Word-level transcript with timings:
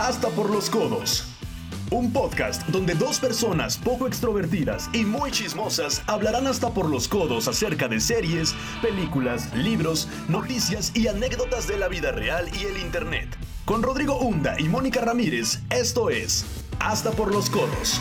Hasta 0.00 0.28
por 0.28 0.48
los 0.48 0.70
codos. 0.70 1.26
Un 1.90 2.10
podcast 2.10 2.66
donde 2.68 2.94
dos 2.94 3.18
personas 3.20 3.76
poco 3.76 4.06
extrovertidas 4.06 4.88
y 4.94 5.04
muy 5.04 5.30
chismosas 5.30 6.02
hablarán 6.06 6.46
hasta 6.46 6.72
por 6.72 6.88
los 6.88 7.06
codos 7.06 7.48
acerca 7.48 7.86
de 7.86 8.00
series, 8.00 8.54
películas, 8.80 9.54
libros, 9.54 10.08
noticias 10.26 10.90
y 10.96 11.08
anécdotas 11.08 11.68
de 11.68 11.76
la 11.76 11.88
vida 11.88 12.12
real 12.12 12.48
y 12.58 12.64
el 12.64 12.78
Internet. 12.78 13.28
Con 13.66 13.82
Rodrigo 13.82 14.18
Hunda 14.18 14.58
y 14.58 14.70
Mónica 14.70 15.02
Ramírez, 15.02 15.60
esto 15.68 16.08
es 16.08 16.46
Hasta 16.78 17.10
por 17.10 17.30
los 17.30 17.50
codos. 17.50 18.00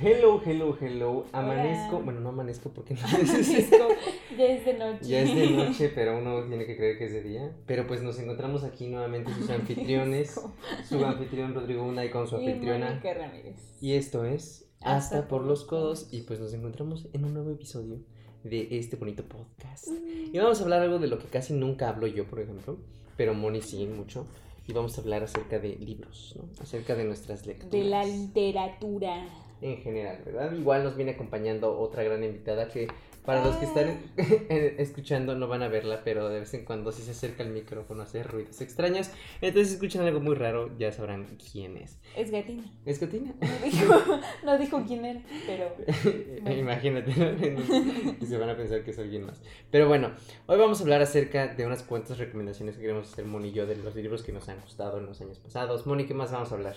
Hello, 0.00 0.40
hello, 0.46 0.76
hello. 0.80 1.26
Amanezco. 1.32 1.96
Hola. 1.96 2.04
Bueno, 2.04 2.20
no 2.20 2.28
amanezco 2.28 2.70
porque 2.70 2.94
no 2.94 3.00
Amanezco, 3.04 3.88
ya 4.36 4.44
es 4.46 4.64
de 4.64 4.74
noche. 4.74 5.08
Ya 5.08 5.20
es 5.22 5.34
de 5.34 5.50
noche, 5.50 5.90
pero 5.92 6.18
uno 6.18 6.44
tiene 6.44 6.66
que 6.66 6.76
creer 6.76 6.98
que 6.98 7.06
es 7.06 7.12
de 7.12 7.22
día. 7.22 7.52
Pero 7.66 7.84
pues 7.88 8.00
nos 8.00 8.16
encontramos 8.20 8.62
aquí 8.62 8.86
nuevamente 8.86 9.34
sus 9.34 9.50
anfitriones. 9.50 10.40
su 10.88 11.04
anfitrión 11.04 11.52
Rodrigo 11.52 11.82
Una 11.82 12.04
y 12.04 12.10
con 12.10 12.28
su 12.28 12.40
Y 12.40 12.46
anfitriona. 12.46 12.90
Mónica 12.90 13.12
Ramírez. 13.12 13.56
Y 13.80 13.94
esto 13.94 14.24
es 14.24 14.70
Hasta, 14.80 14.96
Hasta 15.18 15.28
por 15.28 15.44
los 15.44 15.64
codos. 15.64 16.08
Y 16.12 16.20
pues 16.20 16.38
nos 16.38 16.54
encontramos 16.54 17.08
en 17.12 17.24
un 17.24 17.34
nuevo 17.34 17.50
episodio 17.50 17.98
de 18.44 18.68
este 18.70 18.94
bonito 18.94 19.24
podcast. 19.24 19.88
Mm. 19.88 20.32
Y 20.32 20.38
vamos 20.38 20.60
a 20.60 20.62
hablar 20.62 20.82
algo 20.82 21.00
de 21.00 21.08
lo 21.08 21.18
que 21.18 21.26
casi 21.26 21.54
nunca 21.54 21.88
hablo 21.88 22.06
yo, 22.06 22.24
por 22.24 22.38
ejemplo. 22.38 22.78
Pero 23.16 23.34
Moni 23.34 23.62
sí, 23.62 23.84
mucho. 23.86 24.28
Y 24.68 24.72
vamos 24.72 24.96
a 24.96 25.00
hablar 25.00 25.24
acerca 25.24 25.58
de 25.58 25.74
libros, 25.74 26.36
¿no? 26.36 26.44
Acerca 26.62 26.94
de 26.94 27.02
nuestras 27.02 27.46
lecturas. 27.46 27.72
De 27.72 27.82
la 27.82 28.04
literatura. 28.04 29.26
En 29.60 29.78
general, 29.78 30.22
¿verdad? 30.24 30.52
Igual 30.52 30.84
nos 30.84 30.96
viene 30.96 31.12
acompañando 31.12 31.78
otra 31.78 32.02
gran 32.02 32.22
invitada 32.22 32.68
que 32.68 32.88
para 33.28 33.44
los 33.44 33.56
que 33.56 33.66
están 33.66 33.88
eh, 34.16 34.76
escuchando 34.78 35.34
no 35.34 35.48
van 35.48 35.62
a 35.62 35.68
verla, 35.68 36.00
pero 36.02 36.30
de 36.30 36.40
vez 36.40 36.54
en 36.54 36.64
cuando 36.64 36.92
si 36.92 37.02
se 37.02 37.10
acerca 37.10 37.42
el 37.42 37.50
micrófono 37.50 38.02
hace 38.04 38.22
ruidos 38.22 38.58
extraños. 38.62 39.10
Entonces 39.42 39.68
si 39.68 39.74
escuchan 39.74 40.06
algo 40.06 40.20
muy 40.20 40.34
raro, 40.34 40.70
ya 40.78 40.90
sabrán 40.92 41.26
quién 41.52 41.76
es. 41.76 41.98
Es 42.16 42.30
gatina. 42.30 42.64
¿Es 42.86 42.98
Cotina? 42.98 43.34
No 43.38 43.66
dijo, 43.66 44.20
no 44.44 44.58
dijo 44.58 44.82
quién 44.86 45.04
era, 45.04 45.20
pero. 45.46 45.76
Bueno. 46.38 46.60
Imagínate, 46.60 47.14
¿no? 47.16 48.16
Y 48.18 48.24
se 48.24 48.38
van 48.38 48.48
a 48.48 48.56
pensar 48.56 48.82
que 48.82 48.92
es 48.92 48.98
alguien 48.98 49.26
más. 49.26 49.42
Pero 49.70 49.88
bueno, 49.88 50.12
hoy 50.46 50.58
vamos 50.58 50.80
a 50.80 50.84
hablar 50.84 51.02
acerca 51.02 51.48
de 51.48 51.66
unas 51.66 51.82
cuantas 51.82 52.16
recomendaciones 52.16 52.76
que 52.76 52.82
queremos 52.82 53.12
hacer 53.12 53.26
Moni 53.26 53.48
y 53.48 53.52
yo 53.52 53.66
de 53.66 53.76
los 53.76 53.94
libros 53.94 54.22
que 54.22 54.32
nos 54.32 54.48
han 54.48 54.60
gustado 54.60 54.98
en 54.98 55.06
los 55.06 55.20
años 55.20 55.38
pasados. 55.38 55.86
Moni, 55.86 56.06
¿qué 56.06 56.14
más 56.14 56.32
vamos 56.32 56.50
a 56.52 56.54
hablar? 56.54 56.76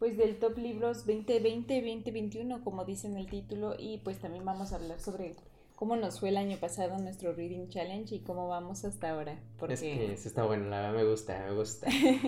Pues 0.00 0.16
del 0.16 0.38
top 0.38 0.56
libros 0.56 1.06
2020-2021, 1.06 2.64
como 2.64 2.86
dice 2.86 3.06
en 3.06 3.18
el 3.18 3.26
título, 3.26 3.74
y 3.78 3.98
pues 3.98 4.18
también 4.18 4.46
vamos 4.46 4.72
a 4.72 4.76
hablar 4.76 4.98
sobre 4.98 5.36
cómo 5.76 5.94
nos 5.94 6.20
fue 6.20 6.30
el 6.30 6.38
año 6.38 6.56
pasado 6.56 6.98
nuestro 6.98 7.34
Reading 7.34 7.68
Challenge 7.68 8.14
y 8.14 8.20
cómo 8.20 8.48
vamos 8.48 8.86
hasta 8.86 9.10
ahora. 9.10 9.38
Porque... 9.58 9.74
Es 9.74 9.80
que 9.82 10.12
eso 10.14 10.28
está 10.28 10.46
bueno, 10.46 10.70
la 10.70 10.80
verdad 10.80 10.94
me 10.94 11.04
gusta, 11.04 11.44
me 11.46 11.54
gusta. 11.54 11.86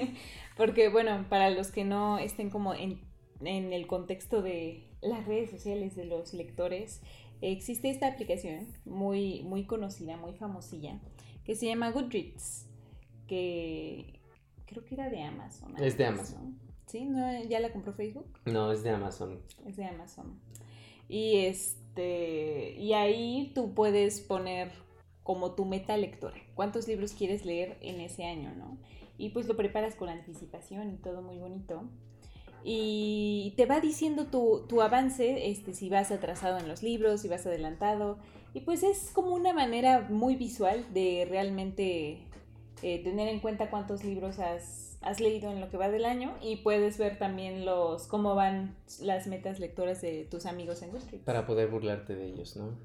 Porque, 0.58 0.90
bueno, 0.90 1.24
para 1.30 1.48
los 1.48 1.70
que 1.70 1.84
no 1.84 2.18
estén 2.18 2.50
como 2.50 2.74
en, 2.74 3.00
en 3.40 3.72
el 3.72 3.86
contexto 3.86 4.42
de 4.42 4.86
las 5.00 5.26
redes 5.26 5.50
sociales 5.50 5.96
de 5.96 6.04
los 6.04 6.34
lectores, 6.34 7.00
existe 7.40 7.88
esta 7.88 8.06
aplicación 8.06 8.66
muy, 8.84 9.44
muy 9.44 9.64
conocida, 9.64 10.18
muy 10.18 10.34
famosilla, 10.34 11.00
que 11.42 11.54
se 11.54 11.68
llama 11.68 11.90
Goodreads, 11.90 12.66
que 13.26 14.20
creo 14.66 14.84
que 14.84 14.94
era 14.94 15.08
de 15.08 15.22
Amazon. 15.22 15.74
Es 15.82 15.96
de 15.96 16.04
Amazon. 16.04 16.60
¿Sí? 16.92 17.06
¿No? 17.06 17.42
¿Ya 17.44 17.58
la 17.58 17.72
compró 17.72 17.94
Facebook? 17.94 18.26
No, 18.44 18.70
es 18.70 18.82
de 18.82 18.90
Amazon. 18.90 19.40
Es 19.66 19.78
de 19.78 19.86
Amazon. 19.86 20.38
Y 21.08 21.46
este 21.46 22.74
y 22.78 22.92
ahí 22.92 23.50
tú 23.54 23.72
puedes 23.72 24.20
poner 24.20 24.70
como 25.22 25.52
tu 25.52 25.64
meta 25.64 25.96
lectora. 25.96 26.36
¿Cuántos 26.54 26.86
libros 26.88 27.14
quieres 27.14 27.46
leer 27.46 27.78
en 27.80 27.98
ese 28.02 28.26
año, 28.26 28.54
no? 28.54 28.76
Y 29.16 29.30
pues 29.30 29.48
lo 29.48 29.56
preparas 29.56 29.94
con 29.94 30.10
anticipación 30.10 30.92
y 30.92 30.96
todo 30.98 31.22
muy 31.22 31.38
bonito. 31.38 31.88
Y 32.62 33.54
te 33.56 33.64
va 33.64 33.80
diciendo 33.80 34.26
tu, 34.26 34.66
tu 34.68 34.82
avance, 34.82 35.50
este, 35.50 35.72
si 35.72 35.88
vas 35.88 36.10
atrasado 36.10 36.58
en 36.58 36.68
los 36.68 36.82
libros, 36.82 37.22
si 37.22 37.28
vas 37.28 37.46
adelantado. 37.46 38.18
Y 38.52 38.60
pues 38.60 38.82
es 38.82 39.10
como 39.14 39.34
una 39.34 39.54
manera 39.54 40.08
muy 40.10 40.36
visual 40.36 40.84
de 40.92 41.26
realmente 41.26 42.18
eh, 42.82 43.02
tener 43.02 43.28
en 43.28 43.40
cuenta 43.40 43.70
cuántos 43.70 44.04
libros 44.04 44.38
has, 44.38 44.91
has 45.02 45.20
leído 45.20 45.50
en 45.50 45.60
lo 45.60 45.70
que 45.70 45.76
va 45.76 45.88
del 45.88 46.04
año 46.04 46.34
y 46.40 46.56
puedes 46.56 46.98
ver 46.98 47.18
también 47.18 47.64
los 47.64 48.06
cómo 48.06 48.34
van 48.34 48.76
las 49.00 49.26
metas 49.26 49.58
lectoras 49.60 50.00
de 50.00 50.26
tus 50.30 50.46
amigos 50.46 50.82
en 50.82 50.90
Goodreads 50.90 51.24
Para 51.24 51.46
poder 51.46 51.68
burlarte 51.68 52.14
de 52.14 52.26
ellos, 52.26 52.56
¿no? 52.56 52.76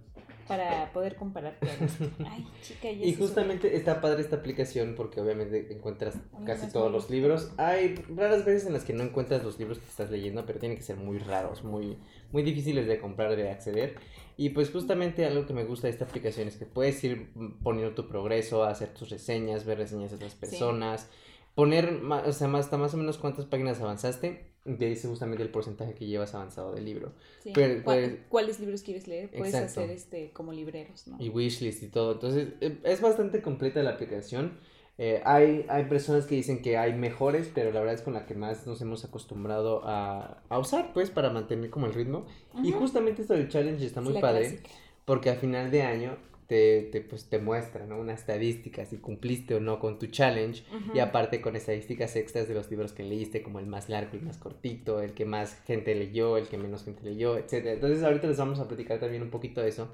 para 0.48 0.92
poder 0.94 1.16
compararte. 1.16 1.68
Ay, 2.26 2.48
chica, 2.62 2.90
ya 2.92 3.06
Y 3.06 3.14
justamente 3.14 3.76
está 3.76 4.02
padre 4.02 4.22
esta 4.22 4.38
aplicación 4.38 4.96
porque 4.96 5.22
obviamente 5.22 5.74
encuentras 5.74 6.16
A 6.34 6.40
mí 6.40 6.46
casi 6.46 6.72
todos 6.72 6.92
los 6.92 7.10
libros. 7.10 7.52
Hay 7.58 7.96
raras 8.16 8.46
veces 8.46 8.66
en 8.66 8.74
las 8.74 8.84
que 8.84 8.94
no 8.94 9.04
encuentras 9.04 9.44
los 9.44 9.60
libros 9.60 9.80
que 9.80 9.86
estás 9.86 10.10
leyendo, 10.10 10.46
pero 10.46 10.60
tienen 10.60 10.78
que 10.78 10.84
ser 10.84 10.96
muy 10.96 11.20
raros, 11.20 11.64
muy, 11.64 11.98
muy 12.32 12.44
difíciles 12.44 12.88
de 12.88 13.00
comprar, 13.00 13.36
de 13.36 13.50
acceder. 13.50 13.96
Y 14.38 14.50
pues 14.50 14.70
justamente 14.70 15.26
algo 15.26 15.46
que 15.46 15.54
me 15.54 15.66
gusta 15.66 15.88
de 15.88 15.94
esta 15.94 16.06
aplicación 16.06 16.48
es 16.48 16.58
que 16.58 16.66
puedes 16.66 17.04
ir 17.04 17.32
poniendo 17.64 17.94
tu 17.94 18.08
progreso, 18.08 18.64
hacer 18.64 18.90
tus 18.90 19.10
reseñas, 19.10 19.66
ver 19.66 19.80
reseñas 19.80 20.12
de 20.12 20.18
otras 20.18 20.36
personas, 20.36 21.10
poner, 21.58 21.92
ma- 21.92 22.22
o 22.26 22.32
sea, 22.32 22.48
más- 22.48 22.66
hasta 22.66 22.78
más 22.78 22.94
o 22.94 22.98
menos 22.98 23.18
cuántas 23.18 23.46
páginas 23.46 23.82
avanzaste. 23.82 24.46
Te 24.64 24.86
dice 24.86 25.08
justamente 25.08 25.42
el 25.44 25.50
porcentaje 25.50 25.94
que 25.96 26.06
llevas 26.06 26.36
avanzado 26.36 26.74
del 26.74 26.86
libro. 26.86 27.14
Sí. 27.42 27.52
Pero- 27.54 27.84
¿Cuál- 27.84 28.00
pues- 28.00 28.16
¿Cuáles 28.30 28.60
libros 28.60 28.84
quieres 28.84 29.08
leer? 29.08 29.30
Puedes 29.32 29.54
Exacto. 29.56 29.80
hacer 29.82 29.90
este 29.96 30.32
como 30.34 30.54
libreros, 30.54 31.08
¿no? 31.08 31.18
y 31.20 31.30
wishlist 31.30 31.82
y 31.84 31.88
todo. 31.88 32.12
Entonces, 32.14 32.50
eh, 32.62 32.78
es 32.84 33.02
bastante 33.02 33.42
completa 33.42 33.82
la 33.82 33.92
aplicación. 33.92 34.60
Eh, 35.00 35.22
hay, 35.26 35.66
hay 35.70 35.86
personas 35.86 36.26
que 36.26 36.36
dicen 36.36 36.62
que 36.62 36.76
hay 36.78 36.94
mejores, 36.94 37.50
pero 37.54 37.72
la 37.72 37.80
verdad 37.80 37.96
es 37.96 38.02
con 38.02 38.14
la 38.14 38.26
que 38.26 38.34
más 38.36 38.66
nos 38.68 38.82
hemos 38.82 39.04
acostumbrado 39.06 39.82
a, 39.86 40.42
a 40.50 40.60
usar, 40.60 40.92
pues, 40.94 41.10
para 41.12 41.30
mantener 41.32 41.70
como 41.70 41.86
el 41.88 41.94
ritmo. 41.94 42.26
Y 42.64 42.72
justamente 42.72 43.22
esto 43.24 43.34
del 43.36 43.48
challenge 43.50 43.86
está 43.86 44.00
Es 44.02 44.04
muy 44.06 44.14
la 44.16 44.22
padre, 44.22 44.42
clásica. 44.50 44.70
porque 45.06 45.30
a 45.30 45.36
final 45.36 45.72
de 45.72 45.82
año 45.84 46.18
te, 46.48 46.84
te, 46.84 47.02
pues, 47.02 47.30
te 47.30 47.40
muestra, 47.40 47.86
¿no? 47.86 48.00
Una 48.00 48.14
estadística, 48.14 48.86
si 48.86 48.98
cumpliste 48.98 49.56
o 49.56 49.60
no 49.60 49.80
con 49.80 50.00
tu 50.00 50.08
challenge. 50.08 50.64
Y 50.94 51.00
aparte 51.00 51.42
con 51.42 51.56
estadísticas 51.56 52.16
extras 52.16 52.48
de 52.48 52.54
los 52.54 52.70
libros 52.72 52.94
que 52.94 53.04
leíste, 53.04 53.44
como 53.44 53.60
el 53.60 53.68
más 53.68 53.90
largo, 53.90 54.12
el 54.14 54.24
más 54.24 54.38
cortito, 54.38 55.02
el 55.02 55.14
que 55.14 55.26
más 55.26 55.62
gente 55.66 55.94
leyó, 55.94 56.38
el 56.38 56.48
que 56.48 56.58
menos 56.58 56.86
gente 56.86 57.04
leyó, 57.04 57.38
etc. 57.38 57.66
Entonces 57.66 58.04
ahorita 58.04 58.28
les 58.28 58.38
vamos 58.38 58.60
a 58.60 58.68
platicar 58.68 59.00
también 59.00 59.22
un 59.22 59.30
poquito 59.30 59.62
de 59.62 59.70
eso. 59.70 59.90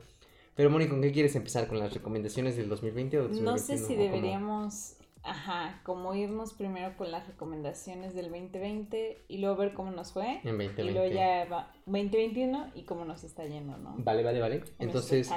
Pero 0.56 0.70
Moni, 0.70 0.88
¿con 0.88 1.02
qué 1.02 1.12
quieres 1.12 1.36
empezar? 1.36 1.68
¿Con 1.68 1.80
las 1.80 1.94
recomendaciones 1.94 2.56
del 2.56 2.70
2020 2.70 3.18
o 3.18 3.22
2021? 3.24 3.52
No 3.52 3.58
sé 3.58 3.78
si 3.80 3.96
deberíamos, 3.96 4.98
ajá, 5.24 5.80
como 5.84 6.14
irnos 6.16 6.54
primero 6.54 6.96
con 6.98 7.12
las 7.12 7.28
recomendaciones 7.28 8.14
del 8.14 8.30
2020 8.30 9.26
y 9.28 9.38
luego 9.38 9.56
ver 9.56 9.74
cómo 9.74 9.92
nos 9.92 10.12
fue. 10.12 10.40
En 10.44 10.56
Y 10.62 10.68
2020. 10.68 10.84
luego 10.92 11.14
ya 11.14 11.46
va 11.46 11.72
2021 11.86 12.72
y 12.76 12.84
cómo 12.84 13.06
nos 13.06 13.24
está 13.24 13.46
yendo, 13.46 13.78
¿no? 13.78 13.96
Vale, 13.98 14.24
vale, 14.24 14.40
vale. 14.40 14.56
En 14.56 14.64
Entonces, 14.88 15.30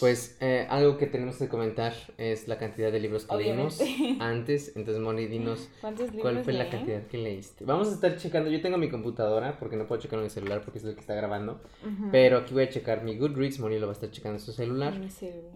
pues 0.00 0.36
eh, 0.40 0.66
algo 0.68 0.96
que 0.96 1.06
tenemos 1.06 1.36
que 1.36 1.48
comentar 1.48 1.92
es 2.18 2.48
la 2.48 2.58
cantidad 2.58 2.90
de 2.90 3.00
libros 3.00 3.24
que 3.24 3.36
leímos 3.36 3.80
Obviamente. 3.80 4.24
antes. 4.24 4.76
Entonces, 4.76 5.02
Moni, 5.02 5.26
dinos 5.26 5.68
¿Cuántos 5.80 6.06
libros 6.06 6.22
cuál 6.22 6.44
fue 6.44 6.52
la 6.52 6.68
cantidad 6.70 7.06
que 7.06 7.18
leíste. 7.18 7.64
Vamos 7.64 7.88
a 7.88 7.92
estar 7.92 8.16
checando. 8.16 8.50
Yo 8.50 8.60
tengo 8.60 8.78
mi 8.78 8.88
computadora 8.90 9.58
porque 9.58 9.76
no 9.76 9.86
puedo 9.86 10.00
checar 10.00 10.18
en 10.18 10.24
mi 10.24 10.30
celular 10.30 10.62
porque 10.62 10.78
es 10.78 10.84
el 10.84 10.94
que 10.94 11.00
está 11.00 11.14
grabando. 11.14 11.60
Pero 12.10 12.38
aquí 12.38 12.54
voy 12.54 12.64
a 12.64 12.68
checar 12.68 13.02
mi 13.04 13.16
Goodreads. 13.16 13.60
Moni 13.60 13.78
lo 13.78 13.86
va 13.86 13.92
a 13.92 13.94
estar 13.94 14.10
checando 14.10 14.38
en 14.38 14.44
su 14.44 14.52
celular. 14.52 14.94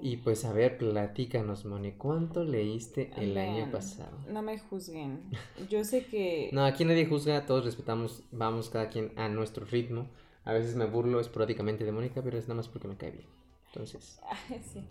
Y 0.01 0.19
pues 0.19 0.45
a 0.45 0.53
ver, 0.53 0.79
platícanos, 0.79 1.65
Moni, 1.65 1.93
¿cuánto 1.93 2.45
leíste 2.45 3.11
el 3.17 3.37
año 3.37 3.57
Vean, 3.57 3.71
pasado? 3.79 4.19
No 4.29 4.43
me 4.43 4.59
juzguen. 4.59 5.23
Yo 5.71 5.85
sé 5.85 6.07
que. 6.07 6.51
No, 6.53 6.65
aquí 6.65 6.85
nadie 6.85 7.07
juzga, 7.07 7.47
todos 7.47 7.65
respetamos, 7.65 8.23
vamos 8.33 8.71
cada 8.71 8.89
quien 8.89 9.13
a 9.17 9.29
nuestro 9.29 9.65
ritmo. 9.67 10.09
A 10.45 10.53
veces 10.53 10.77
me 10.77 10.85
burlo 10.87 11.21
esporádicamente 11.21 11.85
de 11.85 11.93
Mónica, 11.93 12.23
pero 12.23 12.39
es 12.39 12.45
nada 12.45 12.55
más 12.57 12.69
porque 12.69 12.89
me 12.89 12.97
cae 12.97 13.11
bien. 13.11 13.27
Entonces, 13.69 14.19
sí. 14.73 14.87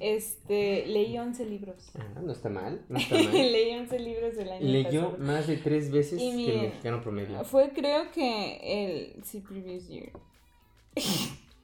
Este, 0.00 0.86
leí 0.86 1.18
11 1.18 1.44
libros. 1.46 1.90
ah, 1.98 2.20
no 2.22 2.32
está 2.32 2.48
mal, 2.48 2.82
no 2.88 2.98
está 2.98 3.14
mal. 3.22 3.32
leí 3.32 3.74
11 3.74 3.98
libros 3.98 4.36
el 4.38 4.50
año 4.52 4.64
Leyó 4.66 5.10
pasado. 5.10 5.18
más 5.24 5.46
de 5.48 5.56
tres 5.58 5.90
veces 5.90 6.20
Y 6.22 6.46
que 6.46 6.54
el 6.54 6.62
mexicano 6.68 7.02
promedio. 7.02 7.44
Fue 7.44 7.70
creo 7.74 8.10
que 8.12 9.14
el. 9.16 9.24
Sí, 9.24 9.40
previous 9.40 9.88
year. 9.88 10.12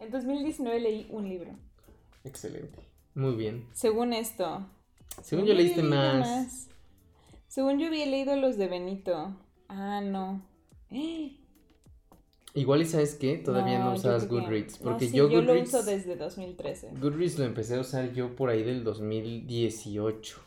en 0.00 0.10
2019 0.10 0.80
leí 0.80 1.06
un 1.10 1.28
libro. 1.28 1.52
Excelente. 2.24 2.80
Muy 3.14 3.34
bien. 3.36 3.66
Según 3.72 4.12
esto. 4.12 4.66
Según 5.22 5.46
yo 5.46 5.54
leíste 5.54 5.82
más. 5.82 6.68
Según 7.48 7.78
yo 7.78 7.86
había 7.88 8.06
leído 8.06 8.36
los 8.36 8.56
de 8.56 8.68
Benito. 8.68 9.36
Ah, 9.68 10.00
no. 10.00 10.42
Igual 12.54 12.82
y 12.82 12.86
sabes 12.86 13.14
qué, 13.14 13.36
todavía 13.36 13.78
no, 13.78 13.92
yo 13.92 13.98
usabas 13.98 14.26
Goodreads. 14.26 14.80
no, 14.80 14.84
Porque 14.90 15.06
sí, 15.08 15.16
yo 15.16 15.28
yo 15.28 15.42
lo 15.42 15.48
Goodreads. 15.52 15.68
uso 15.68 15.82
desde 15.84 16.16
2013. 16.16 16.90
Goodreads 16.98 17.38
lo 17.38 17.44
empecé 17.44 17.76
a 17.76 17.80
usar 17.80 18.12
yo 18.14 18.34
por 18.34 18.48
ahí 18.50 18.62
del 18.62 18.82
2018. 18.84 20.40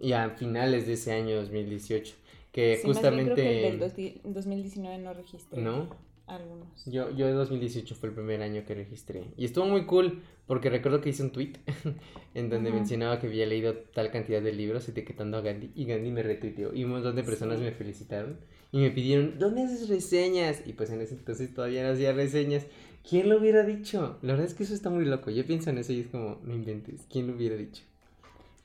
Y 0.00 0.12
a 0.12 0.30
finales 0.30 0.86
de 0.86 0.94
ese 0.94 1.12
año 1.12 1.36
2018. 1.36 2.16
Que 2.50 2.78
Sí, 2.82 2.88
más 2.88 3.00
bien 3.00 3.26
justamente. 3.26 3.32
creo 3.34 3.36
que 3.36 3.68
el 3.68 3.78
del 3.78 4.22
dos- 4.24 4.34
2019 4.34 4.98
no 4.98 5.14
registré. 5.14 5.62
¿No? 5.62 5.88
Algunos. 6.26 6.84
Yo, 6.86 7.10
yo 7.10 7.32
2018 7.34 7.94
fue 7.94 8.08
el 8.10 8.14
primer 8.14 8.42
año 8.42 8.64
que 8.66 8.74
registré. 8.74 9.24
Y 9.36 9.44
estuvo 9.44 9.66
muy 9.66 9.86
cool 9.86 10.22
porque 10.46 10.70
recuerdo 10.70 11.00
que 11.00 11.10
hice 11.10 11.22
un 11.22 11.30
tweet 11.30 11.52
en 12.34 12.48
donde 12.50 12.70
Ujú. 12.70 12.78
mencionaba 12.78 13.18
que 13.20 13.26
había 13.26 13.46
leído 13.46 13.74
tal 13.94 14.10
cantidad 14.10 14.40
de 14.42 14.52
libros 14.52 14.88
etiquetando 14.88 15.36
a 15.36 15.40
Gandhi 15.40 15.70
y 15.74 15.84
Gandhi 15.84 16.10
me 16.10 16.22
retuiteó 16.22 16.74
y 16.74 16.84
un 16.84 16.90
montón 16.92 17.16
de 17.16 17.22
personas 17.24 17.58
Sí. 17.58 17.64
me 17.64 17.72
felicitaron 17.72 18.38
y 18.72 18.78
me 18.78 18.90
pidieron, 18.90 19.38
¿dónde 19.38 19.62
haces 19.62 19.88
reseñas? 19.88 20.62
Y 20.66 20.72
pues 20.72 20.90
en 20.90 21.00
ese 21.02 21.14
entonces 21.14 21.52
todavía 21.52 21.82
no 21.86 21.92
hacía 21.92 22.12
reseñas. 22.12 22.66
¿Quién 23.08 23.28
lo 23.28 23.38
hubiera 23.38 23.64
dicho? 23.64 24.18
La 24.22 24.32
verdad 24.32 24.46
es 24.46 24.54
que 24.54 24.62
eso 24.62 24.74
está 24.74 24.88
muy 24.88 25.04
loco. 25.04 25.30
Yo 25.30 25.44
pienso 25.44 25.70
en 25.70 25.78
eso 25.78 25.92
y 25.92 26.00
es 26.00 26.06
como, 26.06 26.40
no 26.44 26.54
inventes. 26.54 27.04
¿Quién 27.10 27.26
lo 27.26 27.34
hubiera 27.34 27.56
dicho? 27.56 27.82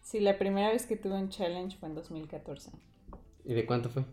Sí, 0.03 0.19
la 0.21 0.37
primera 0.37 0.71
vez 0.71 0.85
que 0.85 0.95
tuve 0.95 1.15
un 1.15 1.29
challenge 1.29 1.75
fue 1.77 1.89
en 1.89 1.95
2014. 1.95 2.69
¿Y 3.43 3.53
de 3.53 3.65
cuánto 3.65 3.89
fue? 3.89 4.05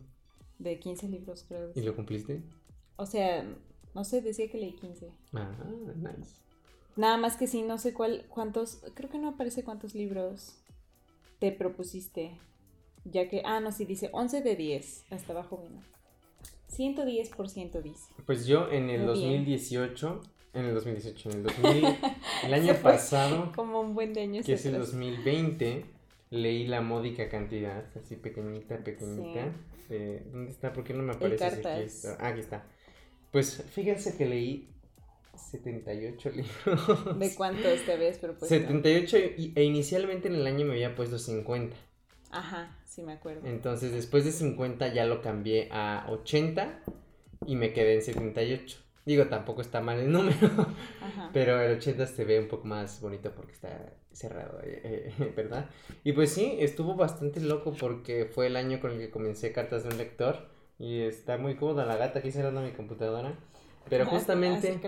De 0.58 0.78
15 0.80 1.08
libros, 1.08 1.44
creo. 1.46 1.70
¿Y 1.74 1.82
lo 1.82 1.94
cumpliste? 1.94 2.40
O 2.96 3.06
sea, 3.06 3.44
no 3.94 4.04
sé, 4.04 4.20
decía 4.22 4.48
que 4.50 4.58
leí 4.58 4.72
15. 4.72 5.10
Ah, 5.34 5.50
nice. 5.96 6.32
Nada 6.96 7.16
más 7.16 7.36
que 7.36 7.46
sí, 7.46 7.62
no 7.62 7.78
sé 7.78 7.92
cuál, 7.92 8.24
cuántos, 8.28 8.80
creo 8.94 9.10
que 9.10 9.18
no 9.18 9.30
aparece 9.30 9.64
cuántos 9.64 9.94
libros 9.94 10.56
te 11.40 11.50
propusiste. 11.52 12.38
Ya 13.04 13.28
que, 13.28 13.42
ah, 13.44 13.60
no, 13.60 13.72
sí, 13.72 13.84
dice 13.84 14.10
11 14.12 14.40
de 14.42 14.56
10. 14.56 15.04
Hasta 15.10 15.32
abajo 15.32 15.58
viene. 15.58 15.80
110% 16.70 17.82
dice. 17.82 18.08
Pues 18.26 18.46
yo 18.46 18.70
en 18.70 18.90
el 18.90 19.02
Muy 19.04 19.18
bien. 19.18 19.30
2018, 19.44 20.20
en 20.54 20.64
el 20.66 20.74
2018, 20.74 21.30
en 21.30 21.36
el 21.36 21.42
2000, 21.44 21.84
el 22.44 22.54
año 22.54 22.74
pasado, 22.82 23.52
Como 23.54 23.80
un 23.80 23.94
buen 23.94 24.12
de 24.12 24.22
años 24.22 24.46
que 24.46 24.54
es 24.54 24.64
el 24.66 24.74
atrás. 24.76 24.92
2020, 24.92 25.84
leí 26.30 26.66
la 26.66 26.80
módica 26.80 27.28
cantidad, 27.28 27.84
así 27.96 28.16
pequeñita, 28.16 28.78
pequeñita. 28.78 29.52
de- 29.88 30.20
¿Dónde 30.32 30.50
está? 30.50 30.72
¿Por 30.72 30.82
qué 30.84 30.94
no 30.94 31.02
me 31.02 31.12
aparece? 31.12 31.44
Aquí 31.44 31.60
está. 31.82 32.16
Ah, 32.20 32.28
aquí 32.28 32.40
está. 32.40 32.64
Pues 33.34 33.64
fíjense 33.72 34.16
que 34.16 34.26
leí 34.26 34.68
78 35.34 36.30
libros. 36.30 37.18
¿De 37.18 37.34
cuántos 37.34 37.80
te 37.84 37.92
habías 37.92 38.16
propuesto? 38.18 38.46
78 38.46 39.18
y- 39.36 39.52
e 39.56 39.64
inicialmente 39.64 40.28
en 40.28 40.36
el 40.36 40.46
año 40.46 40.64
me 40.64 40.74
había 40.74 40.94
puesto 40.94 41.18
50. 41.18 41.74
Ajá, 42.30 42.78
sí 42.86 43.02
me 43.02 43.14
acuerdo. 43.14 43.44
Entonces 43.44 43.90
después 43.90 44.24
de 44.24 44.30
50 44.30 44.86
ya 44.94 45.04
lo 45.04 45.20
cambié 45.20 45.68
a 45.72 46.06
80 46.10 46.78
y 47.44 47.56
me 47.56 47.72
quedé 47.72 47.94
en 47.96 48.02
78. 48.02 48.78
Digo, 49.04 49.26
tampoco 49.26 49.62
está 49.62 49.80
mal 49.80 49.98
el 49.98 50.12
número, 50.12 50.36
Ajá. 51.02 51.30
pero 51.32 51.60
el 51.60 51.76
80 51.76 52.06
se 52.06 52.24
ve 52.24 52.38
un 52.38 52.46
poco 52.46 52.68
más 52.68 53.00
bonito 53.00 53.32
porque 53.34 53.50
está 53.50 53.92
cerrado, 54.12 54.60
eh, 54.62 55.10
eh, 55.18 55.32
¿verdad? 55.36 55.68
Y 56.04 56.12
pues 56.12 56.30
sí, 56.30 56.54
estuvo 56.60 56.94
bastante 56.94 57.40
loco 57.40 57.74
porque 57.78 58.26
fue 58.26 58.46
el 58.46 58.54
año 58.54 58.78
con 58.80 58.92
el 58.92 58.98
que 58.98 59.10
comencé 59.10 59.50
Cartas 59.50 59.82
de 59.82 59.88
un 59.88 59.98
Lector 59.98 60.53
y 60.78 61.00
está 61.00 61.38
muy 61.38 61.56
cómoda 61.56 61.84
la 61.86 61.96
gata 61.96 62.18
aquí 62.18 62.30
cerrando 62.30 62.60
mi 62.60 62.72
computadora. 62.72 63.38
Pero 63.88 64.06
justamente 64.06 64.80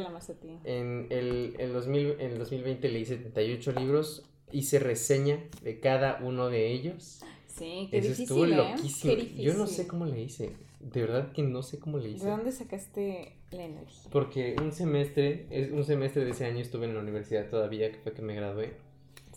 en 0.65 1.07
el, 1.11 1.55
en, 1.59 1.73
2000 1.73 2.17
en 2.19 2.31
el 2.33 2.39
2020 2.39 2.89
leí 2.89 3.05
78 3.05 3.73
libros, 3.73 4.25
hice 4.53 4.79
reseña 4.79 5.39
de 5.63 5.81
cada 5.81 6.19
uno 6.23 6.49
de 6.49 6.73
ellos. 6.73 7.21
Sí, 7.47 7.89
qué 7.91 7.99
Eso 7.99 8.09
difícil, 8.09 8.23
estuvo 8.23 8.45
¿eh? 8.45 8.49
loquísimo. 8.49 9.15
Qué 9.15 9.35
Yo 9.43 9.53
no 9.55 9.61
difícil. 9.61 9.85
sé 9.85 9.87
cómo 9.87 10.07
le 10.07 10.21
hice. 10.23 10.57
De 10.81 11.01
verdad 11.01 11.33
que 11.33 11.43
no 11.43 11.63
sé 11.63 11.79
cómo 11.79 11.99
le 11.99 12.11
hice. 12.11 12.25
¿De 12.25 12.31
dónde 12.31 12.53
sacaste 12.53 13.37
la 13.51 13.65
energía? 13.65 14.11
Porque 14.11 14.57
un 14.61 14.73
semestre, 14.73 15.47
es 15.51 15.71
un 15.73 15.85
semestre 15.85 16.25
de 16.25 16.31
ese 16.31 16.45
año 16.45 16.61
estuve 16.61 16.87
en 16.87 16.95
la 16.95 17.01
universidad 17.01 17.49
todavía, 17.49 17.91
que 17.91 17.99
fue 17.99 18.13
que 18.13 18.23
me 18.23 18.35
gradué. 18.35 18.75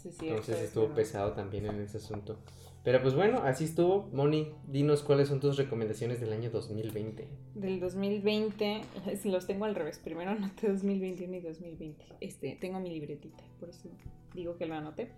Sí, 0.02 0.12
sí, 0.12 0.28
Entonces 0.30 0.58
es 0.58 0.64
estuvo 0.66 0.90
pesado 0.94 1.34
también 1.34 1.66
en 1.66 1.82
ese 1.82 1.98
asunto. 1.98 2.38
Pero 2.84 3.02
pues 3.02 3.14
bueno, 3.14 3.42
así 3.44 3.66
estuvo. 3.66 4.10
Moni, 4.14 4.54
dinos 4.68 5.04
cuáles 5.04 5.28
son 5.28 5.40
tus 5.40 5.58
recomendaciones 5.58 6.20
del 6.22 6.32
año 6.32 6.50
2020. 6.50 7.28
Del 7.56 7.80
2020, 7.80 8.82
si 9.22 9.30
los 9.30 9.48
tengo 9.48 9.66
al 9.66 9.76
revés, 9.76 10.00
primero 10.00 10.32
anoté 10.32 10.70
2021 10.70 11.36
y 11.36 11.40
2020. 11.42 12.06
Este, 12.22 12.58
tengo 12.60 12.80
mi 12.80 12.90
libretita, 12.90 13.44
por 13.60 13.70
eso 13.70 13.90
digo 14.34 14.58
que 14.58 14.66
lo 14.66 14.76
anoté. 14.76 15.12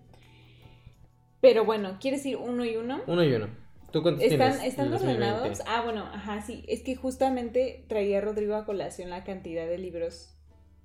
Pero 1.40 1.66
bueno, 1.66 1.98
¿quieres 2.00 2.25
ir 2.25 2.38
uno 2.38 2.66
y 2.66 2.78
uno? 2.78 3.02
Uno 3.08 3.24
y 3.24 3.34
uno. 3.34 3.48
¿Tú 3.92 4.02
cuántos 4.02 4.24
¿Están, 4.24 4.54
tienes? 4.54 4.68
¿están 4.68 4.86
del 4.86 5.00
2020? 5.00 5.31
ordenados? 5.31 5.62
Ah, 5.68 5.81
bueno, 5.84 6.06
ajá, 6.06 6.42
sí. 6.42 6.64
Es 6.68 6.81
que 6.81 6.96
justamente 6.96 7.84
traía 7.88 8.22
Rodrigo 8.22 8.56
a 8.56 8.66
colación 8.66 9.10
la 9.10 9.24
cantidad 9.24 9.68
de 9.68 9.78
libros. 9.78 10.34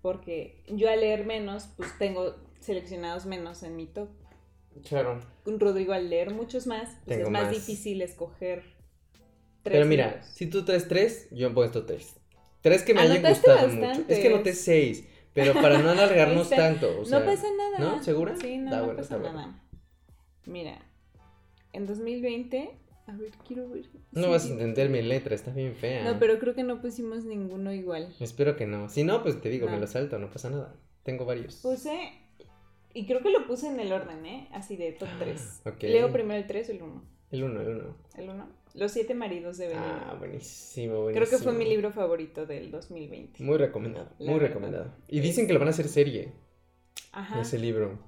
Porque 0.03 0.63
yo 0.69 0.91
al 0.91 1.01
leer 1.01 1.25
menos, 1.25 1.69
pues 1.77 1.97
tengo 1.99 2.37
seleccionados 2.61 3.27
menos 3.27 3.63
en 3.63 3.77
mi 3.77 3.87
top. 3.87 4.09
Claro. 4.89 5.21
Un 5.45 5.61
Rodrigo 5.61 5.93
al 5.93 6.11
leer 6.11 6.33
muchos 6.33 6.67
más, 6.67 6.97
pues 7.05 7.19
es 7.21 7.31
más, 7.31 7.45
más. 7.45 7.55
difícil 7.55 8.03
escoger 8.03 8.63
tres 9.63 9.75
Pero 9.77 9.87
mira, 9.87 10.07
libros. 10.09 10.27
si 10.27 10.47
tú 10.47 10.65
traes 10.65 10.89
tres, 10.89 11.29
yo 11.31 11.49
he 11.49 11.51
puesto 11.51 11.85
tres. 11.87 12.15
Tres 12.61 12.83
que 12.83 12.95
me 12.95 13.01
hayan 13.01 13.19
Anotaste 13.25 13.51
gustado 13.51 13.69
mucho. 13.69 14.05
Es 14.09 14.19
que 14.19 14.29
anoté 14.29 14.53
seis. 14.55 15.05
Pero 15.33 15.53
para 15.55 15.79
no 15.79 15.91
alargarnos 15.91 16.49
tanto. 16.51 17.01
O 17.01 17.05
sea, 17.05 17.21
no 17.21 17.27
pasa 17.27 17.47
nada. 17.57 17.79
¿no? 17.97 18.03
¿Segura? 18.03 18.35
Sí, 18.37 18.59
no, 18.59 18.65
Está 18.65 18.79
no 18.79 18.85
bueno, 18.87 19.01
pasa 19.01 19.17
bueno. 19.19 19.35
nada. 19.35 19.63
Mira, 20.47 20.79
en 21.73 21.87
2020, 21.87 22.71
a 23.07 23.13
ver, 23.17 23.31
quiero 23.47 23.69
ver. 23.69 23.87
No 24.13 24.25
Sí, 24.25 24.29
vas 24.31 24.47
a 24.47 24.49
entender 24.53 24.89
mi 24.89 25.03
letra, 25.03 25.35
está 25.35 25.51
bien 25.53 25.75
fea. 25.75 26.05
No, 26.05 26.19
pero 26.19 26.39
creo 26.39 26.55
que 26.55 26.63
no 26.63 26.81
pusimos 26.81 27.25
ninguno 27.25 27.73
igual. 27.73 28.15
Espero 28.21 28.57
que 28.57 28.67
no. 28.67 28.89
Si 28.89 29.05
no, 29.05 29.23
pues 29.23 29.41
te 29.41 29.49
digo, 29.51 29.69
me 29.69 29.79
lo 29.79 29.87
salto, 29.87 30.19
no 30.19 30.31
pasa 30.31 30.51
nada. 30.51 30.75
Tengo 31.03 31.25
varios. 31.25 31.57
Puse, 31.57 32.13
y 32.97 33.07
creo 33.07 33.21
que 33.21 33.31
lo 33.31 33.47
puse 33.47 33.69
en 33.69 33.79
el 33.81 33.93
orden, 33.93 34.25
¿eh? 34.27 34.49
Así 34.53 34.77
de 34.77 34.93
top 34.93 35.09
3. 35.19 35.63
Ok. 35.67 35.83
Leo 35.83 36.13
primero 36.13 36.41
el 36.41 36.47
3 36.47 36.69
o 36.69 36.73
el 36.73 36.83
1. 36.83 37.03
El 37.33 37.45
uno, 37.45 37.61
el 37.61 37.69
uno. 37.69 37.97
El 38.17 38.29
1. 38.31 38.49
Los 38.75 38.93
siete 38.93 39.15
maridos 39.15 39.57
de 39.59 39.69
Benjamin. 39.69 40.03
Ah, 40.07 40.15
buenísimo, 40.19 41.03
buenísimo. 41.03 41.27
creo 41.27 41.39
que 41.39 41.43
fue 41.43 41.53
mi 41.55 41.65
libro 41.69 41.91
favorito 41.91 42.45
del 42.47 42.71
2020. 42.71 43.43
Muy 43.43 43.57
recomendado, 43.57 44.11
La 44.19 44.31
muy 44.31 44.35
verdad. 44.41 44.49
recomendado. 44.49 44.95
Y 45.09 45.21
dicen 45.21 45.47
que 45.47 45.53
lo 45.55 45.59
van 45.59 45.69
a 45.69 45.71
hacer 45.71 45.89
serie, 45.89 46.33
Ajá. 47.13 47.41
ese 47.41 47.59
libro. 47.59 47.99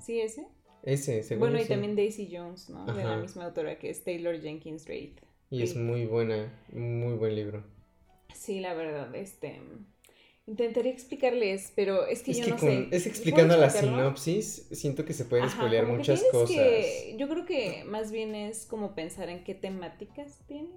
Sí, 0.00 0.20
ese. 0.20 0.46
Ese, 0.82 1.22
según 1.22 1.40
Bueno, 1.40 1.58
y 1.58 1.62
sí. 1.62 1.68
también 1.68 1.94
Daisy 1.94 2.28
Jones, 2.34 2.68
¿no? 2.68 2.84
De 2.92 3.04
la 3.04 3.16
misma 3.16 3.44
autora 3.44 3.78
que 3.78 3.90
es 3.90 4.02
Taylor 4.02 4.40
Jenkins 4.40 4.86
Reid. 4.88 5.12
Y 5.50 5.62
es 5.62 5.76
muy 5.76 6.06
buena, 6.06 6.52
muy 6.72 7.14
buen 7.14 7.36
libro. 7.36 7.62
Sí, 8.34 8.58
la 8.60 8.74
verdad, 8.74 9.14
este. 9.14 9.60
Intentaría 10.46 10.90
explicarles, 10.92 11.72
pero 11.76 12.06
es 12.06 12.22
que 12.22 12.32
Es 12.32 12.38
yo 12.38 12.44
que 12.44 12.50
no 12.50 12.56
con, 12.58 12.68
sé. 12.68 12.74
es 12.82 12.88
¿Puedo 13.02 13.08
explicando 13.10 13.56
la 13.56 13.70
sinopsis, 13.70 14.66
siento 14.72 15.04
que 15.04 15.12
se 15.12 15.24
pueden 15.24 15.48
spoilear 15.48 15.86
muchas 15.86 16.22
cosas. 16.32 16.56
que- 16.56 17.14
yo 17.16 17.28
creo 17.28 17.46
que 17.46 17.84
más 17.86 18.10
bien 18.10 18.34
es 18.34 18.66
como 18.66 18.94
pensar 18.96 19.28
en 19.28 19.44
qué 19.44 19.54
temáticas 19.54 20.40
tiene. 20.48 20.70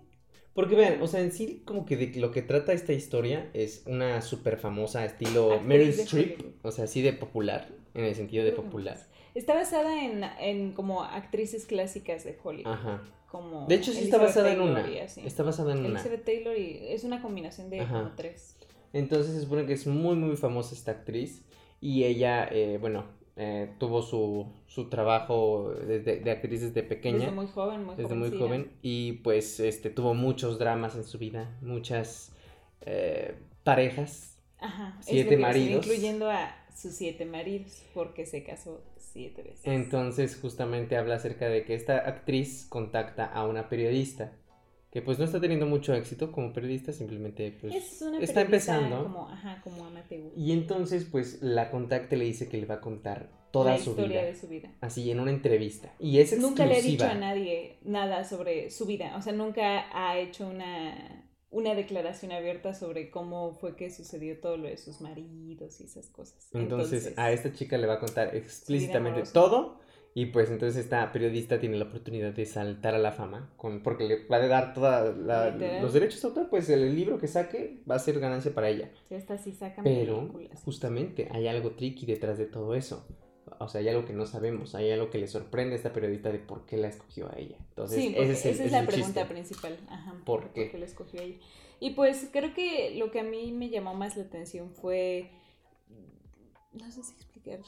Porque 0.54 0.76
vean, 0.76 1.02
o 1.02 1.08
sea, 1.08 1.20
en 1.22 1.32
sí 1.32 1.64
como 1.66 1.86
que 1.86 1.98
de 1.98 2.20
lo 2.20 2.32
que 2.32 2.42
trata 2.44 2.74
esta 2.74 2.94
historia 2.94 3.50
es 3.54 3.84
una 3.88 4.22
súper 4.22 4.58
famosa 4.58 5.04
estilo 5.04 5.60
Meryl 5.62 5.90
Streep, 5.90 6.64
o 6.64 6.72
sea, 6.72 6.86
así 6.86 7.02
de 7.02 7.12
popular, 7.14 7.68
en 7.96 8.06
el 8.06 8.16
sentido 8.16 8.46
de 8.46 8.52
popular. 8.52 8.98
Está 9.34 9.54
basada 9.56 10.02
en, 10.06 10.24
en 10.40 10.72
como 10.74 11.04
actrices 11.04 11.66
clásicas 11.66 12.24
de 12.24 12.38
Hollywood. 12.42 12.72
Ajá. 12.72 13.04
Como 13.30 13.66
De 13.68 13.76
hecho, 13.76 13.92
sí 13.92 14.04
está 14.06 14.18
basada 14.18 14.52
en 14.54 14.60
Taylor 14.60 14.80
una. 14.80 14.90
y 14.90 15.00
así. 15.00 15.22
Está 15.26 15.44
basada 15.44 15.74
en 15.74 15.80
una. 15.80 16.00
Elizabeth 16.00 16.24
Taylor 16.24 16.58
y 16.58 16.88
es 16.88 17.04
una 17.04 17.22
combinación 17.22 17.70
de 17.70 17.80
como 17.80 18.14
tres. 18.16 18.56
Entonces 18.96 19.34
se 19.34 19.42
supone 19.42 19.66
que 19.66 19.74
es 19.74 19.86
muy, 19.88 20.16
muy 20.16 20.38
famosa 20.38 20.74
esta 20.74 20.92
actriz. 20.92 21.44
Y 21.82 22.06
ella, 22.06 22.48
eh, 22.50 22.78
bueno, 22.80 23.04
eh, 23.36 23.70
tuvo 23.78 24.02
su, 24.02 24.48
su 24.68 24.88
trabajo 24.88 25.74
desde, 25.86 26.22
de 26.22 26.32
actriz 26.32 26.62
desde 26.62 26.82
pequeña. 26.82 27.20
Desde 27.20 27.32
muy 27.32 27.48
joven, 27.48 27.84
muy 27.84 27.96
desde 27.98 28.16
muy 28.16 28.32
joven. 28.32 28.72
Y 28.82 29.14
pues 29.14 29.60
este, 29.60 29.90
tuvo 29.90 30.14
muchos 30.14 30.60
dramas 30.60 30.96
en 30.96 31.04
su 31.04 31.18
vida. 31.18 31.58
Muchas 31.62 32.32
eh, 32.86 33.36
parejas. 33.66 34.38
Ajá. 34.60 34.98
Siete 35.02 35.36
maridos. 35.36 35.86
Incluyendo 35.86 36.32
a 36.32 36.56
sus 36.74 36.94
siete 36.94 37.26
maridos, 37.26 37.84
porque 37.94 38.26
se 38.26 38.46
casó 38.46 38.82
siete 38.98 39.44
veces. 39.44 39.66
Entonces 39.66 40.40
justamente 40.42 40.96
habla 40.96 41.16
acerca 41.16 41.50
de 41.50 41.66
que 41.66 41.76
esta 41.76 41.98
actriz 41.98 42.66
contacta 42.70 43.26
a 43.26 43.46
una 43.46 43.68
periodista. 43.68 44.32
Que 44.96 45.02
pues 45.02 45.20
no 45.20 45.26
está 45.26 45.42
teniendo 45.42 45.66
mucho 45.66 45.94
éxito 45.94 46.32
como 46.32 46.54
periodista, 46.54 46.94
simplemente 46.94 47.54
pues 47.60 47.76
es 47.76 48.02
una 48.02 48.18
está 48.22 48.40
empezando. 48.40 49.04
Como, 49.04 49.30
ajá, 49.30 49.60
como 49.62 49.84
amateur. 49.84 50.32
Y 50.38 50.54
entonces, 50.54 51.04
pues, 51.04 51.42
la 51.42 51.70
contacta 51.70 52.16
y 52.16 52.20
le 52.20 52.24
dice 52.24 52.48
que 52.48 52.56
le 52.56 52.66
va 52.66 52.76
a 52.76 52.80
contar 52.80 53.30
toda 53.52 53.74
la 53.74 53.78
su 53.78 53.90
historia 53.90 54.22
vida. 54.22 54.32
de 54.32 54.36
su 54.38 54.48
vida. 54.48 54.72
Así, 54.80 55.12
en 55.12 55.20
una 55.20 55.32
entrevista. 55.32 55.94
Y 56.00 56.20
es 56.20 56.32
exclusiva. 56.32 56.50
Nunca 56.50 56.66
le 56.66 56.80
he 56.80 56.82
dicho 56.82 57.04
a 57.04 57.14
nadie 57.14 57.76
nada 57.84 58.24
sobre 58.24 58.72
su 58.72 58.86
vida. 58.86 59.18
O 59.18 59.22
sea, 59.22 59.34
nunca 59.34 59.84
ha 59.92 60.18
hecho 60.18 60.48
una, 60.48 61.28
una 61.52 61.76
declaración 61.76 62.32
abierta 62.32 62.74
sobre 62.74 63.10
cómo 63.10 63.52
fue 63.52 63.76
que 63.76 63.92
sucedió 63.92 64.40
todo 64.40 64.56
lo 64.56 64.70
de 64.70 64.78
sus 64.78 65.02
maridos 65.02 65.82
y 65.82 65.84
esas 65.84 66.08
cosas. 66.08 66.48
Entonces, 66.54 67.12
a 67.18 67.34
esta 67.34 67.52
chica 67.52 67.78
le 67.78 67.88
va 67.88 67.96
a 67.96 68.00
contar 68.00 68.34
explícitamente 68.34 69.24
todo. 69.34 69.78
Y 70.18 70.28
pues 70.28 70.50
entonces 70.50 70.82
esta 70.86 71.12
periodista 71.12 71.60
tiene 71.60 71.76
la 71.78 71.84
oportunidad 71.86 72.32
de 72.32 72.46
saltar 72.46 72.96
a 72.96 73.00
la 73.00 73.12
fama. 73.12 73.52
Con, 73.58 73.84
porque 73.84 74.06
le 74.06 74.26
va 74.28 74.38
a 74.38 74.48
dar 74.48 74.74
todos 74.74 75.14
los 75.18 75.92
derechos 75.92 76.22
de 76.22 76.28
autor. 76.30 76.50
Pues 76.50 76.70
el 76.70 76.96
libro 76.96 77.20
que 77.20 77.28
saque 77.28 77.82
va 77.90 77.96
a 77.96 78.00
ser 78.00 78.22
ganancia 78.22 78.54
para 78.54 78.70
ella. 78.70 78.90
Sí, 79.10 79.16
esta 79.16 79.38
sí 79.38 79.52
sacan 79.52 79.84
Pero 79.84 80.20
películas. 80.32 80.62
justamente 80.64 81.28
hay 81.32 81.50
algo 81.50 81.72
tricky 81.72 82.06
detrás 82.06 82.38
de 82.38 82.46
todo 82.46 82.76
eso. 82.76 83.06
o 83.60 83.68
sea, 83.68 83.82
hay 83.82 83.90
algo 83.90 84.06
que 84.06 84.14
no 84.14 84.26
sabemos, 84.26 84.74
hay 84.74 84.90
algo 84.90 85.10
que 85.10 85.18
le 85.18 85.28
sorprende 85.28 85.74
a 85.74 85.78
esta 85.78 85.92
periodista 85.92 86.32
de 86.32 86.40
por 86.40 86.66
qué 86.66 86.78
la 86.78 86.88
escogió 86.88 87.30
a 87.30 87.38
ella. 87.38 87.58
Entonces, 87.70 87.98
sí, 88.02 88.16
ese 88.18 88.32
es, 88.32 88.46
el, 88.46 88.52
esa 88.54 88.64
es 88.64 88.72
la 88.72 88.80
el 88.80 88.88
pregunta 88.88 89.22
chiste. 89.22 89.34
principal. 89.34 89.78
Ajá, 89.90 90.14
¿Por 90.26 90.54
qué? 90.54 90.72
la 90.80 90.86
escogió 90.86 91.22
ella? 91.22 91.36
Y 91.82 91.90
pues 91.90 92.30
creo 92.32 92.54
que 92.54 92.96
lo 92.96 93.12
que 93.12 93.20
a 93.20 93.24
mí 93.24 93.52
me 93.52 93.70
llamó 93.70 93.94
más 93.94 94.16
la 94.16 94.24
atención 94.24 94.72
fue. 94.72 95.30
No 96.72 96.90
sé 96.90 97.04
si 97.04 97.12
explicar. 97.16 97.60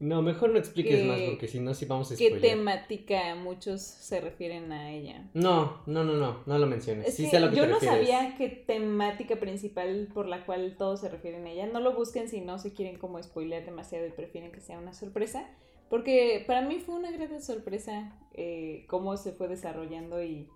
No, 0.00 0.22
mejor 0.22 0.50
no 0.50 0.58
expliques 0.58 0.96
Que- 1.00 1.04
más 1.04 1.20
porque 1.20 1.46
si 1.46 1.60
no, 1.60 1.74
sí 1.74 1.84
vamos 1.84 2.10
a 2.10 2.16
¿Qué 2.16 2.28
spoiler. 2.28 2.40
temática 2.56 3.34
muchos 3.34 3.82
se 3.82 4.20
refieren 4.20 4.72
a 4.72 4.90
ella? 4.90 5.28
No, 5.34 5.82
no, 5.86 6.04
no, 6.04 6.14
no, 6.14 6.42
no 6.46 6.58
lo 6.58 6.66
menciones. 6.66 7.08
Es 7.08 7.14
sí 7.16 7.24
que 7.24 7.30
sé 7.30 7.36
a 7.36 7.40
lo 7.40 7.50
que 7.50 7.56
yo 7.56 7.62
te 7.64 7.68
no 7.68 7.74
refieres. 7.78 8.08
sabía 8.08 8.34
qué 8.38 8.48
temática 8.48 9.36
principal 9.36 10.08
por 10.14 10.26
la 10.26 10.46
cual 10.46 10.76
todos 10.78 11.00
se 11.00 11.10
refieren 11.10 11.46
a 11.46 11.50
ella. 11.50 11.66
No 11.66 11.80
lo 11.80 11.94
busquen 11.94 12.28
si 12.28 12.40
no 12.40 12.58
se 12.58 12.72
quieren 12.72 12.96
como 12.98 13.22
spoilear 13.22 13.64
demasiado 13.66 14.06
y 14.06 14.10
prefieren 14.10 14.52
que 14.52 14.60
sea 14.60 14.78
una 14.78 14.94
sorpresa. 14.94 15.46
Porque 15.90 16.44
para 16.46 16.62
mí 16.62 16.78
fue 16.78 16.94
una 16.94 17.10
grata 17.10 17.40
sorpresa 17.40 18.18
eh, 18.32 18.86
cómo 18.88 19.16
se 19.18 19.32
fue 19.32 19.48
desarrollando 19.48 20.22
y 20.22 20.48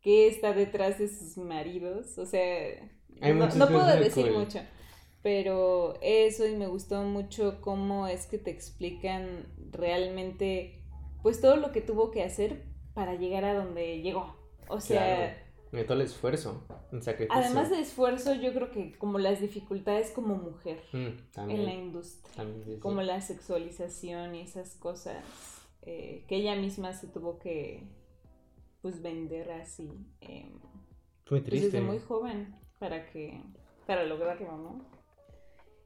qué 0.00 0.26
está 0.26 0.54
detrás 0.54 0.98
de 0.98 1.06
sus 1.06 1.36
maridos. 1.36 2.18
O 2.18 2.26
sea, 2.26 2.80
no, 3.20 3.46
no 3.48 3.66
puedo 3.68 3.86
decir 3.96 4.26
cool. 4.28 4.38
mucho. 4.40 4.58
Pero 5.22 5.94
eso 6.02 6.46
y 6.46 6.56
me 6.56 6.66
gustó 6.66 7.02
mucho 7.02 7.60
cómo 7.60 8.06
es 8.08 8.26
que 8.26 8.38
te 8.38 8.50
explican 8.50 9.46
realmente 9.70 10.82
pues 11.22 11.40
todo 11.40 11.56
lo 11.56 11.70
que 11.70 11.80
tuvo 11.80 12.10
que 12.10 12.22
hacer 12.24 12.64
para 12.94 13.14
llegar 13.14 13.44
a 13.44 13.54
donde 13.54 14.02
llegó. 14.02 14.34
O 14.68 14.80
sea, 14.80 15.36
Claro. 15.70 15.86
Todo 15.86 15.94
el 15.94 16.02
esfuerzo, 16.02 16.66
el 16.92 17.02
sacrificio. 17.02 17.40
Además 17.40 17.70
de 17.70 17.80
esfuerzo, 17.80 18.34
yo 18.34 18.52
creo 18.52 18.70
que 18.70 18.92
como 18.98 19.18
las 19.18 19.40
dificultades 19.40 20.10
como 20.10 20.34
mujer 20.34 20.82
Mm, 20.92 21.32
también, 21.32 21.60
en 21.60 21.64
la 21.66 21.72
industria, 21.72 22.34
también, 22.36 22.62
sí, 22.64 22.74
sí. 22.74 22.78
como 22.80 23.00
la 23.00 23.22
sexualización 23.22 24.34
y 24.34 24.42
esas 24.42 24.74
cosas 24.74 25.24
eh, 25.80 26.24
que 26.28 26.36
ella 26.36 26.56
misma 26.56 26.92
se 26.92 27.06
tuvo 27.06 27.38
que 27.38 27.84
pues 28.82 29.00
vender 29.00 29.50
así, 29.52 29.90
eh, 30.20 30.50
Muy 30.50 30.60
pues 31.24 31.44
triste. 31.44 31.66
desde 31.70 31.80
muy 31.80 32.00
joven 32.00 32.54
para 32.78 33.06
que 33.06 33.40
para 33.86 34.04
lograrlo, 34.04 34.54
¿no? 34.58 34.84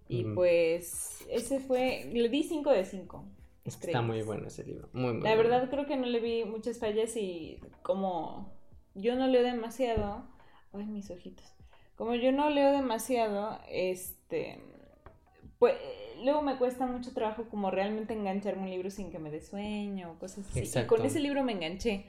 Y 0.09 0.25
pues 0.25 1.25
ese 1.31 1.61
fue, 1.61 2.09
le 2.13 2.29
di 2.29 2.43
5 2.43 2.71
de 2.71 2.85
5. 2.85 3.25
Es 3.65 3.77
que 3.77 3.89
está 3.89 4.03
muy 4.03 4.23
bueno 4.23 4.47
ese 4.47 4.65
libro. 4.65 4.89
Muy, 4.93 5.15
muy 5.15 5.23
La 5.23 5.35
bueno. 5.35 5.37
verdad 5.37 5.71
creo 5.71 5.87
que 5.87 5.97
no 5.97 6.07
le 6.07 6.21
vi 6.21 6.45
muchas 6.45 6.79
fallas 6.79 7.17
y 7.17 7.59
como 7.83 8.53
yo 8.95 9.17
no 9.17 9.27
leo 9.27 9.43
demasiado, 9.43 10.25
ay 10.73 10.87
mis 10.87 11.11
ojitos, 11.11 11.47
como 11.97 12.15
yo 12.15 12.31
no 12.31 12.49
leo 12.51 12.71
demasiado, 12.71 13.59
este, 13.69 14.61
pues 15.59 15.75
luego 16.23 16.43
me 16.43 16.57
cuesta 16.57 16.87
mucho 16.87 17.13
trabajo 17.13 17.49
como 17.49 17.71
realmente 17.71 18.15
engancharme 18.15 18.63
un 18.63 18.71
libro 18.71 18.91
sin 18.91 19.11
que 19.11 19.19
me 19.19 19.31
dé 19.31 19.41
sueño 19.41 20.17
cosas 20.21 20.47
así. 20.51 20.79
Y 20.79 20.87
con 20.87 21.05
ese 21.05 21.21
libro 21.21 21.43
me 21.43 21.53
enganché. 21.53 22.05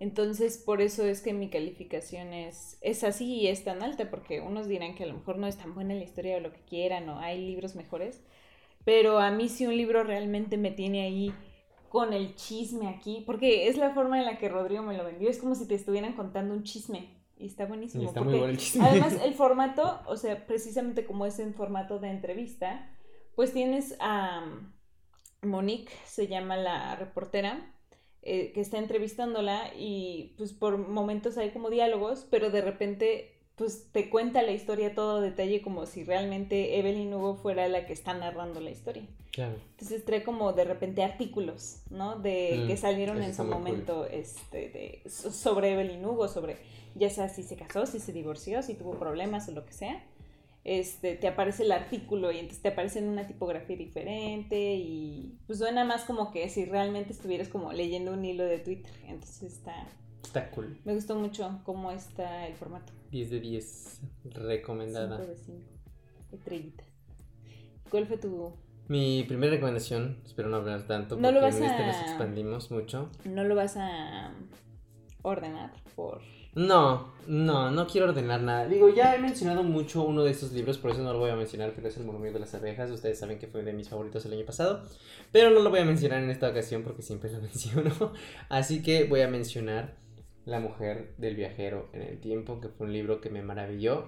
Entonces, 0.00 0.58
por 0.58 0.80
eso 0.80 1.04
es 1.04 1.20
que 1.20 1.32
mi 1.32 1.48
calificación 1.50 2.32
es, 2.32 2.78
es 2.80 3.04
así 3.04 3.26
y 3.26 3.46
es 3.46 3.64
tan 3.64 3.82
alta, 3.82 4.10
porque 4.10 4.40
unos 4.40 4.66
dirán 4.66 4.94
que 4.94 5.04
a 5.04 5.06
lo 5.06 5.14
mejor 5.14 5.38
no 5.38 5.46
es 5.46 5.56
tan 5.56 5.74
buena 5.74 5.94
la 5.94 6.02
historia 6.02 6.36
o 6.36 6.40
lo 6.40 6.52
que 6.52 6.64
quieran, 6.64 7.08
o 7.08 7.20
hay 7.20 7.40
libros 7.46 7.74
mejores, 7.74 8.22
pero 8.84 9.18
a 9.18 9.30
mí 9.30 9.48
sí 9.48 9.66
un 9.66 9.76
libro 9.76 10.02
realmente 10.02 10.56
me 10.56 10.72
tiene 10.72 11.02
ahí 11.02 11.32
con 11.88 12.12
el 12.12 12.34
chisme 12.34 12.88
aquí, 12.88 13.22
porque 13.24 13.68
es 13.68 13.76
la 13.76 13.94
forma 13.94 14.18
en 14.18 14.26
la 14.26 14.38
que 14.38 14.48
Rodrigo 14.48 14.82
me 14.82 14.96
lo 14.96 15.04
vendió, 15.04 15.30
es 15.30 15.38
como 15.38 15.54
si 15.54 15.66
te 15.66 15.76
estuvieran 15.76 16.14
contando 16.14 16.54
un 16.54 16.64
chisme, 16.64 17.14
y 17.36 17.46
está 17.46 17.66
buenísimo. 17.66 18.02
Y 18.02 18.06
está 18.06 18.20
muy 18.20 18.26
porque 18.26 18.38
bueno 18.38 18.52
el 18.52 18.58
chisme. 18.58 18.84
Además, 18.84 19.16
el 19.22 19.34
formato, 19.34 20.00
o 20.06 20.16
sea, 20.16 20.46
precisamente 20.46 21.04
como 21.04 21.26
es 21.26 21.38
en 21.38 21.54
formato 21.54 21.98
de 21.98 22.10
entrevista, 22.10 22.90
pues 23.34 23.52
tienes 23.52 23.96
a 24.00 24.44
Monique, 25.42 25.92
se 26.04 26.26
llama 26.26 26.56
la 26.56 26.96
reportera, 26.96 27.72
eh, 28.24 28.52
que 28.52 28.60
está 28.60 28.78
entrevistándola 28.78 29.72
y 29.78 30.34
pues 30.38 30.52
por 30.52 30.78
momentos 30.78 31.36
hay 31.38 31.50
como 31.50 31.70
diálogos, 31.70 32.26
pero 32.30 32.50
de 32.50 32.60
repente 32.62 33.30
pues 33.56 33.86
te 33.92 34.10
cuenta 34.10 34.42
la 34.42 34.50
historia 34.50 34.96
todo 34.96 35.18
a 35.18 35.20
detalle 35.20 35.62
como 35.62 35.86
si 35.86 36.02
realmente 36.02 36.76
Evelyn 36.76 37.14
Hugo 37.14 37.36
fuera 37.36 37.68
la 37.68 37.86
que 37.86 37.92
está 37.92 38.12
narrando 38.12 38.58
la 38.60 38.70
historia. 38.72 39.04
Claro. 39.30 39.54
Entonces 39.70 40.04
trae 40.04 40.24
como 40.24 40.52
de 40.52 40.64
repente 40.64 41.04
artículos, 41.04 41.76
¿no? 41.88 42.16
De 42.18 42.62
Mm, 42.64 42.66
que 42.66 42.76
salieron 42.76 43.22
en 43.22 43.32
su 43.32 43.42
cool. 43.42 43.50
momento 43.52 44.06
este, 44.06 44.70
de, 44.70 45.08
so- 45.08 45.30
sobre 45.30 45.72
Evelyn 45.74 46.04
Hugo, 46.04 46.26
sobre 46.26 46.56
ya 46.96 47.10
sea 47.10 47.28
si 47.28 47.44
se 47.44 47.54
casó, 47.56 47.86
si 47.86 48.00
se 48.00 48.12
divorció, 48.12 48.60
si 48.62 48.74
tuvo 48.74 48.98
problemas 48.98 49.48
o 49.48 49.52
lo 49.52 49.64
que 49.64 49.72
sea. 49.72 50.02
Este, 50.64 51.14
te 51.16 51.28
aparece 51.28 51.62
el 51.64 51.72
artículo 51.72 52.32
y 52.32 52.38
entonces 52.38 52.62
te 52.62 52.68
aparece 52.68 52.98
en 52.98 53.08
una 53.08 53.26
tipografía 53.26 53.76
diferente 53.76 54.74
y 54.76 55.38
pues 55.46 55.58
suena 55.58 55.84
más 55.84 56.04
como 56.04 56.32
que 56.32 56.48
si 56.48 56.64
realmente 56.64 57.12
estuvieras 57.12 57.48
como 57.48 57.72
leyendo 57.74 58.12
un 58.12 58.24
hilo 58.24 58.44
de 58.44 58.58
Twitter. 58.60 58.90
Entonces 59.06 59.42
está, 59.52 59.74
Está 60.22 60.50
cool. 60.52 60.80
me 60.84 60.94
gustó 60.94 61.16
mucho 61.16 61.60
cómo 61.64 61.90
está 61.90 62.46
el 62.46 62.54
formato. 62.54 62.94
10 63.10 63.30
de 63.30 63.40
10. 63.40 64.00
Recomendada. 64.24 65.18
5 65.18 65.30
de 65.30 65.36
5 65.36 65.60
estrellitas. 66.32 66.86
¿Cuál 67.90 68.06
fue 68.06 68.16
tu 68.16 68.54
Mi 68.88 69.22
primera 69.24 69.52
recomendación, 69.52 70.22
espero 70.24 70.48
no 70.48 70.56
hablar 70.56 70.86
tanto, 70.86 71.16
No 71.16 71.30
lo 71.30 71.40
porque 71.40 71.44
vas 71.44 71.56
en 71.58 71.64
este 71.64 71.82
a- 71.82 71.86
nos 71.86 71.96
expandimos 72.08 72.70
mucho. 72.70 73.10
no 73.26 73.44
lo 73.44 73.54
vas 73.54 73.76
a 73.76 74.32
ordenar 75.22 75.72
por 75.94 76.22
No, 76.54 77.12
no, 77.26 77.70
no 77.70 77.86
quiero 77.86 78.08
ordenar 78.08 78.40
nada. 78.42 78.66
Digo, 78.66 78.88
ya 78.88 79.14
he 79.14 79.18
mencionado 79.18 79.62
mucho 79.62 80.02
uno 80.02 80.22
de 80.22 80.30
estos 80.30 80.52
libros, 80.52 80.78
por 80.78 80.92
eso 80.92 81.02
no 81.02 81.12
lo 81.12 81.18
voy 81.18 81.30
a 81.30 81.36
mencionar, 81.36 81.72
pero 81.74 81.88
es 81.88 81.96
El 81.96 82.04
murmullo 82.04 82.32
de 82.32 82.38
las 82.40 82.54
abejas. 82.54 82.90
Ustedes 82.90 83.18
saben 83.18 83.38
que 83.38 83.46
fue 83.46 83.62
de 83.62 83.72
mis 83.72 83.88
favoritos 83.88 84.24
el 84.26 84.34
año 84.34 84.44
pasado, 84.44 84.82
pero 85.32 85.50
no 85.50 85.60
lo 85.60 85.70
voy 85.70 85.80
a 85.80 85.84
mencionar 85.84 86.22
en 86.22 86.30
esta 86.30 86.48
ocasión 86.48 86.82
porque 86.82 87.02
siempre 87.02 87.30
lo 87.32 87.40
menciono. 87.42 88.12
Así 88.48 88.82
que 88.82 89.04
voy 89.04 89.22
a 89.22 89.28
mencionar 89.28 89.96
La 90.46 90.60
mujer 90.60 91.14
del 91.16 91.36
viajero 91.36 91.88
en 91.94 92.02
el 92.02 92.18
tiempo, 92.20 92.60
que 92.60 92.68
fue 92.68 92.86
un 92.86 92.92
libro 92.92 93.22
que 93.22 93.30
me 93.30 93.42
maravilló, 93.42 94.04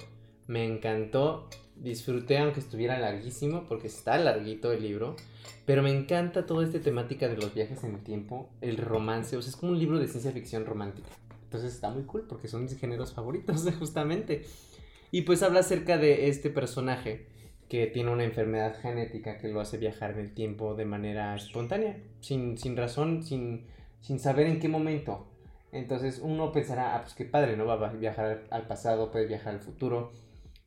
me 0.47 0.67
encantó, 0.67 1.49
disfruté 1.76 2.38
aunque 2.38 2.61
estuviera 2.61 2.99
larguísimo, 2.99 3.65
porque 3.67 3.87
está 3.87 4.19
larguito 4.19 4.71
el 4.71 4.83
libro, 4.83 5.17
pero 5.65 5.83
me 5.83 5.91
encanta 5.91 6.45
toda 6.45 6.65
esta 6.65 6.79
temática 6.81 7.29
de 7.29 7.38
los 7.38 7.55
viajes 7.55 7.83
en 7.85 7.95
el 7.95 8.03
tiempo, 8.03 8.50
el 8.61 8.76
romance, 8.76 9.37
o 9.37 9.43
sea, 9.43 9.49
es 9.50 9.57
como 9.57 9.73
un 9.73 9.79
libro 9.79 9.99
de 9.99 10.09
ciencia 10.09 10.31
ficción 10.31 10.67
romántica. 10.67 11.09
Entonces 11.47 11.75
está 11.75 11.91
muy 11.91 12.03
cool 12.05 12.26
porque 12.29 12.49
son 12.49 12.65
mis 12.65 12.76
géneros 12.79 13.12
favoritos, 13.15 13.65
justamente. 13.79 14.45
Y 15.11 15.23
pues 15.23 15.43
habla 15.43 15.61
acerca 15.61 15.97
de 15.97 16.29
este 16.29 16.50
personaje 16.50 17.26
que 17.69 17.87
tiene 17.87 18.11
una 18.12 18.25
enfermedad 18.25 18.76
genética 18.81 19.38
que 19.38 19.49
lo 19.49 19.61
hace 19.61 19.79
viajar 19.79 20.12
en 20.12 20.19
el 20.21 20.35
tiempo 20.35 20.75
de 20.75 20.85
manera 20.85 21.35
espontánea, 21.35 21.97
sin, 22.21 22.59
sin 22.59 22.76
razón, 22.76 23.23
sin, 23.23 23.67
sin 24.00 24.19
saber 24.21 24.47
en 24.47 24.61
qué 24.61 24.69
momento. 24.69 25.26
Entonces 25.73 26.21
uno 26.23 26.53
pensará, 26.53 26.97
ah, 26.97 27.03
pues 27.03 27.15
qué 27.15 27.25
padre, 27.25 27.57
¿no? 27.57 27.67
Va 27.67 27.75
a 27.75 27.93
viajar 27.93 28.45
al- 28.50 28.67
pasado, 28.67 29.11
puede 29.11 29.26
viajar 29.26 29.55
al 29.55 29.61
futuro, 29.61 30.12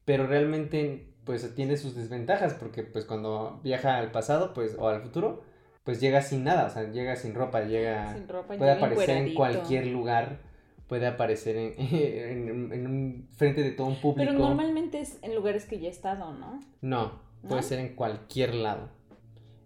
pero 0.06 0.28
realmente 0.28 1.08
pues 1.26 1.54
tiene 1.56 1.78
sus 1.78 1.96
desventajas 1.96 2.54
porque 2.54 2.84
pues 2.84 3.06
cuando 3.06 3.60
viaja 3.64 3.98
al 3.98 4.12
pasado 4.12 4.54
pues 4.54 4.76
o 4.80 4.88
al 4.88 5.02
futuro 5.02 5.44
pues 5.84 6.00
llega 6.02 6.22
sin 6.22 6.44
nada, 6.44 6.66
o 6.68 6.70
sea, 6.70 6.84
llega 6.92 7.16
sin 7.16 7.34
ropa, 7.34 7.62
llega 7.62 8.14
sin 8.14 8.28
ropa 8.28 8.48
puede 8.58 8.60
llega 8.60 8.74
aparecer 8.88 9.18
en 9.18 9.34
cualquier 9.36 9.88
lugar, 9.88 10.40
puede 10.90 11.08
aparecer 11.08 11.56
en, 11.56 11.74
en, 11.80 12.74
en 12.74 13.28
frente 13.38 13.64
de 13.64 13.72
todo 13.72 13.88
un 13.88 14.02
público. 14.02 14.30
Pero 14.30 14.38
normalmente 14.38 15.00
es 15.00 15.20
en 15.22 15.36
lugares 15.36 15.66
que 15.66 15.80
ya 15.80 15.88
he 15.88 15.92
estado, 15.92 16.34
¿no? 16.34 16.60
No, 16.82 17.22
puede 17.48 17.62
¿No? 17.62 17.68
ser 17.68 17.80
en 17.80 17.96
cualquier 17.96 18.56
lado. 18.56 18.90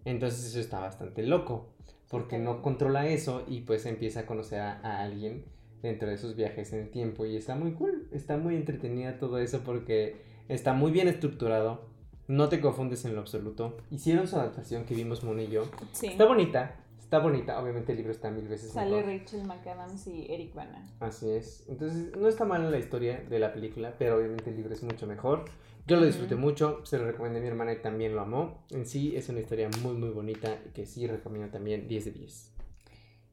Entonces 0.04 0.44
eso 0.44 0.60
está 0.60 0.78
bastante 0.78 1.22
loco, 1.22 1.70
porque 2.08 2.38
no 2.38 2.60
controla 2.60 3.08
eso 3.08 3.42
y 3.48 3.62
pues 3.62 3.86
empieza 3.86 4.20
a 4.20 4.26
conocer 4.26 4.60
a, 4.60 4.80
a 4.82 5.02
alguien 5.02 5.46
dentro 5.82 6.08
de 6.08 6.18
sus 6.18 6.36
viajes 6.36 6.72
en 6.74 6.80
el 6.80 6.90
tiempo 6.90 7.24
y 7.26 7.36
está 7.36 7.54
muy 7.54 7.72
cool, 7.72 8.08
está 8.12 8.36
muy 8.36 8.54
entretenida 8.54 9.18
todo 9.18 9.38
eso 9.38 9.62
porque 9.64 10.16
está 10.48 10.74
muy 10.74 10.92
bien 10.92 11.08
estructurado, 11.08 11.86
no 12.26 12.48
te 12.48 12.60
confundes 12.60 13.04
en 13.04 13.14
lo 13.14 13.20
absoluto. 13.20 13.76
Hicieron 13.90 14.26
su 14.26 14.36
adaptación 14.36 14.84
que 14.84 14.94
vimos 14.94 15.24
Mon 15.24 15.40
y 15.40 15.48
yo. 15.48 15.64
Sí. 15.92 16.08
Está 16.08 16.24
bonita, 16.26 16.76
está 17.14 17.24
bonita, 17.24 17.62
obviamente 17.62 17.92
el 17.92 17.98
libro 17.98 18.12
está 18.12 18.30
mil 18.30 18.48
veces 18.48 18.72
Sale 18.72 18.96
mejor. 18.96 19.12
Rachel 19.12 19.44
McAdams 19.44 20.06
y 20.08 20.26
Eric 20.32 20.52
Bana. 20.52 20.84
Así 20.98 21.30
es. 21.30 21.64
Entonces, 21.68 22.16
no 22.16 22.26
está 22.28 22.44
mal 22.44 22.68
la 22.68 22.78
historia 22.78 23.22
de 23.28 23.38
la 23.38 23.52
película, 23.52 23.94
pero 23.96 24.16
obviamente 24.16 24.50
el 24.50 24.56
libro 24.56 24.74
es 24.74 24.82
mucho 24.82 25.06
mejor. 25.06 25.44
Yo 25.86 25.96
lo 25.96 26.06
disfruté 26.06 26.34
Ujú. 26.34 26.42
mucho, 26.42 26.84
se 26.84 26.98
lo 26.98 27.04
recomendé 27.04 27.38
a 27.38 27.42
mi 27.42 27.48
hermana 27.48 27.72
y 27.72 27.76
también 27.82 28.16
lo 28.16 28.22
amó. 28.22 28.64
En 28.70 28.84
sí 28.86 29.14
es 29.14 29.28
una 29.28 29.40
historia 29.40 29.68
muy 29.82 29.94
muy 29.94 30.08
bonita 30.08 30.58
y 30.66 30.70
que 30.70 30.86
sí 30.86 31.06
recomiendo 31.06 31.52
también 31.52 31.86
10 31.86 32.06
de 32.06 32.10
10. 32.10 32.52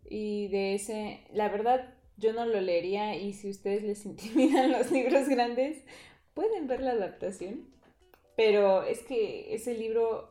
Y 0.10 0.48
de 0.50 0.76
ese, 0.76 1.22
la 1.34 1.50
verdad, 1.50 1.96
yo 2.18 2.34
no 2.34 2.46
lo 2.46 2.62
leería 2.62 3.16
y 3.16 3.34
si 3.34 3.50
ustedes 3.50 3.82
les 3.84 4.06
intimidan 4.06 4.72
los 4.72 4.92
libros 4.92 5.28
grandes, 5.28 5.84
pueden 6.36 6.68
ver 6.68 6.82
la 6.82 6.92
adaptación. 6.92 7.66
Pero 8.38 8.84
es 8.84 9.00
que 9.04 9.56
ese 9.56 9.74
libro, 9.76 10.31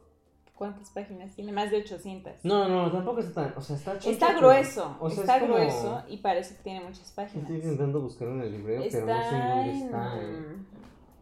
¿cuántas 0.61 0.91
páginas 0.91 1.35
tiene? 1.35 1.53
Más 1.53 1.71
de 1.71 1.79
800. 1.79 2.45
No, 2.45 2.69
no, 2.69 2.93
tampoco 2.93 3.21
está 3.21 3.47
tan, 3.49 3.57
o 3.57 3.63
sea, 3.63 3.77
está 3.77 3.93
choncho, 3.95 4.11
Está 4.11 4.35
grueso, 4.35 4.95
o 5.01 5.09
sea, 5.09 5.21
está 5.23 5.37
es 5.37 5.43
como- 5.43 5.55
grueso 5.55 6.03
y 6.07 6.19
parece 6.19 6.57
que 6.57 6.63
tiene 6.63 6.81
muchas 6.85 7.11
páginas. 7.13 7.49
Estoy 7.51 7.57
intentando 7.57 8.03
buscarlo 8.03 8.35
en 8.35 8.43
el 8.43 8.53
librero, 8.53 8.83
pero 8.93 9.07
no 9.07 9.23
sé 9.23 9.37
dónde 9.39 9.79
está. 9.79 10.21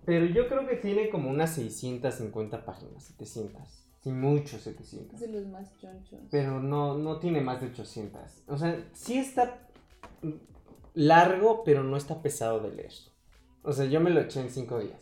Pero 0.04 0.26
yo 0.26 0.48
creo 0.48 0.66
que 0.66 0.74
tiene 0.74 1.08
como 1.08 1.30
unas 1.30 1.50
650 1.54 2.64
páginas, 2.64 3.04
700. 3.04 3.62
Sí, 4.00 4.10
mucho 4.10 4.58
700. 4.58 5.14
Es 5.14 5.20
de 5.20 5.28
los 5.28 5.46
más 5.46 5.78
chonchos. 5.78 6.18
Pero 6.32 6.58
no, 6.60 6.98
no 6.98 7.20
tiene 7.20 7.40
más 7.40 7.60
de 7.60 7.68
800. 7.68 8.42
O 8.48 8.58
sea, 8.58 8.88
sí 8.92 9.18
está 9.18 9.68
largo, 10.94 11.62
pero 11.62 11.84
no 11.84 11.96
está 11.96 12.20
pesado 12.22 12.58
de 12.58 12.70
leer. 12.74 12.92
O 13.62 13.72
sea, 13.72 13.84
yo 13.84 14.00
me 14.00 14.10
lo 14.10 14.20
eché 14.20 14.40
en 14.40 14.50
5 14.50 14.80
días. 14.80 15.00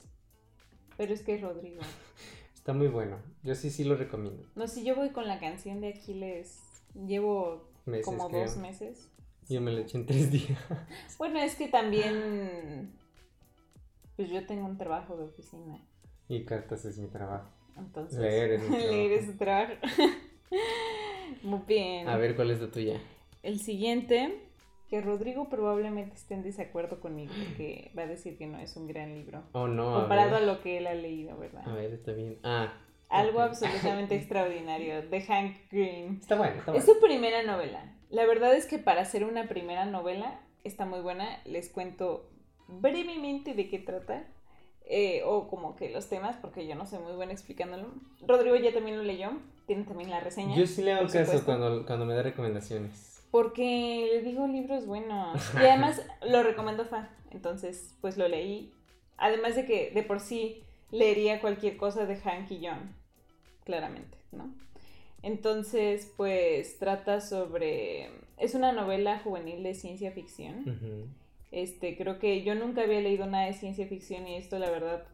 Pero 0.99 1.15
es 1.15 1.23
que 1.23 1.37
es 1.37 1.41
Rodrigo. 1.41 1.81
Está 2.55 2.73
muy 2.73 2.89
bueno. 2.89 3.19
Yo 3.47 3.55
sí, 3.55 3.71
sí 3.71 3.85
lo 3.85 3.95
recomiendo. 3.95 4.43
No, 4.57 4.67
si 4.67 4.85
yo 4.85 4.97
voy 4.97 5.11
con 5.11 5.29
la 5.29 5.39
canción 5.39 5.81
de 5.81 5.91
Aquiles, 5.91 6.61
llevo 7.07 7.71
Meses, 7.87 8.05
como 8.05 8.29
creo. 8.29 8.43
dos 8.43 8.57
meses. 8.57 9.09
Yo 9.49 9.61
me 9.61 9.71
lo 9.71 9.79
eché 9.79 9.99
en 9.99 10.07
3 10.07 10.33
días. 10.33 10.59
Bueno, 11.19 11.39
es 11.39 11.55
que 11.55 11.69
también, 11.69 12.93
pues 14.17 14.29
yo 14.31 14.45
tengo 14.47 14.67
un 14.67 14.77
trabajo 14.77 15.17
de 15.17 15.25
oficina, 15.25 15.79
Y 16.29 16.45
cartas 16.45 16.85
es 16.85 16.99
mi 16.99 17.07
trabajo. 17.07 17.49
entonces 17.77 18.19
Leer 18.19 18.53
es 18.55 18.63
mi 18.63 18.69
trabajo. 18.69 18.91
leer 18.93 19.13
es 19.13 19.27
su 19.27 19.37
trabajo. 19.37 19.73
Muy 21.43 21.61
bien. 21.69 22.09
A 22.09 22.17
ver, 22.17 22.35
¿cuál 22.35 22.51
es 22.51 22.61
la 22.61 22.71
tuya? 22.71 23.01
El 23.45 23.61
siguiente, 23.61 24.41
que 24.89 25.01
Rodrigo 25.01 25.49
probablemente 25.49 26.17
esté 26.17 26.35
en 26.35 26.43
desacuerdo 26.43 26.99
conmigo, 26.99 27.33
porque 27.47 27.93
va 27.97 28.03
a 28.03 28.07
decir 28.07 28.37
que 28.39 28.49
no 28.49 28.59
es 28.59 28.77
un 28.77 28.89
gran 28.89 29.15
libro. 29.15 29.45
Oh, 29.53 29.69
no. 29.69 29.95
a 29.97 30.01
Comparado 30.01 30.35
a 30.37 30.41
ver. 30.41 30.49
lo 30.49 30.61
que 30.63 30.79
él 30.79 30.89
ha 30.89 30.95
leído, 30.95 31.39
¿verdad? 31.39 31.63
A 31.69 31.75
ver, 31.75 31.93
está 31.93 32.11
bien. 32.13 32.39
Ah. 32.43 32.73
Algo 33.09 33.41
absolutamente 33.41 34.15
extraordinario, 34.17 35.03
de 35.03 35.21
Hank 35.23 35.57
Green. 35.71 36.19
Está 36.21 36.35
bueno, 36.37 36.57
está 36.59 36.75
Es 36.77 36.85
bueno. 36.85 37.01
su 37.01 37.05
primera 37.07 37.43
novela. 37.43 37.93
La 38.11 38.25
verdad 38.27 38.55
es 38.55 38.67
que 38.67 38.79
para 38.79 39.03
hacer 39.03 39.25
una 39.25 39.49
primera 39.49 39.85
novela 39.85 40.41
está 40.65 40.85
muy 40.87 41.01
buena. 41.01 41.41
Les 41.45 41.69
cuento 41.69 42.29
brevemente 42.69 43.55
de 43.55 43.69
qué 43.69 43.79
trata. 43.79 44.25
eh, 44.89 45.23
o 45.25 45.49
como 45.49 45.75
que 45.75 45.91
los 45.91 46.09
temas, 46.09 46.37
porque 46.37 46.65
yo 46.67 46.77
no 46.77 46.87
soy 46.87 47.01
muy 47.01 47.13
buena 47.15 47.33
explicándolo. 47.33 47.89
Rodrigo 48.27 48.55
ya 48.55 48.73
también 48.73 48.97
lo 48.97 49.03
leyó. 49.03 49.31
Tiene 49.67 49.83
también 49.83 50.11
la 50.11 50.21
reseña. 50.21 50.55
Yo 50.57 50.65
sí 50.67 50.83
le 50.83 50.93
hago 50.93 51.09
caso 51.09 51.45
cuando, 51.45 51.85
cuando 51.85 52.07
me 52.07 52.15
da 52.15 52.23
recomendaciones. 52.23 53.21
Porque 53.33 54.09
le 54.13 54.23
digo 54.23 54.47
libros 54.47 54.87
buenos. 54.87 55.41
Y 55.55 55.59
además 55.59 56.01
lo 56.29 56.45
recomendó 56.45 56.85
Fa. 56.85 57.11
Entonces, 57.33 57.97
pues 58.01 58.17
lo 58.17 58.29
leí. 58.29 58.73
Además 59.17 59.57
de 59.57 59.67
que 59.67 59.91
de 59.91 60.05
por 60.05 60.21
sí 60.21 60.63
leería 60.97 61.41
cualquier 61.41 61.77
cosa 61.77 62.07
de 62.07 62.17
Hank 62.17 62.51
y 62.51 62.67
John. 62.67 62.95
Claramente, 63.65 64.17
¿no? 64.33 64.55
Entonces, 65.23 66.13
pues 66.17 66.79
trata 66.79 67.21
sobre... 67.21 68.11
Es 68.39 68.55
una 68.55 68.73
novela 68.73 69.19
juvenil 69.21 69.63
de 69.63 69.75
ciencia 69.75 70.13
ficción. 70.13 71.15
Este, 71.51 71.97
creo 71.97 72.19
que 72.19 72.43
yo 72.43 72.55
nunca 72.55 72.83
había 72.83 73.01
leído 73.01 73.27
nada 73.27 73.47
de 73.47 73.55
ciencia 73.55 73.87
ficción 73.87 74.27
y 74.29 74.37
esto 74.37 74.59
la 74.59 74.71
verdad 74.71 75.05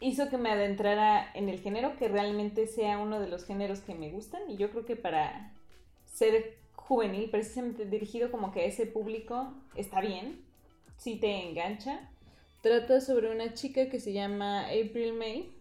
hizo 0.00 0.28
que 0.28 0.36
me 0.36 0.50
adentrara 0.50 1.30
en 1.34 1.48
el 1.48 1.60
género, 1.60 1.96
que 1.96 2.08
realmente 2.08 2.66
sea 2.66 2.98
uno 2.98 3.20
de 3.20 3.28
los 3.28 3.44
géneros 3.44 3.80
que 3.80 3.94
me 3.94 4.10
gustan 4.10 4.42
y 4.50 4.56
yo 4.56 4.70
creo 4.70 4.84
que 4.84 4.96
para 4.96 5.52
ser 6.06 6.58
juvenil, 6.74 7.30
precisamente 7.30 7.86
dirigido 7.86 8.30
como 8.30 8.52
que 8.52 8.60
a 8.60 8.64
ese 8.64 8.86
público, 8.86 9.54
está 9.74 10.00
bien, 10.00 10.44
si 10.96 11.16
te 11.16 11.48
engancha. 11.48 12.10
Trata 12.64 13.02
sobre 13.02 13.30
una 13.30 13.52
chica 13.52 13.90
que 13.90 14.00
se 14.00 14.14
llama 14.14 14.62
April 14.68 15.12
May, 15.12 15.52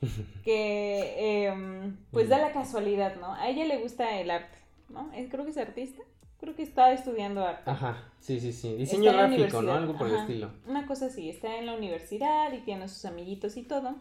que 0.42 1.44
em, 1.44 1.98
pues 2.10 2.30
da 2.30 2.38
la 2.38 2.50
casualidad, 2.52 3.16
¿no? 3.16 3.34
A 3.34 3.50
ella 3.50 3.66
le 3.66 3.76
gusta 3.76 4.18
el 4.18 4.30
arte, 4.30 4.56
¿no? 4.88 5.10
Creo 5.30 5.44
que 5.44 5.50
es 5.50 5.58
artista, 5.58 6.02
creo 6.40 6.56
que 6.56 6.62
está 6.62 6.94
estudiando 6.94 7.44
arte. 7.44 7.70
Ajá, 7.70 8.10
sí, 8.20 8.40
sí, 8.40 8.54
sí. 8.54 8.74
Diseño 8.74 9.10
Está 9.10 9.26
gráfico, 9.26 9.60
¿no? 9.60 9.74
Algo 9.74 9.98
por 9.98 10.08
el 10.08 10.16
estilo. 10.16 10.50
Una 10.66 10.86
cosa 10.86 11.06
así, 11.06 11.28
está 11.28 11.58
en 11.58 11.66
la 11.66 11.74
universidad 11.74 12.50
y 12.50 12.60
tiene 12.60 12.84
a 12.84 12.88
sus 12.88 13.04
amiguitos 13.04 13.58
y 13.58 13.62
todo. 13.62 13.94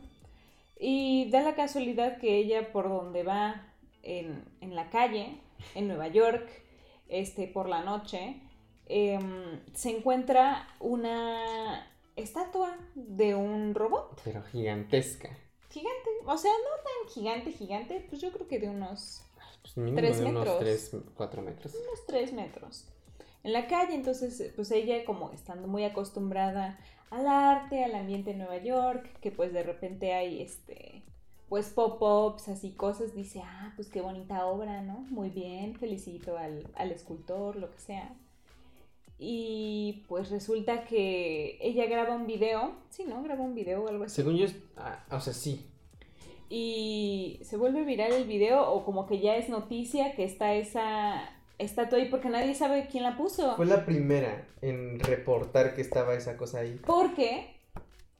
Y 0.80 1.30
da 1.32 1.42
la 1.42 1.56
casualidad 1.56 2.20
que 2.20 2.38
ella 2.38 2.72
por 2.72 2.88
donde 2.88 3.24
va 3.24 3.66
en, 4.02 4.46
en 4.62 4.76
la 4.76 4.90
calle, 4.90 5.42
en 5.74 5.90
Nueva 5.90 6.08
York, 6.08 6.50
este, 7.10 7.48
por 7.48 7.68
la 7.68 7.84
noche, 7.84 8.38
em, 8.88 9.60
se 9.74 9.90
encuentra 9.90 10.70
una 10.80 11.92
estatua 12.16 12.78
de 12.96 13.36
un 13.36 13.74
robot 13.76 14.22
Pero 14.24 14.44
gigantesca. 14.44 15.30
gigante. 15.70 16.10
O 16.26 16.38
sea, 16.38 16.52
no 16.52 16.84
tan 16.84 17.14
gigante, 17.14 17.52
gigante, 17.52 18.06
pues 18.10 18.22
yo 18.22 18.32
creo 18.32 18.48
que 18.48 18.60
de 18.60 18.70
unos 18.70 19.24
Pues 19.62 19.78
mínimo 19.78 19.98
Tres 19.98 20.20
de 20.20 20.26
unos 20.26 20.46
metros. 20.46 20.60
3, 20.60 20.96
4 21.16 21.42
metros. 21.42 21.74
unos 21.76 22.06
3 22.08 22.34
metros. 22.34 22.86
En 23.44 23.54
la 23.54 23.68
calle, 23.68 23.94
entonces, 23.94 24.54
pues 24.56 24.72
ella 24.72 25.06
como 25.06 25.32
estando 25.32 25.68
muy 25.68 25.84
acostumbrada 25.84 26.80
al 27.12 27.28
arte, 27.28 27.84
al 27.84 27.94
ambiente 27.96 28.32
de 28.32 28.38
Nueva 28.38 28.58
York, 28.58 29.20
que 29.22 29.32
pues 29.32 29.54
de 29.54 29.62
repente 29.62 30.14
hay 30.14 30.42
este, 30.42 31.04
pues 31.48 31.70
pop-ups, 31.70 32.48
así 32.48 32.72
cosas, 32.72 33.14
dice, 33.14 33.42
ah, 33.46 33.72
pues 33.75 33.88
qué 33.90 34.01
bonita 34.01 34.46
obra, 34.48 34.82
¿no? 34.82 35.00
Muy 35.12 35.30
bien, 35.30 35.75
felicito 35.75 36.38
al, 36.38 36.68
al 36.75 36.92
escultor, 36.92 37.56
lo 37.58 37.70
que 37.70 37.80
sea. 37.80 38.16
Y 39.18 40.04
pues 40.10 40.30
resulta 40.30 40.84
que 40.86 41.58
ella 41.62 41.86
graba 41.86 42.16
un 42.16 42.28
video, 42.28 42.74
sí, 42.90 43.06
¿no? 43.08 43.24
Graba 43.24 43.42
un 43.44 43.56
video 43.56 43.84
o 43.84 43.88
algo 43.88 44.04
así. 44.04 44.16
Según 44.16 44.36
yo, 44.36 44.46
es- 44.46 44.56
ah, 44.78 45.06
o 45.12 45.20
sea, 45.22 45.34
sí. 45.34 45.66
y 46.50 47.40
se 47.44 47.58
vuelve 47.58 47.84
viral 47.86 48.14
el 48.14 48.28
video 48.28 48.70
o 48.72 48.86
como 48.86 49.08
que 49.08 49.20
ya 49.20 49.36
es 49.36 49.50
noticia 49.50 50.16
que 50.16 50.24
está 50.24 50.54
esa 50.54 51.28
estatua 51.58 51.98
ahí 51.98 52.10
porque 52.10 52.30
nadie 52.30 52.54
sabe 52.54 52.88
quién 52.92 53.04
la 53.04 53.18
puso. 53.18 53.56
Fue 53.56 53.66
la 53.66 53.86
primera 53.86 54.48
en 54.62 55.00
reportar 55.00 55.74
que 55.74 55.82
estaba 55.82 56.14
esa 56.14 56.38
cosa 56.38 56.60
ahí. 56.60 56.80
Porque 56.86 57.56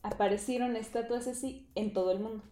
aparecieron 0.02 0.76
estatuas 0.76 1.28
así 1.28 1.68
en 1.76 1.94
todo 1.94 2.12
el 2.12 2.20
mundo. 2.20 2.44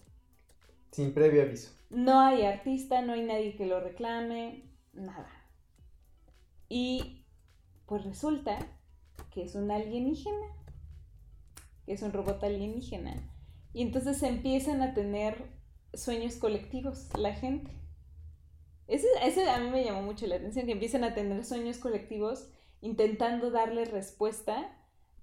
Sin 0.92 1.12
previo 1.14 1.42
aviso. 1.42 1.72
No 1.90 2.20
hay 2.20 2.44
artista, 2.44 3.02
no 3.02 3.14
hay 3.14 3.24
nadie 3.24 3.56
que 3.56 3.66
lo 3.66 3.80
reclame, 3.80 4.64
nada. 4.94 5.30
Y 6.70 7.23
pues 7.86 8.04
resulta 8.04 8.58
que 9.32 9.44
es 9.44 9.56
un 9.56 9.72
alienígena, 9.72 10.48
que 11.86 11.94
es 11.94 12.02
un 12.02 12.14
robot 12.14 12.44
alienígena. 12.44 13.30
Y 13.74 13.82
entonces 13.82 14.22
empiezan 14.24 14.82
a 14.82 14.94
tener 14.94 15.50
sueños 15.94 16.36
colectivos, 16.36 17.08
la 17.18 17.34
gente. 17.34 17.72
Eso, 18.88 19.08
eso 19.24 19.50
a 19.50 19.58
mí 19.60 19.70
me 19.70 19.84
llamó 19.84 20.02
mucho 20.02 20.28
la 20.28 20.36
atención, 20.36 20.66
que 20.66 20.74
empiezan 20.74 21.04
a 21.04 21.14
tener 21.14 21.44
sueños 21.46 21.78
colectivos 21.78 22.50
intentando 22.82 23.50
darle 23.50 23.86
respuesta 23.86 24.78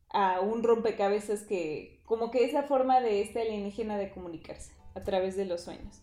a 0.08 0.40
un 0.40 0.62
rompecabezas 0.62 1.42
que 1.42 2.00
como 2.04 2.30
que 2.30 2.44
es 2.44 2.52
la 2.52 2.64
forma 2.64 3.00
de 3.00 3.20
este 3.20 3.42
alienígena 3.42 3.96
de 3.96 4.10
comunicarse 4.10 4.72
a 4.94 5.04
través 5.04 5.36
de 5.36 5.44
los 5.44 5.60
sueños. 5.60 6.00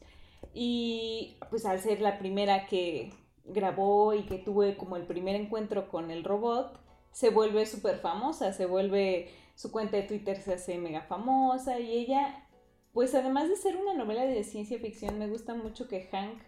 Y 0.54 1.38
pues 1.50 1.66
al 1.66 1.82
ser 1.82 2.00
la 2.00 2.18
primera 2.20 2.68
que 2.68 3.12
grabó 3.48 4.14
y 4.14 4.24
que 4.24 4.38
tuve 4.38 4.78
como 4.78 4.96
el 4.96 5.04
primer 5.04 5.36
encuentro 5.36 5.90
con 5.90 6.12
el 6.12 6.24
robot, 6.24 6.80
se 7.12 7.30
vuelve 7.30 7.66
súper 7.66 7.98
famosa, 7.98 8.54
se 8.54 8.66
vuelve, 8.66 9.32
su 9.56 9.72
cuenta 9.72 9.98
de 9.98 10.04
Twitter 10.04 10.38
se 10.42 10.54
hace 10.54 10.78
mega 10.78 11.02
famosa 11.02 11.80
y 11.80 11.92
ella, 11.92 12.46
pues 12.94 13.16
además 13.16 13.50
de 13.50 13.56
ser 13.56 13.78
una 13.78 13.94
novela 13.94 14.26
de 14.26 14.44
ciencia 14.44 14.78
ficción, 14.80 15.18
me 15.18 15.28
gusta 15.28 15.56
mucho 15.56 15.88
que 15.88 16.08
Hank 16.12 16.40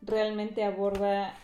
realmente 0.00 0.64
aborda 0.64 1.34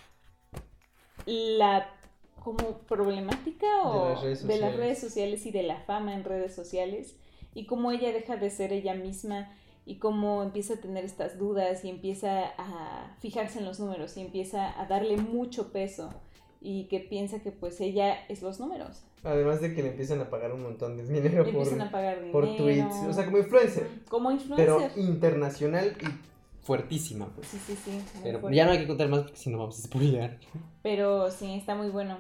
la 1.27 1.95
como 2.43 2.79
problemática 2.89 3.67
o 3.83 4.09
De 4.09 4.11
las 4.11 4.23
redes 4.23 4.47
de 4.47 4.59
las 4.59 4.77
redes 4.77 4.99
sociales 4.99 5.45
y 5.47 5.51
de 5.51 5.63
la 5.63 5.81
fama 5.81 6.15
en 6.15 6.25
redes 6.25 6.55
sociales 6.55 7.17
y 7.53 7.67
cómo 7.67 7.93
ella 7.93 8.13
deja 8.13 8.37
de 8.37 8.51
ser 8.51 8.73
ella 8.73 8.95
misma 8.95 9.55
y 9.91 9.97
cómo 9.99 10.45
empieza 10.45 10.75
a 10.75 10.77
tener 10.77 11.05
estas 11.05 11.37
dudas 11.37 11.85
y 11.85 11.89
empieza 11.89 12.45
a 12.57 13.17
fijarse 13.19 13.59
en 13.59 13.65
los 13.65 13.81
números 13.81 14.17
y 14.17 14.21
empieza 14.21 14.81
a 14.81 14.87
darle 14.87 15.17
mucho 15.17 15.73
peso 15.73 16.11
y 16.61 16.85
que 16.85 17.01
piensa 17.01 17.41
que 17.41 17.51
pues 17.51 17.81
ella 17.81 18.15
es 18.29 18.41
los 18.41 18.61
números. 18.61 19.03
Además 19.25 19.61
de 19.61 19.75
que 19.75 19.83
le 19.83 19.89
empiezan 19.89 20.21
a 20.21 20.31
pagar 20.31 20.53
un 20.53 20.63
montón 20.63 20.97
de 20.97 21.03
dinero 21.03 21.45
Le 21.45 21.53
por, 21.53 21.63
empiezan 21.63 21.81
a 21.81 21.91
pagar 21.91 22.17
dinero. 22.21 22.33
por 22.33 22.57
tweets. 22.57 22.95
O 23.09 23.13
sea, 23.13 23.25
como 23.25 23.39
influencer. 23.39 23.89
como 24.09 24.29
Pero 24.29 24.81
influencer. 24.81 24.93
internacional 24.97 25.97
y 26.01 26.65
fuertísima, 26.65 27.27
pues. 27.35 27.49
Sí, 27.49 27.59
sí, 27.67 27.77
sí. 27.85 28.01
Pero 28.23 28.39
fuerte. 28.39 28.57
ya 28.57 28.67
no 28.67 28.71
hay 28.71 28.79
que 28.79 28.87
contar 28.87 29.09
más 29.09 29.23
porque 29.23 29.37
si 29.39 29.51
no 29.51 29.59
vamos 29.59 29.77
a 29.77 29.83
spoilear. 29.83 30.39
Pero 30.83 31.31
sí, 31.33 31.53
está 31.55 31.75
muy 31.75 31.89
bueno. 31.91 32.17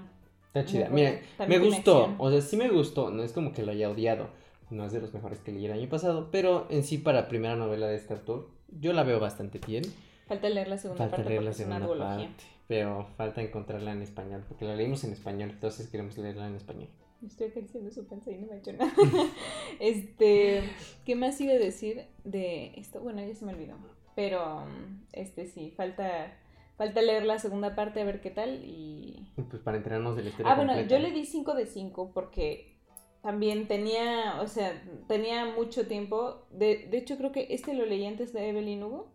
Está 0.48 0.64
chida. 0.64 0.88
Mira, 0.90 1.20
me 1.46 1.58
gustó. 1.60 1.98
acción. 1.98 2.16
O 2.18 2.30
sea, 2.32 2.40
sí 2.40 2.56
me 2.56 2.68
gustó. 2.68 3.10
No 3.10 3.22
es 3.22 3.32
como 3.32 3.52
que 3.52 3.62
lo 3.62 3.70
haya 3.70 3.88
odiado. 3.88 4.28
No 4.70 4.84
es 4.84 4.92
de 4.92 5.00
los 5.00 5.12
mejores 5.12 5.40
que 5.40 5.52
leí 5.52 5.66
el 5.66 5.72
año 5.72 5.88
pasado. 5.88 6.28
Pero 6.30 6.66
en 6.70 6.84
sí, 6.84 6.98
para 6.98 7.28
primera 7.28 7.56
novela 7.56 7.86
de 7.86 7.96
este 7.96 8.14
autor, 8.14 8.48
yo 8.68 8.92
la 8.92 9.02
veo 9.02 9.18
bastante 9.20 9.58
bien. 9.58 9.84
Falta 10.26 10.48
leer 10.48 10.68
la 10.68 10.78
segunda 10.78 11.04
Falta 11.04 11.16
parte 11.16 11.30
leer 11.30 11.42
la 11.42 11.50
porque 11.50 11.62
es 11.62 11.68
una 11.68 11.80
segunda 11.80 12.16
parte. 12.16 12.28
Pero 12.68 13.06
falta 13.16 13.42
encontrarla 13.42 13.92
en 13.92 14.02
español. 14.02 14.44
Porque 14.48 14.64
la 14.64 14.76
leímos 14.76 15.02
en 15.04 15.12
español. 15.12 15.50
Entonces 15.50 15.88
queremos 15.88 16.16
leerla 16.16 16.46
en 16.46 16.54
español. 16.54 16.88
Estoy 17.26 17.48
acariciando 17.48 17.90
su 17.90 18.06
panza 18.06 18.30
y 18.30 18.38
no 18.38 18.46
me 18.46 18.58
hecho 18.58 18.72
nada. 18.72 18.92
este, 19.80 20.62
¿qué 21.04 21.16
más 21.16 21.38
iba 21.40 21.52
a 21.52 21.58
decir 21.58 22.06
de 22.24 22.72
esto? 22.76 23.00
Bueno, 23.00 23.20
ya 23.26 23.34
se 23.34 23.44
me 23.44 23.52
olvidó. 23.52 23.74
Pero, 24.16 24.64
este 25.12 25.46
sí, 25.46 25.70
falta, 25.76 26.32
falta 26.76 27.02
leer 27.02 27.24
la 27.24 27.38
segunda 27.38 27.74
parte 27.74 28.00
a 28.00 28.04
ver 28.04 28.20
qué 28.20 28.30
tal 28.30 28.64
y... 28.64 29.26
Pues 29.50 29.62
para 29.62 29.76
enterarnos 29.76 30.16
de 30.16 30.22
la 30.22 30.28
historia. 30.30 30.52
Ah, 30.52 30.56
bueno, 30.56 30.80
yo 30.80 30.98
le 30.98 31.10
di 31.10 31.26
5 31.26 31.54
de 31.54 31.66
5 31.66 32.12
porque 32.14 32.79
también 33.22 33.68
tenía, 33.68 34.40
o 34.40 34.48
sea, 34.48 34.82
tenía 35.06 35.46
mucho 35.54 35.86
tiempo. 35.86 36.46
De, 36.50 36.88
de 36.90 36.98
hecho, 36.98 37.16
creo 37.16 37.32
que 37.32 37.48
este 37.50 37.74
lo 37.74 37.84
leí 37.86 38.06
antes 38.06 38.32
de 38.32 38.48
Evelyn 38.48 38.82
Hugo. 38.82 39.08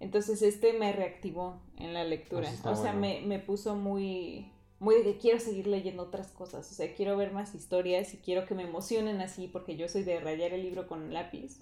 Entonces 0.00 0.42
este 0.42 0.72
me 0.72 0.92
reactivó 0.92 1.60
en 1.78 1.94
la 1.94 2.04
lectura. 2.04 2.50
Está 2.50 2.70
O 2.70 2.76
sea, 2.76 2.92
bueno. 2.92 3.00
me, 3.00 3.20
me 3.22 3.38
puso 3.38 3.76
muy, 3.76 4.50
muy 4.80 4.96
de 4.96 5.04
que 5.04 5.18
quiero 5.18 5.38
seguir 5.38 5.66
leyendo 5.68 6.02
otras 6.02 6.32
cosas. 6.32 6.70
O 6.70 6.74
sea, 6.74 6.92
quiero 6.94 7.16
ver 7.16 7.32
más 7.32 7.54
historias 7.54 8.12
y 8.14 8.16
quiero 8.18 8.44
que 8.46 8.54
me 8.54 8.64
emocionen 8.64 9.20
así 9.20 9.46
porque 9.46 9.76
yo 9.76 9.88
soy 9.88 10.02
de 10.02 10.18
rayar 10.20 10.52
el 10.52 10.62
libro 10.62 10.88
con 10.88 11.12
lápiz. 11.14 11.60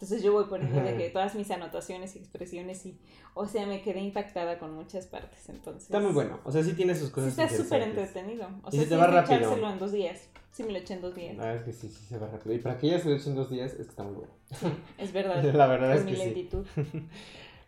Entonces 0.00 0.22
yo 0.22 0.32
voy 0.32 0.44
poniendo 0.44 0.80
de 0.80 0.96
que 0.96 1.10
todas 1.10 1.34
mis 1.34 1.50
anotaciones 1.50 2.14
y 2.14 2.20
expresiones 2.20 2.86
y, 2.86 3.00
o 3.34 3.48
sea, 3.48 3.66
me 3.66 3.82
quedé 3.82 3.98
impactada 4.00 4.56
con 4.60 4.72
muchas 4.72 5.08
partes. 5.08 5.48
Entonces 5.48 5.84
Está 5.84 5.98
muy 5.98 6.12
bueno. 6.12 6.38
O 6.44 6.52
sea, 6.52 6.62
sí 6.62 6.72
tiene 6.74 6.94
sus 6.94 7.08
Sí, 7.08 7.12
cosas 7.14 7.30
está 7.30 7.48
súper 7.48 7.82
entretenido. 7.82 8.46
O 8.62 8.68
Y 8.68 8.70
sea, 8.70 8.80
se 8.82 8.86
te 8.86 8.94
sí 8.94 9.00
va 9.00 9.06
rápido. 9.08 9.68
en 9.72 9.78
dos 9.80 9.90
días. 9.90 10.28
Sí, 10.52 10.62
me 10.62 10.70
lo 10.72 10.78
eché 10.78 10.94
en 10.94 11.00
dos 11.00 11.14
días. 11.16 11.36
Verdad 11.36 11.56
es 11.56 11.62
que 11.64 11.72
sí, 11.72 11.88
sí 11.88 12.04
se 12.08 12.16
va 12.18 12.28
rápido. 12.28 12.54
Y 12.54 12.58
para 12.58 12.78
que 12.78 12.86
ella 12.86 13.00
se 13.00 13.08
lo 13.08 13.16
eche 13.16 13.28
en 13.30 13.34
dos 13.36 13.50
días, 13.50 13.72
es 13.72 13.86
que 13.86 13.90
está 13.90 14.04
muy 14.04 14.14
bueno. 14.14 14.32
Es 14.98 15.12
verdad. 15.12 15.42
La 15.52 15.66
verdad 15.66 15.96
es 15.96 16.04
mi 16.04 16.12
que 16.12 16.16
sí. 16.16 16.24
lentitud. 16.24 16.64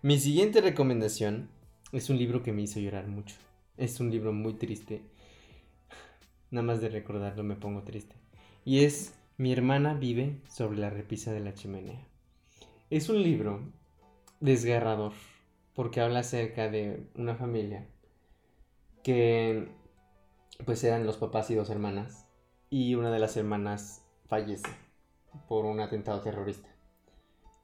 Mi 0.03 0.19
siguiente 0.19 0.61
recomendación 0.61 1.51
es 1.93 2.11
un 2.11 2.17
libro 2.19 2.43
que 2.45 2.53
me 2.53 2.63
hizo 2.63 2.79
llorar 2.81 3.09
mucho. 3.09 3.35
Es 3.77 3.99
un 3.99 4.11
libro 4.13 4.33
muy 4.33 4.55
triste. 4.55 5.03
Nada 6.51 6.65
más 6.67 6.81
de 6.81 6.89
recordarlo 6.91 7.43
me 7.43 7.57
pongo 7.57 7.83
triste. 7.83 8.15
Y 8.65 8.85
es 8.85 9.15
Mi 9.37 9.53
hermana 9.53 9.95
vive 9.95 10.37
sobre 10.49 10.79
la 10.79 10.91
repisa 10.91 11.33
de 11.33 11.41
la 11.41 11.55
chimenea. 11.55 12.07
Es 12.91 13.09
un 13.09 13.23
libro 13.23 13.73
desgarrador 14.41 15.13
porque 15.77 16.01
habla 16.01 16.19
acerca 16.19 16.69
de 16.69 17.07
una 17.15 17.37
familia 17.37 17.87
que 19.05 19.69
pues 20.67 20.83
eran 20.83 21.07
los 21.07 21.17
papás 21.17 21.53
y 21.53 21.55
dos 21.55 21.71
hermanas 21.71 22.27
y 22.69 22.97
una 22.97 23.13
de 23.13 23.21
las 23.21 23.37
hermanas 23.37 24.05
fallece 24.27 24.69
por 25.49 25.67
un 25.67 25.79
atentado 25.79 26.21
terrorista. 26.21 26.69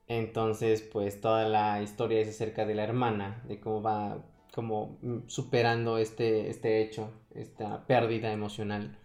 Entonces, 0.07 0.83
pues 0.83 1.21
toda 1.21 1.49
la 1.49 1.83
historia 1.83 2.21
es 2.21 2.29
acerca 2.29 2.65
de 2.65 2.77
la 2.77 2.85
hermana, 2.85 3.43
de 3.49 3.59
cómo 3.59 3.83
va 3.83 4.25
como 4.55 4.97
superando 5.27 5.99
este, 5.99 6.51
este 6.51 6.83
hecho, 6.83 7.11
esta 7.35 7.85
pérdida 7.89 8.31
emocional. 8.33 8.97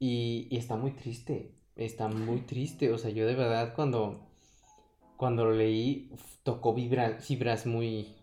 Y, 0.00 0.48
y 0.50 0.56
está 0.56 0.74
muy 0.76 0.90
triste, 0.90 1.54
está 1.76 2.08
muy 2.08 2.40
triste. 2.40 2.92
O 2.92 2.98
sea, 2.98 3.12
yo 3.12 3.24
de 3.24 3.36
verdad 3.36 3.72
cuando, 3.76 4.27
cuando 5.18 5.44
lo 5.44 5.52
leí 5.52 6.10
tocó 6.44 6.72
vibra- 6.74 7.18
fibras 7.20 7.66
muy, 7.66 8.14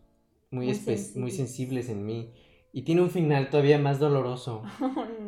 muy, 0.49 0.65
Muy 0.65 0.73
espe- 0.73 1.15
muy 1.17 1.29
sensibles. 1.31 1.35
sensibles 1.35 1.89
en 1.89 2.05
mí. 2.07 2.31
Y 2.73 2.81
tiene 2.81 3.01
un 3.03 3.09
final 3.11 3.49
todavía 3.51 3.77
más 3.77 3.99
doloroso. 3.99 4.63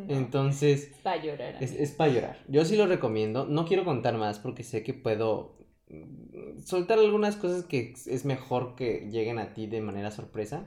No, 0.07 0.13
Entonces, 0.15 0.91
Va 1.05 1.11
a 1.11 1.17
llorar. 1.23 1.61
es, 1.61 1.73
es 1.73 1.91
para 1.91 2.11
llorar. 2.13 2.37
Yo 2.47 2.65
sí 2.65 2.75
lo 2.77 2.87
recomiendo. 2.87 3.45
No 3.45 3.65
quiero 3.65 3.85
contar 3.85 4.17
más 4.17 4.39
porque 4.39 4.63
sé 4.63 4.81
que 4.83 4.93
puedo 4.93 5.57
mm, 5.89 6.59
soltar 6.63 6.97
algunas 6.99 7.35
cosas 7.35 7.63
que 7.65 7.93
es 8.05 8.25
mejor 8.25 8.75
que 8.75 9.09
lleguen 9.11 9.37
a 9.37 9.53
ti 9.53 9.67
de 9.67 9.81
manera 9.81 10.11
sorpresa. 10.11 10.65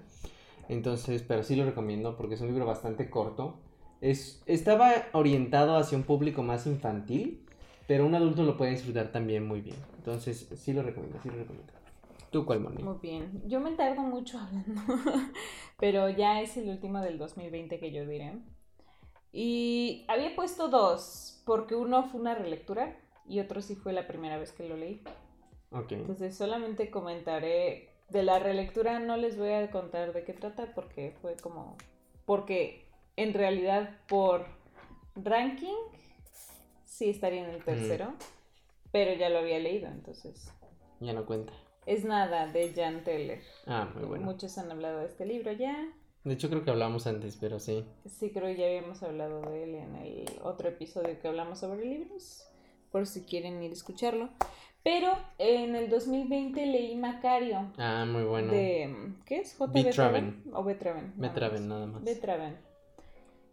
Entonces, 0.68 1.22
pero 1.26 1.42
sí 1.42 1.56
lo 1.56 1.64
recomiendo 1.64 2.16
porque 2.16 2.34
es 2.34 2.40
un 2.40 2.48
libro 2.48 2.66
bastante 2.66 3.10
corto. 3.10 3.58
Es, 4.00 4.42
estaba 4.46 4.92
orientado 5.12 5.76
hacia 5.76 5.98
un 5.98 6.04
público 6.04 6.42
más 6.42 6.66
infantil, 6.66 7.44
pero 7.90 8.06
un 8.06 8.14
adulto 8.14 8.44
lo 8.44 8.56
puede 8.56 8.70
disfrutar 8.70 9.10
también 9.10 9.48
muy 9.48 9.62
bien. 9.62 9.74
Entonces, 9.96 10.48
sí 10.54 10.72
lo 10.72 10.80
recomiendo, 10.80 11.18
sí 11.20 11.28
lo 11.28 11.38
recomiendo. 11.38 11.72
¿Tú 12.30 12.46
cuál, 12.46 12.60
Moni? 12.60 12.84
Muy 12.84 12.98
bien. 13.02 13.42
Yo 13.46 13.58
me 13.58 13.72
tardo 13.72 14.02
mucho 14.02 14.38
hablando, 14.38 14.80
pero 15.76 16.08
ya 16.08 16.40
es 16.40 16.56
el 16.56 16.68
último 16.68 17.00
del 17.00 17.18
2020 17.18 17.80
que 17.80 17.90
yo 17.90 18.06
diré. 18.06 18.38
Y 19.32 20.04
había 20.06 20.36
puesto 20.36 20.68
dos, 20.68 21.42
porque 21.44 21.74
uno 21.74 22.04
fue 22.04 22.20
una 22.20 22.36
relectura 22.36 22.96
y 23.26 23.40
otro 23.40 23.60
sí 23.60 23.74
fue 23.74 23.92
la 23.92 24.06
primera 24.06 24.38
vez 24.38 24.52
que 24.52 24.68
lo 24.68 24.76
leí. 24.76 25.02
Ok. 25.72 25.90
Entonces 25.90 26.36
solamente 26.36 26.92
comentaré 26.92 27.88
de 28.08 28.22
la 28.22 28.38
relectura, 28.38 29.00
no 29.00 29.16
les 29.16 29.36
voy 29.36 29.50
a 29.50 29.68
contar 29.72 30.12
de 30.12 30.22
qué 30.22 30.32
trata 30.32 30.76
porque 30.76 31.16
fue 31.20 31.34
como, 31.42 31.76
porque 32.24 32.86
en 33.16 33.34
realidad 33.34 33.98
por 34.06 34.46
ranking 35.16 35.74
sí 37.00 37.08
estaría 37.08 37.42
en 37.42 37.48
el 37.54 37.64
tercero, 37.64 38.12
pero 38.92 39.14
ya 39.14 39.30
lo 39.30 39.38
había 39.38 39.58
leído, 39.58 39.88
entonces 39.88 40.52
Ya 41.00 41.14
no 41.14 41.24
cuenta. 41.24 41.50
es 41.86 42.04
nada 42.04 42.46
de 42.46 42.74
Jan 42.74 43.04
Teller. 43.04 43.40
Ah, 43.66 43.88
muy 43.94 44.04
bueno. 44.04 44.26
Muchos 44.26 44.58
han 44.58 44.70
hablado 44.70 44.98
de 44.98 45.06
este 45.06 45.24
libro 45.24 45.50
ya. 45.52 45.88
De 46.24 46.34
hecho, 46.34 46.50
creo 46.50 46.62
que 46.62 46.70
hablamos 46.70 47.06
antes, 47.06 47.38
pero 47.40 47.58
sí. 47.58 47.86
Sí, 48.04 48.30
creo 48.32 48.44
que 48.48 48.56
ya 48.56 48.66
habíamos 48.66 49.02
hablado 49.02 49.40
de 49.50 49.64
él 49.64 49.74
en 49.76 49.96
el 49.96 50.26
otro 50.42 50.68
episodio 50.68 51.18
que 51.18 51.26
hablamos 51.28 51.60
sobre 51.60 51.86
libros, 51.86 52.46
por 52.92 53.06
si 53.06 53.22
quieren 53.22 53.62
ir 53.62 53.70
a 53.70 53.72
escucharlo. 53.72 54.28
Pero 54.82 55.08
en 55.38 55.74
el 55.76 55.88
2020 55.88 56.66
leí 56.66 56.96
Macario. 56.96 57.72
Ah, 57.78 58.04
muy 58.06 58.24
bueno. 58.24 58.52
de 58.52 59.14
¿qué 59.24 59.36
es? 59.38 59.54
J. 59.56 59.72
Betraven. 59.72 60.44
o 60.52 60.62
Betraven. 60.62 61.14
Betraven, 61.16 61.66
nada 61.66 61.86
más. 61.86 62.04
Betraven. 62.04 62.58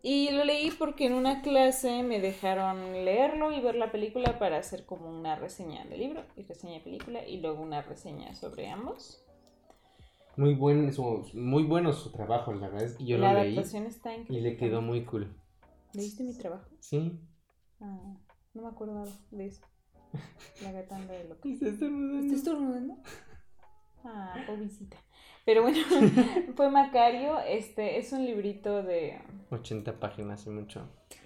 Y 0.03 0.31
lo 0.31 0.43
leí 0.45 0.71
porque 0.71 1.07
en 1.07 1.13
una 1.13 1.41
clase 1.41 2.03
me 2.03 2.19
dejaron 2.21 2.93
leerlo 3.03 3.51
y 3.51 3.59
ver 3.59 3.75
la 3.75 3.91
película 3.91 4.39
para 4.39 4.57
hacer 4.57 4.85
como 4.85 5.09
una 5.09 5.35
reseña 5.35 5.83
del 5.85 5.99
libro 5.99 6.23
y 6.35 6.43
reseña 6.43 6.75
de 6.75 6.79
película 6.81 7.27
y 7.27 7.39
luego 7.41 7.61
una 7.61 7.81
reseña 7.81 8.33
sobre 8.35 8.69
ambos. 8.69 9.23
Muy, 10.37 10.53
buen, 10.53 10.93
su, 10.93 11.27
muy 11.33 11.63
bueno 11.63 11.91
su 11.93 12.11
trabajo, 12.11 12.53
la 12.53 12.69
verdad 12.69 12.85
es 12.85 12.93
que 12.95 13.05
yo 13.05 13.17
la 13.17 13.33
lo 13.33 13.39
leí 13.39 13.53
adaptación 13.53 13.85
está 13.87 14.15
y 14.15 14.21
increíble. 14.21 14.49
le 14.51 14.57
quedó 14.57 14.81
muy 14.81 15.03
cool. 15.03 15.35
¿Leíste 15.93 16.23
mi 16.23 16.33
trabajo? 16.37 16.69
Sí. 16.79 17.19
Ah, 17.81 18.17
no 18.53 18.61
me 18.61 18.67
acuerdo 18.69 19.03
de 19.31 19.45
eso. 19.47 19.61
La 20.61 20.71
gata 20.71 20.95
anda 20.95 21.13
de 21.13 21.23
loca. 21.25 21.49
¿Estás 21.49 21.81
¿Estás 21.81 22.31
estornudando? 22.31 22.97
Ah, 24.03 24.43
pobrecita. 24.45 24.97
Pero 25.47 25.61
bueno, 25.63 25.77
fue 26.57 26.69
Macario. 26.69 27.39
Este 27.39 27.97
es 27.99 28.11
un 28.11 28.25
librito 28.25 28.83
de. 28.83 29.17
80 29.49 29.93
páginas 30.01 30.45
y 30.45 30.49
mucho. 30.49 30.81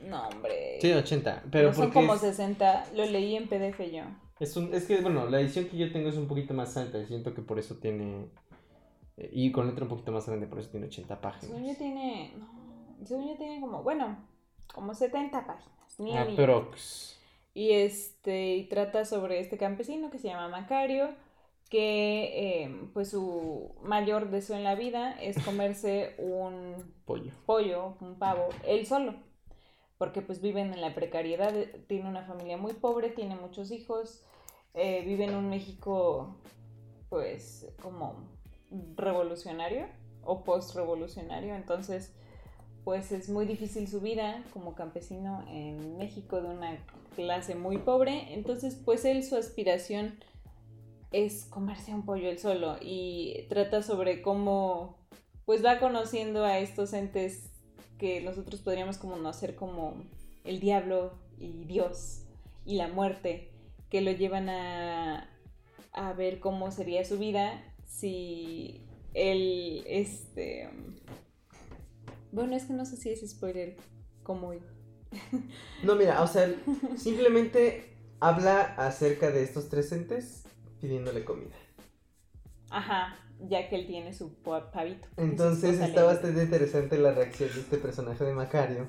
No, 0.08 0.28
hombre. 0.28 0.78
Sí, 0.80 0.92
80. 0.94 1.46
Pero 1.52 1.70
no 1.70 1.74
son 1.74 1.90
como 1.92 2.14
es, 2.14 2.22
60. 2.22 2.92
Lo 2.94 3.04
leí 3.06 3.36
en 3.36 3.48
PDF 3.48 3.80
yo. 3.92 4.04
es, 4.40 4.56
un- 4.56 4.72
es 4.76 4.86
que, 4.86 5.02
bueno, 5.02 5.28
la 5.28 5.42
edición 5.42 5.66
que 5.66 5.76
yo 5.78 5.92
tengo 5.92 6.10
es 6.10 6.18
un 6.18 6.28
poquito 6.28 6.54
más 6.54 6.78
alta 6.78 7.00
y 7.00 7.08
siento 7.08 7.34
que 7.34 7.42
por 7.42 7.58
eso 7.58 7.78
tiene... 7.80 8.28
eh, 9.18 9.30
Y 9.34 9.52
con 9.52 9.66
letra 9.66 9.86
un 9.86 9.90
poquito 9.90 10.12
más 10.12 10.28
grande, 10.28 10.46
por 10.46 10.60
eso 10.60 10.70
tiene 10.70 10.86
80 10.86 11.20
páginas. 11.20 11.48
Según 11.48 11.68
yo 11.68 11.76
tiene. 11.76 12.32
No, 12.38 12.48
según 13.08 13.28
yo 13.28 13.36
tiene 13.38 13.60
como. 13.60 13.82
Bueno, 13.82 14.20
como 14.72 14.94
70 14.94 15.48
páginas. 15.48 16.00
Ni 16.00 16.16
Ah, 16.16 16.28
pero... 16.36 16.70
pues, 16.70 17.20
Y 17.56 17.72
este. 17.72 18.56
Y 18.56 18.66
trata 18.70 19.04
sobre 19.04 19.40
este 19.40 19.58
campesino 19.58 20.12
que 20.12 20.20
se 20.20 20.28
llama 20.28 20.48
Macario. 20.48 21.10
Que 21.72 22.66
eh, 22.66 22.90
pues 22.94 23.10
su 23.10 23.74
mayor 23.82 24.30
deseo 24.30 24.56
en 24.58 24.64
la 24.64 24.76
vida 24.76 25.20
es 25.20 25.42
comerse 25.44 26.16
un 26.20 26.76
Pollo. 27.06 27.32
pollo, 27.46 27.96
un 28.02 28.20
pavo, 28.20 28.50
él 28.68 28.86
solo. 28.86 29.16
Porque 29.98 30.22
pues 30.22 30.42
viven 30.42 30.74
en 30.74 30.82
la 30.82 30.94
precariedad, 30.94 31.56
eh, 31.56 31.84
tiene 31.88 32.08
una 32.08 32.24
familia 32.24 32.58
muy 32.58 32.74
pobre, 32.74 33.10
tiene 33.10 33.36
muchos 33.36 33.72
hijos, 33.72 34.24
eh, 34.74 35.04
vive 35.06 35.26
en 35.26 35.36
un 35.36 35.50
México 35.50 36.36
pues 37.10 37.68
como 37.82 38.16
revolucionario 38.96 39.88
o 40.24 40.44
post-revolucionario, 40.44 41.56
entonces 41.56 42.14
pues 42.86 43.12
es 43.12 43.30
muy 43.30 43.46
difícil 43.46 43.88
su 43.88 44.00
vida 44.00 44.44
como 44.54 44.76
campesino 44.76 45.44
en 45.50 45.98
México 45.98 46.42
de 46.42 46.50
una 46.50 46.78
clase 47.16 47.56
muy 47.56 47.78
pobre, 47.80 48.34
entonces 48.34 48.76
pues 48.76 49.04
él 49.04 49.24
su 49.24 49.36
aspiración 49.36 50.18
es 51.12 51.46
comerse 51.46 51.94
un 51.94 52.06
pollo 52.06 52.30
él 52.30 52.40
solo 52.40 52.78
y 52.82 53.46
trata 53.50 53.84
sobre 53.84 54.22
cómo 54.22 54.98
pues 55.46 55.64
va 55.64 55.80
conociendo 55.80 56.46
a 56.46 56.60
estos 56.60 56.94
entes 56.94 57.52
que 57.98 58.22
nosotros 58.22 58.62
podríamos 58.62 58.98
como 58.98 59.18
no 59.18 59.30
hacer 59.30 59.56
como 59.56 60.04
el 60.44 60.60
diablo 60.60 61.14
y 61.38 61.66
Dios 61.66 62.24
y 62.66 62.76
la 62.76 62.88
muerte 62.88 63.52
que 63.90 64.02
lo 64.02 64.12
llevan 64.12 64.50
a, 64.50 65.30
a 65.92 66.14
ver 66.14 66.40
cómo 66.40 66.72
sería 66.72 67.04
su 67.04 67.18
vida 67.18 67.62
si 67.86 68.88
él 69.14 69.84
este 69.88 70.70
bueno 72.32 72.56
es 72.56 72.66
que 72.66 72.74
no 72.74 72.86
sé 72.86 72.96
si 72.96 73.10
es 73.10 73.30
spoiler 73.30 73.76
como 74.24 74.54
No, 75.84 75.96
mira, 75.96 76.22
o 76.22 76.28
sea, 76.28 76.50
simplemente 76.96 77.98
habla 78.22 78.62
acerca 78.78 79.30
de 79.30 79.44
estos 79.44 79.68
tres 79.68 79.92
entes 79.92 80.41
pidiéndole 80.82 81.24
comida. 81.24 81.56
ajá 82.70 83.18
ya 83.50 83.68
que 83.70 83.76
él 83.76 83.88
tiene 83.88 84.14
su 84.14 84.36
pa- 84.36 84.72
pavito 84.72 85.08
su 85.16 85.22
Entonces 85.22 85.80
está 85.80 86.04
bastante 86.04 86.44
interesante 86.44 86.98
la 86.98 87.12
reacción 87.12 87.50
de 87.54 87.60
este 87.62 87.78
personaje 87.78 88.24
de 88.24 88.34
Macario. 88.34 88.88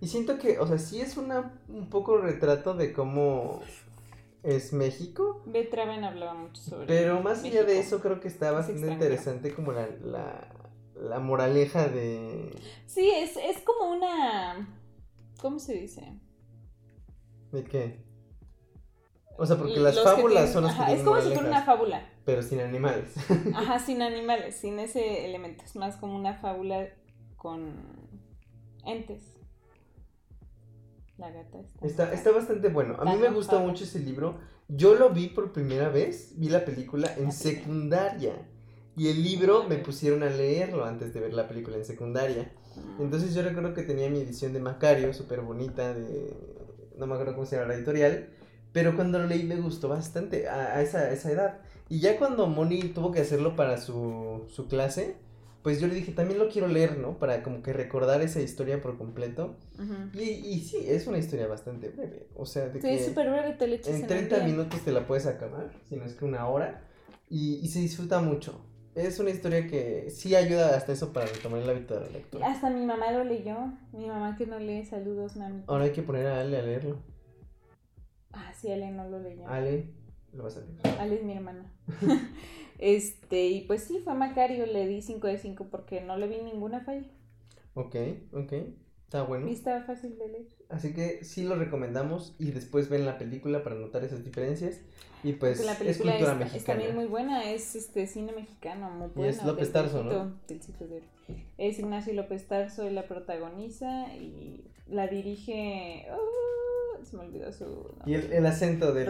Y 0.00 0.08
siento 0.08 0.38
que, 0.38 0.58
o 0.58 0.66
sea, 0.66 0.78
sí 0.78 1.00
es 1.00 1.16
una, 1.16 1.58
un 1.68 1.88
poco 1.88 2.18
retrato 2.18 2.74
de 2.74 2.92
cómo 2.92 3.62
es 4.42 4.72
México. 4.74 5.42
Betraven 5.46 6.04
hablaba 6.04 6.34
mucho 6.34 6.60
sobre 6.60 6.86
Pero 6.86 7.22
más 7.22 7.42
allá 7.44 7.64
de 7.64 7.78
eso, 7.78 8.00
creo 8.00 8.20
que 8.20 8.28
está 8.28 8.50
bastante 8.52 8.90
interesante 8.92 9.54
como 9.54 9.72
la, 9.72 9.88
la, 10.02 10.48
la 10.96 11.18
moraleja 11.20 11.88
de... 11.88 12.50
sí 12.86 13.10
es, 13.10 13.36
es 13.38 13.62
como 13.62 13.90
una 13.90 14.68
¿cómo 15.40 15.58
se 15.58 15.74
dice? 15.74 16.20
¿De 17.52 17.64
qué? 17.64 18.04
O 19.36 19.46
sea, 19.46 19.56
porque 19.56 19.80
las 19.80 20.00
fábulas 20.00 20.52
son 20.52 20.64
las 20.64 20.74
que 20.74 20.82
ajá, 20.82 20.92
Es 20.92 20.96
tienen 20.98 21.04
como 21.04 21.20
si 21.20 21.34
fuera 21.34 21.48
una 21.48 21.62
fábula. 21.64 22.08
Pero 22.24 22.42
sin 22.42 22.60
animales. 22.60 23.14
Ajá, 23.54 23.78
sin 23.78 24.00
animales, 24.02 24.54
sin 24.56 24.78
ese 24.78 25.24
elemento. 25.24 25.64
Es 25.64 25.74
más 25.76 25.96
como 25.96 26.16
una 26.16 26.34
fábula 26.34 26.88
con 27.36 27.74
entes. 28.84 29.22
La 31.18 31.30
gata 31.30 31.60
está. 31.60 31.86
Está, 31.86 32.12
está 32.12 32.32
bastante 32.32 32.68
bueno. 32.68 32.96
A 32.98 33.04
mí 33.04 33.16
me 33.16 33.26
con 33.26 33.34
gustó 33.34 33.56
fábula. 33.56 33.72
mucho 33.72 33.84
ese 33.84 33.98
libro. 34.00 34.38
Yo 34.68 34.94
lo 34.94 35.10
vi 35.10 35.28
por 35.28 35.52
primera 35.52 35.88
vez, 35.88 36.34
vi 36.36 36.48
la 36.48 36.64
película 36.64 37.12
en 37.16 37.26
La 37.26 37.32
secundaria. 37.32 38.48
Y 38.96 39.08
el 39.08 39.22
libro 39.22 39.62
Ah, 39.64 39.68
me 39.68 39.76
pusieron 39.78 40.22
a 40.22 40.30
leerlo 40.30 40.84
antes 40.84 41.12
de 41.12 41.20
ver 41.20 41.34
la 41.34 41.48
película 41.48 41.76
en 41.76 41.84
secundaria. 41.84 42.52
Mm. 42.76 43.02
Entonces 43.02 43.34
yo 43.34 43.42
recuerdo 43.42 43.74
que 43.74 43.82
tenía 43.82 44.08
mi 44.08 44.20
edición 44.20 44.52
de 44.52 44.60
Macario, 44.60 45.12
súper 45.12 45.40
bonita, 45.40 45.92
de... 45.92 46.32
No 46.96 47.06
me 47.06 47.14
acuerdo 47.14 47.34
cómo 47.34 47.46
se 47.46 47.56
llama 47.56 47.68
la 47.68 47.74
editorial. 47.74 48.28
Pero 48.74 48.94
cuando 48.94 49.18
lo 49.18 49.26
leí 49.26 49.44
me 49.44 49.56
gustó 49.56 49.88
bastante 49.88 50.48
a, 50.48 50.76
a 50.76 50.82
esa, 50.82 50.98
a 50.98 51.10
esa 51.12 51.30
edad. 51.32 51.58
Y 51.88 52.00
ya 52.00 52.18
cuando 52.18 52.46
Moni 52.46 52.80
tuvo 52.88 53.10
que 53.12 53.20
hacerlo 53.20 53.56
para 53.56 53.78
su, 53.78 54.44
su 54.48 54.68
clase, 54.68 55.16
pues 55.62 55.80
yo 55.80 55.86
le 55.86 55.94
dije, 55.94 56.12
también 56.12 56.38
lo 56.38 56.48
quiero 56.50 56.68
leer, 56.68 56.98
¿no? 56.98 57.16
Para 57.18 57.42
como 57.42 57.62
que 57.62 57.72
recordar 57.72 58.20
esa 58.20 58.42
historia 58.42 58.82
por 58.82 58.98
completo. 58.98 59.54
Ujú. 59.78 59.94
Y, 60.20 60.24
y 60.30 60.60
sí, 60.60 60.78
es 60.86 61.06
una 61.06 61.16
historia 61.16 61.46
bastante 61.46 61.88
breve. 61.88 62.26
O 62.36 62.44
sea, 62.44 62.66
de 62.68 62.82
Sí, 62.82 62.88
que 62.88 63.02
súper 63.02 63.30
breve, 63.30 63.52
te 63.54 63.64
echas 63.74 63.88
en 63.88 63.94
en 63.96 64.02
un 64.02 64.08
30 64.08 64.36
día. 64.36 64.44
minutos 64.44 64.80
te 64.80 64.92
la 64.92 65.06
puedes 65.06 65.24
acabar, 65.26 65.70
si 65.88 65.96
no 65.96 66.04
es 66.04 66.12
que 66.14 66.24
una 66.26 66.46
hora. 66.48 66.82
Y, 67.30 67.60
y 67.62 67.68
se 67.68 67.78
disfruta 67.78 68.20
mucho. 68.20 68.60
Es 68.94 69.18
una 69.18 69.30
historia 69.30 69.66
que 69.66 70.10
sí 70.10 70.36
ayuda 70.36 70.76
hasta 70.76 70.92
eso 70.92 71.12
para 71.12 71.26
retomar 71.26 71.60
el 71.60 71.68
hábito 71.70 71.94
de 71.94 72.00
la 72.00 72.08
lectura. 72.10 72.46
Hasta 72.50 72.70
mi 72.70 72.84
mamá 72.84 73.10
lo 73.12 73.24
leyó. 73.24 73.56
Mi 73.92 74.06
mamá 74.06 74.36
que 74.36 74.46
no 74.46 74.58
lee, 74.58 74.84
saludos, 74.84 75.36
mami. 75.36 75.62
Ahora 75.66 75.84
hay 75.84 75.92
que 75.92 76.02
poner 76.02 76.26
a 76.26 76.40
Ale 76.40 76.58
a 76.58 76.62
leerlo. 76.62 76.98
Ah, 78.34 78.52
sí, 78.54 78.70
Ale 78.70 78.90
no 78.90 79.08
lo 79.08 79.20
leyó. 79.20 79.46
Ale, 79.48 79.86
lo 80.32 80.44
vas 80.44 80.56
a 80.56 80.60
leer. 80.60 81.00
Ale 81.00 81.16
es 81.16 81.22
mi 81.24 81.32
hermana. 81.32 81.72
este, 82.78 83.46
y 83.46 83.62
pues 83.62 83.84
sí, 83.84 84.00
fue 84.00 84.14
Macario, 84.14 84.66
le 84.66 84.86
di 84.86 85.02
5 85.02 85.26
de 85.26 85.38
5 85.38 85.68
porque 85.70 86.00
no 86.00 86.16
le 86.16 86.28
vi 86.28 86.38
ninguna 86.38 86.80
falla. 86.80 87.06
Ok, 87.74 87.96
ok. 88.32 88.52
Está 89.04 89.22
bueno. 89.22 89.46
Y 89.48 89.52
estaba 89.52 89.82
fácil 89.82 90.18
de 90.18 90.28
leer. 90.28 90.46
Así 90.70 90.92
que 90.92 91.22
sí 91.24 91.44
lo 91.44 91.54
recomendamos 91.54 92.34
y 92.38 92.50
después 92.50 92.88
ven 92.88 93.06
la 93.06 93.16
película 93.16 93.62
para 93.62 93.76
notar 93.76 94.02
esas 94.02 94.24
diferencias. 94.24 94.80
Y 95.22 95.34
pues 95.34 95.60
es 95.60 95.96
cultura 95.98 96.18
es, 96.18 96.30
es 96.32 96.36
mexicana. 96.36 96.64
también 96.66 96.94
muy 96.94 97.06
buena, 97.06 97.50
es 97.50 97.76
este 97.76 98.06
cine 98.06 98.32
mexicano, 98.32 98.90
muy 98.90 99.06
Y 99.06 99.10
buena. 99.10 99.30
es 99.30 99.44
López 99.44 99.72
Tarso, 99.72 100.02
¿no? 100.02 100.36
del 100.48 100.60
Cito 100.60 100.86
de. 100.86 101.02
Es 101.56 101.78
Ignacio 101.78 102.12
López 102.12 102.46
Tarso, 102.46 102.90
la 102.90 103.06
protagoniza 103.06 104.14
y 104.16 104.64
la 104.86 105.06
dirige... 105.08 106.06
oh, 106.12 107.04
se 107.04 107.16
me 107.16 107.22
olvidó 107.24 107.52
su 107.52 107.64
nombre. 107.64 108.04
Y 108.06 108.14
el, 108.14 108.32
el 108.32 108.46
acento 108.46 108.92
de, 108.92 109.04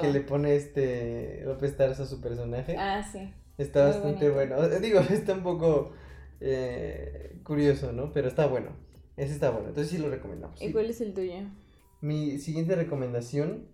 que 0.00 0.12
le 0.12 0.20
pone 0.20 0.54
este 0.56 1.42
López 1.44 1.76
Tarso 1.76 2.04
a 2.04 2.06
su 2.06 2.20
personaje 2.20 2.76
Ah, 2.78 3.02
sí. 3.10 3.32
está 3.58 3.84
muy 3.84 3.92
bastante 3.92 4.30
bonito. 4.30 4.54
bueno. 4.56 4.68
Digo, 4.80 5.00
está 5.00 5.34
un 5.34 5.42
poco 5.42 5.92
eh, 6.40 7.36
curioso, 7.44 7.92
¿no? 7.92 8.12
Pero 8.12 8.28
está 8.28 8.46
bueno. 8.46 8.70
Ese 9.16 9.34
está 9.34 9.50
bueno. 9.50 9.68
Entonces 9.68 9.90
sí 9.90 9.98
lo 9.98 10.08
recomendamos. 10.08 10.60
¿Y 10.62 10.66
Sí. 10.66 10.72
cuál 10.72 10.88
es 10.90 11.00
el 11.00 11.12
tuyo? 11.14 11.34
Mi 12.00 12.38
siguiente 12.38 12.74
recomendación 12.76 13.66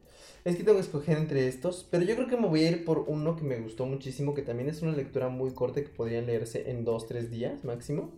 es 0.45 0.57
que 0.57 0.63
tengo 0.65 0.79
que 0.79 0.83
escoger 0.85 1.19
entre 1.19 1.47
estos, 1.49 1.87
pero 1.91 2.05
yo 2.05 2.15
creo 2.17 2.29
que 2.29 2.37
me 2.37 2.49
voy 2.49 2.65
a 2.65 2.71
ir 2.71 2.85
por 2.85 3.01
uno 3.09 3.37
que 3.37 3.43
me 3.45 3.59
gustó 3.61 3.85
muchísimo, 3.87 4.35
que 4.35 4.43
también 4.43 4.69
es 4.69 4.83
una 4.83 4.93
lectura 4.93 5.29
muy 5.29 5.53
corta 5.53 5.81
que 5.83 5.89
podría 5.89 6.23
leerse 6.23 6.71
en 6.71 6.85
dos, 6.85 7.07
tres 7.07 7.31
días 7.31 7.65
máximo. 7.65 8.13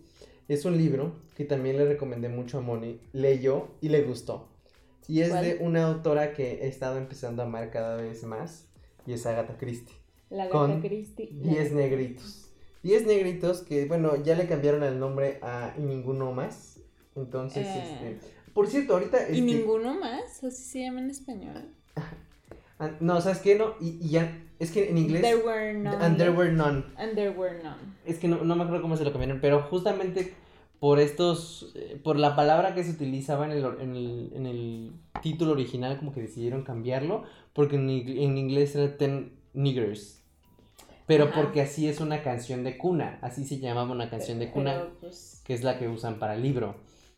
Es 0.49 0.65
un 0.65 0.77
libro 0.77 1.13
que 1.37 1.45
también 1.45 1.77
le 1.77 1.85
recomendé 1.85 2.27
mucho 2.27 2.57
a 2.57 2.61
Moni, 2.61 2.99
leyó 3.13 3.67
y 3.81 3.89
le 3.89 4.01
gustó. 4.01 4.49
Y 5.07 5.21
es 5.21 5.29
¿Cuál? 5.29 5.45
de 5.45 5.57
una 5.61 5.85
autora 5.85 6.33
que 6.33 6.63
he 6.63 6.67
estado 6.67 6.97
empezando 6.97 7.41
a 7.41 7.45
amar 7.45 7.69
cada 7.71 7.95
vez 7.97 8.23
más, 8.23 8.67
y 9.05 9.13
es 9.13 9.25
Agatha 9.25 9.57
Christie. 9.57 9.95
La 10.29 10.49
Con 10.49 10.81
Christie. 10.81 11.29
Diez 11.31 11.71
negritos. 11.71 12.51
Diez 12.83 13.05
negritos 13.05 13.61
que, 13.61 13.85
bueno, 13.85 14.21
ya 14.23 14.35
le 14.35 14.47
cambiaron 14.47 14.83
el 14.83 14.99
nombre 14.99 15.39
a 15.41 15.73
Y 15.77 15.81
Ninguno 15.81 16.31
Más. 16.31 16.79
Entonces, 17.15 17.65
Eh. 17.67 18.17
este... 18.17 18.27
Por 18.53 18.67
cierto, 18.67 18.93
ahorita... 18.93 19.29
¿Y 19.29 19.39
este, 19.39 19.41
ninguno 19.41 19.99
más? 19.99 20.43
¿Así 20.43 20.63
se 20.63 20.79
llama 20.81 20.99
en 21.01 21.11
español? 21.11 21.75
No, 22.99 23.19
¿sabes 23.21 23.39
qué? 23.39 23.55
No, 23.55 23.73
y, 23.81 23.97
y 24.01 24.09
ya, 24.09 24.41
es 24.59 24.71
que 24.71 24.89
en 24.89 24.97
inglés... 24.97 25.21
There 25.21 25.37
were 25.37 25.73
none. 25.73 26.03
And 26.03 26.17
there 26.17 26.31
were 26.31 26.51
none. 26.51 26.85
And 26.97 27.13
there 27.13 27.31
were 27.31 27.61
none. 27.61 27.77
Es 28.05 28.19
que 28.19 28.27
no, 28.27 28.43
no 28.43 28.55
me 28.55 28.63
acuerdo 28.63 28.81
cómo 28.81 28.95
se 28.95 29.03
lo 29.03 29.11
cambiaron, 29.11 29.41
pero 29.41 29.61
justamente 29.63 30.33
por 30.79 30.99
estos, 30.99 31.73
eh, 31.75 31.99
por 32.01 32.17
la 32.17 32.35
palabra 32.35 32.73
que 32.73 32.83
se 32.83 32.91
utilizaba 32.91 33.45
en 33.45 33.51
el, 33.51 33.65
en 33.81 33.95
el, 33.95 34.31
en 34.33 34.45
el 34.45 34.93
título 35.21 35.51
original, 35.51 35.97
como 35.97 36.13
que 36.13 36.21
decidieron 36.21 36.63
cambiarlo, 36.63 37.23
porque 37.53 37.75
en, 37.75 37.89
en 37.89 38.37
inglés 38.37 38.75
era 38.75 38.97
Ten 38.97 39.33
Niggers. 39.53 40.23
Pero 41.05 41.25
Ajá. 41.25 41.41
porque 41.41 41.61
así 41.61 41.87
es 41.87 41.99
una 41.99 42.21
canción 42.21 42.63
de 42.63 42.77
cuna, 42.77 43.19
así 43.21 43.43
se 43.43 43.59
llamaba 43.59 43.91
una 43.91 44.09
canción 44.09 44.39
de 44.39 44.51
cuna, 44.51 44.75
Pero, 44.75 44.99
pues, 45.01 45.41
que 45.43 45.53
es 45.53 45.63
la 45.63 45.77
que 45.79 45.87
usan 45.87 46.19
para 46.19 46.35
el 46.35 46.43
libro. 46.43 46.75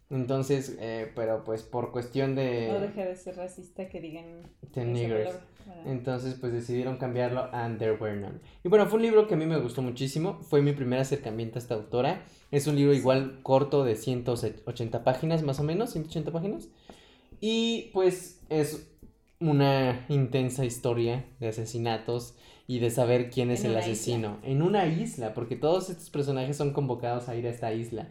Entonces, 0.10 0.78
eh, 0.80 1.12
pero 1.16 1.44
pues 1.44 1.64
por 1.64 1.92
cuestión 1.92 2.36
de... 2.36 2.70
no 2.72 2.80
deja 2.80 3.06
de 3.06 3.16
ser 3.16 3.38
racista 3.38 3.88
que 3.88 4.02
digan 4.02 4.42
Ten 4.74 4.92
niggers. 4.92 5.36
Entonces, 5.86 6.36
pues 6.40 6.54
decidieron 6.54 6.98
cambiarlo 6.98 7.42
a 7.42 7.66
And 7.66 7.80
There 7.80 7.94
Were 7.94 8.16
None. 8.16 8.40
Y 8.64 8.70
bueno, 8.70 8.86
fue 8.88 8.98
un 8.98 9.04
libro 9.04 9.28
que 9.28 9.34
a 9.34 9.38
mí 9.38 9.46
me 9.46 9.60
gustó 9.60 9.82
muchísimo. 9.82 10.40
Fue 10.42 10.62
mi 10.62 10.74
primer 10.74 11.00
acercamiento 11.00 11.58
a 11.58 11.62
esta 11.62 11.76
autora. 11.76 12.24
Es 12.52 12.68
un 12.68 12.76
libro 12.76 12.94
igual 12.94 13.40
corto 13.44 13.84
de 13.84 13.96
180 13.96 15.04
páginas, 15.04 15.44
más 15.44 15.60
o 15.60 15.64
menos, 15.64 15.92
180 15.92 16.32
páginas. 16.32 16.70
Y 17.40 17.90
pues 17.94 18.42
es 18.50 18.88
una 19.40 20.06
intensa 20.10 20.64
historia 20.66 21.26
de 21.40 21.48
asesinatos 21.48 22.36
y 22.68 22.80
de 22.80 22.92
saber 22.92 23.30
quién 23.32 23.50
es 23.52 23.66
En 23.66 23.72
el 23.72 23.78
asesino. 23.78 24.38
En 24.44 24.62
una 24.62 24.86
isla, 24.86 25.34
porque 25.34 25.56
todos 25.56 25.90
estos 25.90 26.10
personajes 26.10 26.56
son 26.56 26.72
convocados 26.72 27.28
a 27.28 27.36
ir 27.36 27.48
a 27.48 27.50
esta 27.50 27.74
isla, 27.74 28.08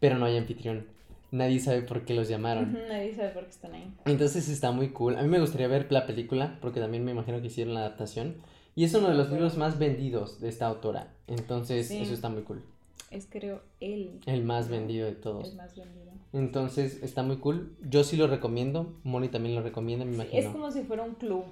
pero 0.00 0.18
no 0.18 0.26
hay 0.26 0.36
anfitrión. 0.36 0.86
Nadie 1.32 1.58
sabe 1.58 1.82
por 1.82 2.04
qué 2.04 2.14
los 2.14 2.28
llamaron. 2.28 2.74
Nadie 2.88 3.14
sabe 3.16 3.30
por 3.30 3.44
qué 3.44 3.50
están 3.50 3.74
ahí. 3.74 3.92
Entonces 4.04 4.48
está 4.48 4.70
muy 4.70 4.90
cool. 4.90 5.16
A 5.16 5.22
mí 5.22 5.28
me 5.28 5.40
gustaría 5.40 5.66
ver 5.66 5.86
la 5.90 6.06
película, 6.06 6.58
porque 6.60 6.78
también 6.78 7.04
me 7.04 7.10
imagino 7.10 7.40
que 7.40 7.48
hicieron 7.48 7.74
la 7.74 7.80
adaptación. 7.80 8.36
Y 8.76 8.84
es 8.84 8.94
uno 8.94 9.08
de 9.08 9.14
los 9.16 9.30
libros 9.30 9.56
más 9.56 9.78
vendidos 9.78 10.40
de 10.40 10.48
esta 10.48 10.66
autora. 10.66 11.12
Entonces, 11.26 11.88
Sí. 11.88 11.98
eso 12.02 12.14
está 12.14 12.28
muy 12.28 12.42
cool. 12.42 12.62
Es 13.10 13.26
creo 13.28 13.60
él. 13.80 14.20
El 14.26 14.44
más 14.44 14.68
vendido 14.68 15.06
de 15.06 15.12
todos. 15.12 15.50
El 15.50 15.56
más 15.56 15.74
vendido. 15.76 16.12
Entonces, 16.32 17.02
está 17.02 17.22
muy 17.22 17.36
cool. 17.38 17.76
Yo 17.82 18.04
sí 18.04 18.16
lo 18.16 18.26
recomiendo. 18.26 18.94
Moni 19.02 19.28
también 19.28 19.54
lo 19.54 19.62
recomienda, 19.62 20.04
me 20.04 20.14
imagino. 20.14 20.38
es 20.38 20.46
como 20.48 20.70
si 20.70 20.82
fuera 20.82 21.02
un 21.02 21.14
club. 21.16 21.44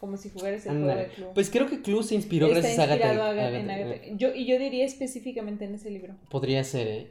Como 0.00 0.16
si 0.16 0.30
jugaras 0.30 0.66
el 0.66 0.72
juego 0.82 0.98
de 0.98 1.06
club. 1.08 1.28
Pues 1.32 1.48
creo 1.48 1.68
que 1.68 1.80
Clue 1.80 2.02
se 2.02 2.14
inspiró 2.16 2.46
Está 2.48 2.58
gracias 2.60 2.78
a 2.78 2.82
Agatha. 2.84 3.04
inspirado 3.06 3.30
Aga- 3.30 3.42
Agatha- 3.48 3.58
en 3.60 3.70
Agatha. 3.70 4.02
Yo, 4.16 4.34
y 4.34 4.46
yo 4.46 4.58
diría 4.58 4.84
específicamente 4.84 5.64
en 5.64 5.74
ese 5.76 5.90
libro. 5.90 6.14
Podría 6.28 6.64
ser, 6.64 6.88
¿eh? 6.88 7.10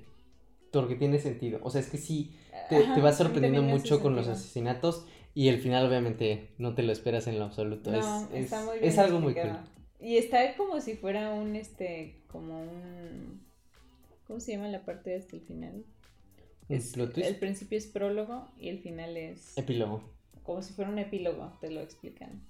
Porque 0.71 0.95
tiene 0.95 1.19
sentido. 1.19 1.59
O 1.63 1.69
sea, 1.69 1.81
es 1.81 1.87
que 1.89 1.97
sí, 1.97 2.35
te, 2.69 2.77
Ajá, 2.77 2.95
te 2.95 3.01
va 3.01 3.11
sí, 3.11 3.17
sorprendiendo 3.17 3.61
mucho 3.61 4.01
con 4.01 4.15
los 4.15 4.27
asesinatos. 4.27 5.05
Y 5.33 5.47
el 5.47 5.59
final, 5.61 5.85
obviamente, 5.87 6.49
no 6.57 6.73
te 6.75 6.83
lo 6.83 6.91
esperas 6.91 7.27
en 7.27 7.39
lo 7.39 7.45
absoluto. 7.45 7.91
No, 7.91 7.97
es, 7.97 8.45
está 8.45 8.59
es- 8.59 8.65
muy 8.65 8.75
es 8.77 8.81
bien 8.81 8.99
algo 8.99 9.19
muy 9.19 9.33
cool. 9.33 9.57
Y 9.99 10.17
está 10.17 10.55
como 10.57 10.81
si 10.81 10.95
fuera 10.95 11.31
un, 11.33 11.55
este, 11.55 12.21
como 12.27 12.61
un... 12.61 13.41
¿Cómo 14.27 14.39
se 14.39 14.53
llama 14.53 14.67
la 14.69 14.83
parte 14.85 15.15
hasta 15.15 15.35
el 15.35 15.41
final? 15.41 15.83
¿Un 16.69 16.75
Es-? 16.77 16.97
El 16.97 17.35
principio 17.35 17.77
es 17.77 17.85
prólogo 17.87 18.47
y 18.57 18.69
el 18.69 18.79
final 18.79 19.17
es 19.17 19.57
Epílogo. 19.57 20.03
como 20.43 20.61
si 20.61 20.73
fuera 20.73 20.89
un 20.89 20.99
epílogo, 20.99 21.53
te 21.61 21.69
lo 21.69 21.81
explican. 21.81 22.41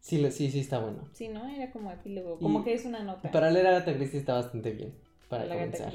Sí, 0.00 0.18
lo- 0.18 0.30
sí, 0.30 0.50
sí, 0.50 0.60
está 0.60 0.78
bueno. 0.80 0.98
Sí, 1.14 1.28
¿no? 1.28 1.48
Era 1.48 1.70
como 1.70 1.90
epílogo, 1.90 2.36
Y 2.40 2.42
como 2.42 2.64
que 2.64 2.74
es 2.74 2.84
una 2.84 3.02
nota. 3.02 3.30
Para 3.30 3.50
leer 3.50 3.66
a 3.66 3.70
Agatha 3.70 3.94
Christie 3.94 4.18
está 4.20 4.34
bastante 4.34 4.72
bien. 4.72 4.92
Para 5.28 5.44
la 5.46 5.54
comenzar. 5.54 5.92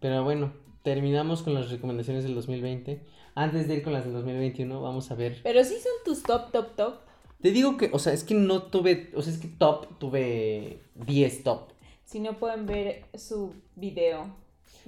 Pero 0.00 0.24
bueno, 0.24 0.52
terminamos 0.86 1.42
con 1.42 1.52
las 1.52 1.68
recomendaciones 1.68 2.22
del 2.22 2.36
2020. 2.36 3.00
Antes 3.34 3.66
de 3.66 3.74
ir 3.74 3.82
con 3.82 3.92
las 3.92 4.04
del 4.04 4.12
2021, 4.12 4.80
vamos 4.80 5.10
a 5.10 5.16
ver. 5.16 5.40
Pero 5.42 5.64
sí 5.64 5.74
son 5.82 5.90
tus 6.04 6.22
top, 6.22 6.52
top, 6.52 6.76
top. 6.76 6.94
Te 7.42 7.50
digo 7.50 7.76
que, 7.76 7.90
o 7.92 7.98
sea, 7.98 8.12
es 8.12 8.22
que 8.22 8.34
no 8.34 8.62
tuve, 8.62 9.10
o 9.16 9.20
sea, 9.20 9.32
es 9.32 9.40
que 9.40 9.48
top, 9.48 9.98
tuve 9.98 10.78
10 10.94 11.42
top. 11.42 11.72
Si 12.04 12.20
no 12.20 12.38
pueden 12.38 12.66
ver 12.66 13.02
su 13.14 13.52
video. 13.74 14.36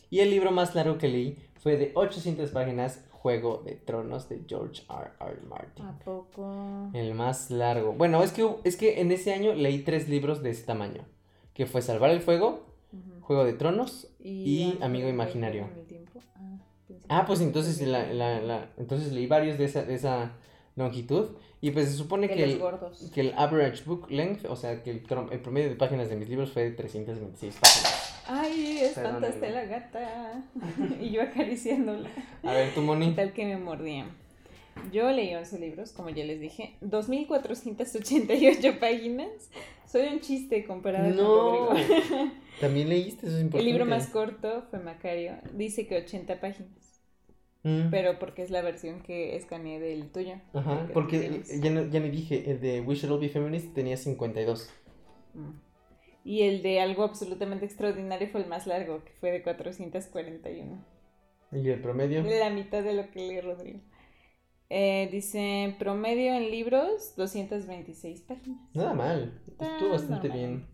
Y 0.10 0.20
el 0.20 0.30
libro 0.30 0.52
más 0.52 0.74
largo 0.74 0.98
que 0.98 1.10
leí 1.10 1.38
fue 1.60 1.76
de 1.76 1.92
800 1.96 2.52
páginas, 2.52 3.04
Juego 3.24 3.64
de 3.66 3.76
Tronos 3.76 4.28
de 4.28 4.42
George 4.46 4.84
R. 4.90 5.12
R. 5.18 5.42
Martin. 5.48 5.86
¿A 5.86 5.98
poco? 6.00 6.90
El 6.94 7.14
más 7.14 7.50
largo. 7.52 7.94
Bueno, 7.94 8.22
es 8.22 8.34
que, 8.34 8.46
es 8.66 8.76
que 8.76 9.00
en 9.00 9.14
ese 9.14 9.34
año 9.34 9.54
leí 9.54 9.80
tres 9.80 10.10
libros 10.10 10.44
de 10.44 10.50
ese 10.50 10.66
tamaño. 10.66 11.06
Que 11.54 11.66
fue 11.66 11.82
Salvar 11.82 12.10
el 12.10 12.20
Fuego. 12.20 12.66
Juego 13.22 13.46
de 13.46 13.54
Tronos 13.54 14.10
y 14.20 14.78
Amigo 14.82 15.08
Imaginario. 15.08 15.70
Ah, 16.36 17.22
Ah, 17.22 17.24
pues 17.26 17.40
entonces 17.40 17.82
la, 17.88 18.12
la- 18.12 18.42
la- 18.42 18.70
entonces 18.78 19.14
leí 19.14 19.26
varios 19.26 19.58
de 19.58 19.66
esa, 19.66 19.84
de 19.84 19.96
esa 19.96 20.34
longitud. 20.76 21.30
Y 21.62 21.72
pues 21.72 21.90
se 21.90 21.96
supone 21.96 22.28
que 22.28 22.44
el, 22.44 22.62
que 23.14 23.22
el 23.22 23.34
average 23.38 23.86
book 23.86 24.12
length, 24.12 24.44
o 24.50 24.56
sea, 24.58 24.84
que 24.84 24.92
el, 24.92 24.98
el 25.32 25.40
promedio 25.40 25.70
de 25.70 25.76
páginas 25.78 26.10
de 26.10 26.18
mis 26.18 26.28
libros 26.28 26.52
fue 26.52 26.64
de 26.66 26.72
326 26.72 27.56
páginas. 27.56 28.13
Ay, 28.28 28.78
espantaste 28.82 29.50
la 29.52 29.66
gata. 29.66 30.44
y 31.02 31.12
yo 31.12 31.22
acariciándola. 31.22 32.10
A 32.44 32.54
ver, 32.54 32.74
¿Qué 32.74 32.80
Moni. 32.80 33.14
tal 33.16 33.34
que 33.34 33.46
me 33.46 33.58
mordían? 33.58 34.08
Yo 34.92 35.10
leí 35.12 35.34
11 35.36 35.60
libros, 35.60 35.92
como 35.92 36.10
ya 36.10 36.24
les 36.26 36.40
dije, 36.40 36.76
2.488 36.82 38.80
páginas. 38.80 39.30
Soy 39.88 40.08
un 40.08 40.20
chiste 40.20 40.66
comparado 40.66 41.10
No. 41.10 41.68
con 41.68 41.78
Rodrigo. 41.78 42.32
También 42.62 42.90
leíste, 42.90 43.28
eso 43.28 43.36
es 43.38 43.42
importante. 43.44 43.60
El 43.60 43.66
libro 43.66 43.86
más 43.86 44.08
corto 44.08 44.64
fue 44.70 44.80
Macario. 44.80 45.34
Dice 45.54 45.86
que 45.88 45.98
80 45.98 46.40
páginas, 46.40 46.72
Mm. 47.66 47.92
pero 47.92 48.20
porque 48.20 48.42
es 48.44 48.50
la 48.50 48.62
versión 48.62 49.00
que 49.02 49.38
escaneé 49.38 49.80
del 49.80 50.12
tuyo. 50.12 50.34
Ajá, 50.54 50.90
porque 50.94 51.44
ya, 51.62 51.70
ya 51.90 52.00
me 52.02 52.10
dije, 52.10 52.52
el 52.52 52.60
de 52.60 52.82
We 52.82 52.96
Should 52.96 53.14
All 53.14 53.22
Be 53.22 53.30
Feminists 53.30 53.74
tenía 53.74 53.96
52. 53.96 54.70
Mm. 55.34 55.50
Y 56.24 56.44
el 56.44 56.62
de 56.62 56.80
algo 56.82 57.04
absolutamente 57.04 57.66
extraordinario 57.66 58.28
fue 58.30 58.42
el 58.42 58.48
más 58.48 58.66
largo, 58.68 59.04
que 59.04 59.12
fue 59.20 59.32
de 59.32 59.44
441. 59.44 60.86
¿Y 61.52 61.70
el 61.70 61.82
promedio? 61.82 62.24
La 62.24 62.50
mitad 62.50 62.84
de 62.84 62.94
lo 62.94 63.10
que 63.12 63.20
lee 63.20 63.42
Rodrigo. 63.42 63.80
Eh, 64.70 65.10
dice, 65.12 65.76
promedio 65.78 66.34
en 66.34 66.50
libros, 66.50 67.16
226 67.16 68.22
páginas. 68.22 68.60
Nada 68.74 68.94
mal, 68.94 69.42
estuvo 69.60 69.90
bastante 69.90 70.30
normal. 70.30 70.68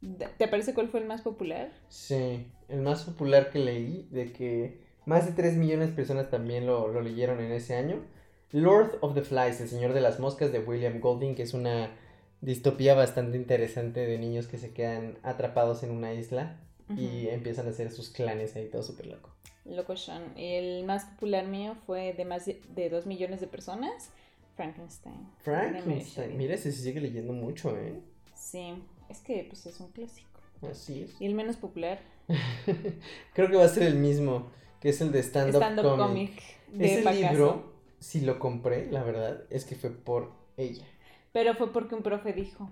bien. 0.00 0.18
¿Te 0.38 0.48
parece 0.48 0.72
cuál 0.74 0.88
fue 0.88 1.00
el 1.00 1.06
más 1.06 1.22
popular? 1.22 1.72
Sí, 1.88 2.46
el 2.68 2.80
más 2.80 3.04
popular 3.04 3.50
que 3.50 3.58
leí, 3.58 4.08
de 4.10 4.32
que 4.32 4.80
más 5.04 5.26
de 5.26 5.32
3 5.32 5.56
millones 5.56 5.90
de 5.90 5.96
personas 5.96 6.30
también 6.30 6.66
lo, 6.66 6.88
lo 6.88 7.00
leyeron 7.00 7.40
en 7.40 7.52
ese 7.52 7.74
año. 7.74 8.06
Lord 8.52 8.98
of 9.00 9.14
the 9.14 9.22
Flies, 9.22 9.60
el 9.60 9.68
señor 9.68 9.92
de 9.92 10.00
las 10.00 10.20
moscas 10.20 10.52
de 10.52 10.60
William 10.60 11.00
Golding, 11.00 11.34
que 11.34 11.42
es 11.42 11.54
una 11.54 11.90
distopía 12.40 12.94
bastante 12.94 13.36
interesante 13.36 14.06
de 14.06 14.18
niños 14.18 14.46
que 14.46 14.58
se 14.58 14.72
quedan 14.72 15.18
atrapados 15.22 15.82
en 15.82 15.90
una 15.90 16.12
isla 16.12 16.56
y 16.96 17.28
empiezan 17.28 17.66
a 17.68 17.70
hacer 17.70 17.92
sus 17.92 18.08
clanes 18.08 18.56
ahí, 18.56 18.66
todo 18.68 18.82
súper 18.82 19.06
loco. 19.06 19.30
Locochón. 19.64 20.22
El 20.36 20.84
más 20.84 21.04
popular 21.04 21.46
mío 21.46 21.76
fue 21.86 22.12
de 22.14 22.24
más 22.24 22.46
de, 22.46 22.60
de 22.74 22.90
2 22.90 23.06
millones 23.06 23.40
de 23.40 23.46
personas, 23.46 24.10
Frankenstein. 24.56 25.28
Frankenstein, 25.38 26.36
mira, 26.36 26.54
ese 26.54 26.72
se 26.72 26.82
sigue 26.82 27.00
leyendo 27.00 27.32
mucho, 27.32 27.76
¿eh? 27.76 28.00
Sí, 28.34 28.74
es 29.08 29.20
que 29.20 29.44
pues 29.48 29.66
es 29.66 29.78
un 29.78 29.88
clásico. 29.92 30.28
Así 30.68 31.02
es. 31.02 31.20
Y 31.20 31.26
el 31.26 31.34
menos 31.34 31.56
popular, 31.56 32.00
Creo 33.34 33.48
que 33.50 33.56
va 33.56 33.64
a 33.64 33.68
ser 33.68 33.84
el 33.84 33.96
mismo, 33.96 34.50
que 34.80 34.90
es 34.90 35.00
el 35.00 35.12
de 35.12 35.20
stand-up 35.20 35.62
stand-up 35.62 35.96
comic. 35.96 36.06
comic 36.06 36.42
de 36.72 36.86
Ese 36.86 37.02
Pacaso. 37.02 37.32
libro, 37.32 37.72
si 37.98 38.20
lo 38.20 38.38
compré, 38.38 38.90
la 38.90 39.02
verdad, 39.02 39.44
es 39.50 39.64
que 39.64 39.74
fue 39.74 39.90
por 39.90 40.32
ella. 40.56 40.84
Pero 41.32 41.54
fue 41.54 41.72
porque 41.72 41.94
un 41.94 42.02
profe 42.02 42.32
dijo 42.32 42.70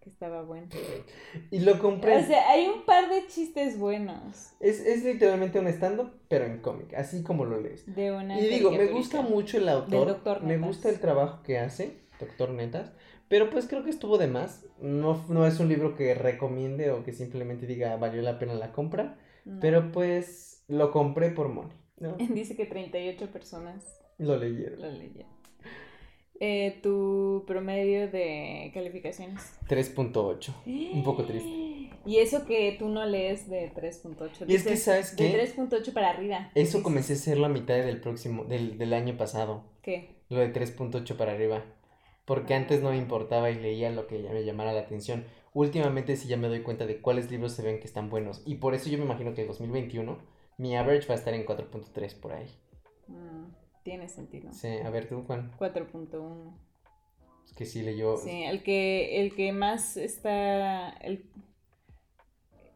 que 0.00 0.10
estaba 0.10 0.42
bueno. 0.42 0.68
Y 1.50 1.60
lo 1.60 1.78
compré. 1.78 2.16
O 2.16 2.24
sea, 2.24 2.50
hay 2.50 2.66
un 2.66 2.84
par 2.84 3.08
de 3.10 3.26
chistes 3.26 3.78
buenos 3.78 4.52
es, 4.60 4.80
es 4.80 5.04
literalmente 5.04 5.58
un 5.58 5.68
stand-up, 5.68 6.10
pero 6.28 6.44
en 6.46 6.58
cómic, 6.58 6.94
así 6.94 7.22
como 7.22 7.44
lo 7.44 7.60
lees. 7.60 7.94
de 7.94 8.12
una 8.12 8.40
Y 8.40 8.46
digo, 8.48 8.70
me 8.70 8.86
gusta 8.86 9.22
mucho 9.22 9.58
el 9.58 9.68
autor. 9.68 10.22
Dr. 10.22 10.42
Me 10.42 10.58
gusta 10.58 10.88
el 10.88 11.00
trabajo 11.00 11.42
que 11.42 11.58
hace, 11.58 11.98
Doctor 12.18 12.50
Netas. 12.50 12.92
Pero 13.28 13.50
pues 13.50 13.68
creo 13.68 13.84
que 13.84 13.90
estuvo 13.90 14.16
de 14.16 14.26
más. 14.26 14.64
No, 14.80 15.24
no 15.28 15.46
es 15.46 15.60
un 15.60 15.68
libro 15.68 15.94
que 15.94 16.14
recomiende 16.14 16.90
o 16.90 17.04
que 17.04 17.12
simplemente 17.12 17.66
diga 17.66 17.96
valió 17.96 18.22
la 18.22 18.38
pena 18.38 18.54
la 18.54 18.72
compra. 18.72 19.18
No. 19.44 19.60
Pero 19.60 19.92
pues 19.92 20.64
lo 20.66 20.90
compré 20.90 21.30
por 21.30 21.48
money. 21.48 21.76
¿no? 21.98 22.16
Dice 22.30 22.56
que 22.56 22.64
38 22.64 23.26
personas 23.30 24.00
Lo 24.18 24.36
leyeron. 24.36 24.80
lo 24.80 24.90
leyeron. 24.90 25.37
Eh, 26.40 26.78
tu 26.82 27.44
promedio 27.46 28.08
de 28.08 28.70
calificaciones. 28.72 29.58
3.8. 29.68 30.54
Un 30.94 31.04
poco 31.04 31.24
triste. 31.24 31.48
Y 32.06 32.18
eso 32.18 32.46
que 32.46 32.74
tú 32.78 32.88
no 32.88 33.04
lees 33.04 33.50
de 33.50 33.70
3.8. 33.74 34.44
Y 34.46 34.54
es 34.54 34.62
que, 34.62 34.78
¿sabes 34.78 35.14
qué? 35.14 35.24
De 35.24 35.54
3.8 35.54 35.92
para 35.92 36.08
arriba. 36.08 36.50
Eso 36.54 36.82
comencé 36.82 37.12
a 37.12 37.16
hacerlo 37.16 37.44
a 37.44 37.50
mitad 37.50 37.74
del 37.74 38.00
próximo, 38.00 38.44
del, 38.44 38.78
del 38.78 38.94
año 38.94 39.18
pasado. 39.18 39.64
¿Qué? 39.82 40.16
Lo 40.30 40.38
de 40.38 40.50
3.8 40.50 41.16
para 41.16 41.32
arriba. 41.32 41.64
Porque 42.24 42.54
antes 42.54 42.80
no 42.80 42.90
me 42.90 42.96
importaba 42.96 43.50
y 43.50 43.56
leía 43.56 43.90
lo 43.90 44.06
que 44.06 44.22
ya 44.22 44.32
me 44.32 44.42
llamara 44.42 44.72
la 44.72 44.80
atención. 44.80 45.24
Últimamente 45.52 46.16
sí 46.16 46.28
ya 46.28 46.38
me 46.38 46.48
doy 46.48 46.62
cuenta 46.62 46.86
de 46.86 47.00
cuáles 47.00 47.30
libros 47.30 47.52
se 47.52 47.62
ven 47.62 47.78
que 47.78 47.86
están 47.86 48.08
buenos. 48.08 48.42
Y 48.46 48.54
por 48.54 48.74
eso 48.74 48.88
yo 48.88 48.96
me 48.96 49.04
imagino 49.04 49.34
que 49.34 49.42
en 49.42 49.48
2021 49.48 50.18
mi 50.56 50.76
average 50.76 51.08
va 51.08 51.14
a 51.14 51.18
estar 51.18 51.34
en 51.34 51.44
4.3 51.44 52.20
por 52.20 52.32
ahí. 52.32 52.48
Mm, 53.06 53.46
tiene 53.88 54.08
sentido. 54.08 54.52
Sí, 54.52 54.68
a 54.68 54.90
ver 54.90 55.08
tú, 55.08 55.22
Juan. 55.22 55.50
4.1. 55.58 56.54
Es 57.46 57.52
que 57.54 57.64
sí 57.64 57.80
leyó. 57.80 58.18
Sí, 58.18 58.42
el 58.42 58.62
que, 58.62 59.22
el 59.22 59.34
que 59.34 59.52
más 59.52 59.96
está. 59.96 60.90
El, 60.90 61.24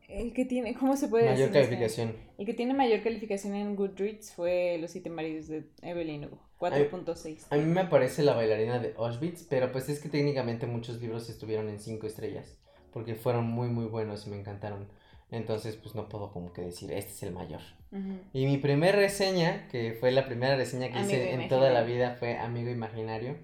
el 0.09 0.33
que 0.33 0.46
tiene. 0.46 0.75
¿Cómo 0.75 0.96
se 0.96 1.09
puede 1.09 1.25
mayor 1.25 1.51
decir? 1.51 1.57
eso? 1.57 1.68
calificación. 1.68 2.16
El 2.38 2.46
que 2.46 2.55
tiene 2.55 2.72
mayor 2.72 3.03
calificación 3.03 3.55
en 3.55 3.77
Goodreads 3.77 4.33
fue 4.33 4.79
Los 4.81 4.92
siete 4.92 5.11
maridos 5.11 5.48
de 5.48 5.66
Evelyn 5.83 6.25
Hugo. 6.25 6.40
4.6. 6.59 7.48
A 7.51 7.57
mí 7.57 7.64
me 7.64 7.83
aparece 7.83 8.22
la 8.22 8.35
bailarina 8.35 8.79
de 8.79 8.94
Auschwitz, 8.96 9.46
pero 9.51 9.70
pues 9.70 9.90
es 9.90 10.01
que 10.01 10.09
técnicamente 10.09 10.66
muchos 10.66 11.03
libros 11.03 11.29
estuvieron 11.29 11.68
en 11.68 11.79
5 11.79 12.07
estrellas. 12.07 12.57
Porque 12.92 13.16
fueron 13.16 13.44
muy, 13.44 13.68
muy 13.68 13.85
buenos 13.85 14.27
y 14.27 14.31
me 14.31 14.38
encantaron. 14.38 14.88
Entonces, 15.32 15.74
pues 15.76 15.94
no 15.96 16.08
puedo 16.08 16.30
como 16.30 16.52
que 16.52 16.60
decir, 16.62 16.92
este 16.92 17.10
es 17.12 17.22
el 17.24 17.32
mayor. 17.32 17.62
Ujú. 17.90 18.20
Y 18.32 18.44
mi 18.46 18.58
primer 18.58 18.94
reseña, 18.94 19.66
que 19.68 19.96
fue 19.98 20.12
la 20.12 20.26
primera 20.26 20.54
reseña 20.56 20.92
que 20.92 21.00
hice 21.00 21.22
Amigo 21.32 21.42
en 21.42 21.48
toda 21.48 21.70
la 21.70 21.80
Imaginario. 21.80 21.94
vida, 21.96 22.16
fue 22.18 22.36
Amigo 22.38 22.70
Imaginario. 22.70 23.36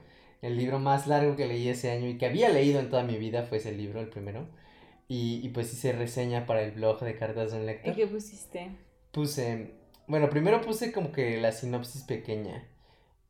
El 0.42 0.57
libro 0.57 0.79
más 0.79 1.07
largo 1.09 1.35
que 1.35 1.46
leí 1.46 1.68
ese 1.68 1.90
año 1.90 2.07
y 2.07 2.16
que 2.18 2.27
había 2.27 2.51
leído 2.51 2.79
en 2.79 2.90
toda 2.90 3.03
mi 3.03 3.16
vida 3.16 3.42
fue 3.42 3.59
ese 3.59 3.72
libro, 3.72 4.01
el 4.01 4.09
primero. 4.09 4.46
Y, 5.09 5.40
y 5.42 5.48
pues 5.48 5.72
hice 5.72 5.92
reseña 5.92 6.44
para 6.46 6.62
el 6.62 6.72
blog 6.72 7.01
de 7.01 7.16
Cartas 7.16 7.51
de 7.53 7.57
un 7.57 7.62
¿Y 7.64 7.66
Lector. 7.66 7.96
qué 7.96 8.07
pusiste? 8.07 8.70
Puse, 9.11 9.72
bueno, 10.07 10.29
primero 10.29 10.61
puse 10.61 10.92
como 10.92 11.11
que 11.11 11.40
la 11.40 11.53
sinopsis 11.53 12.03
pequeña. 12.03 12.68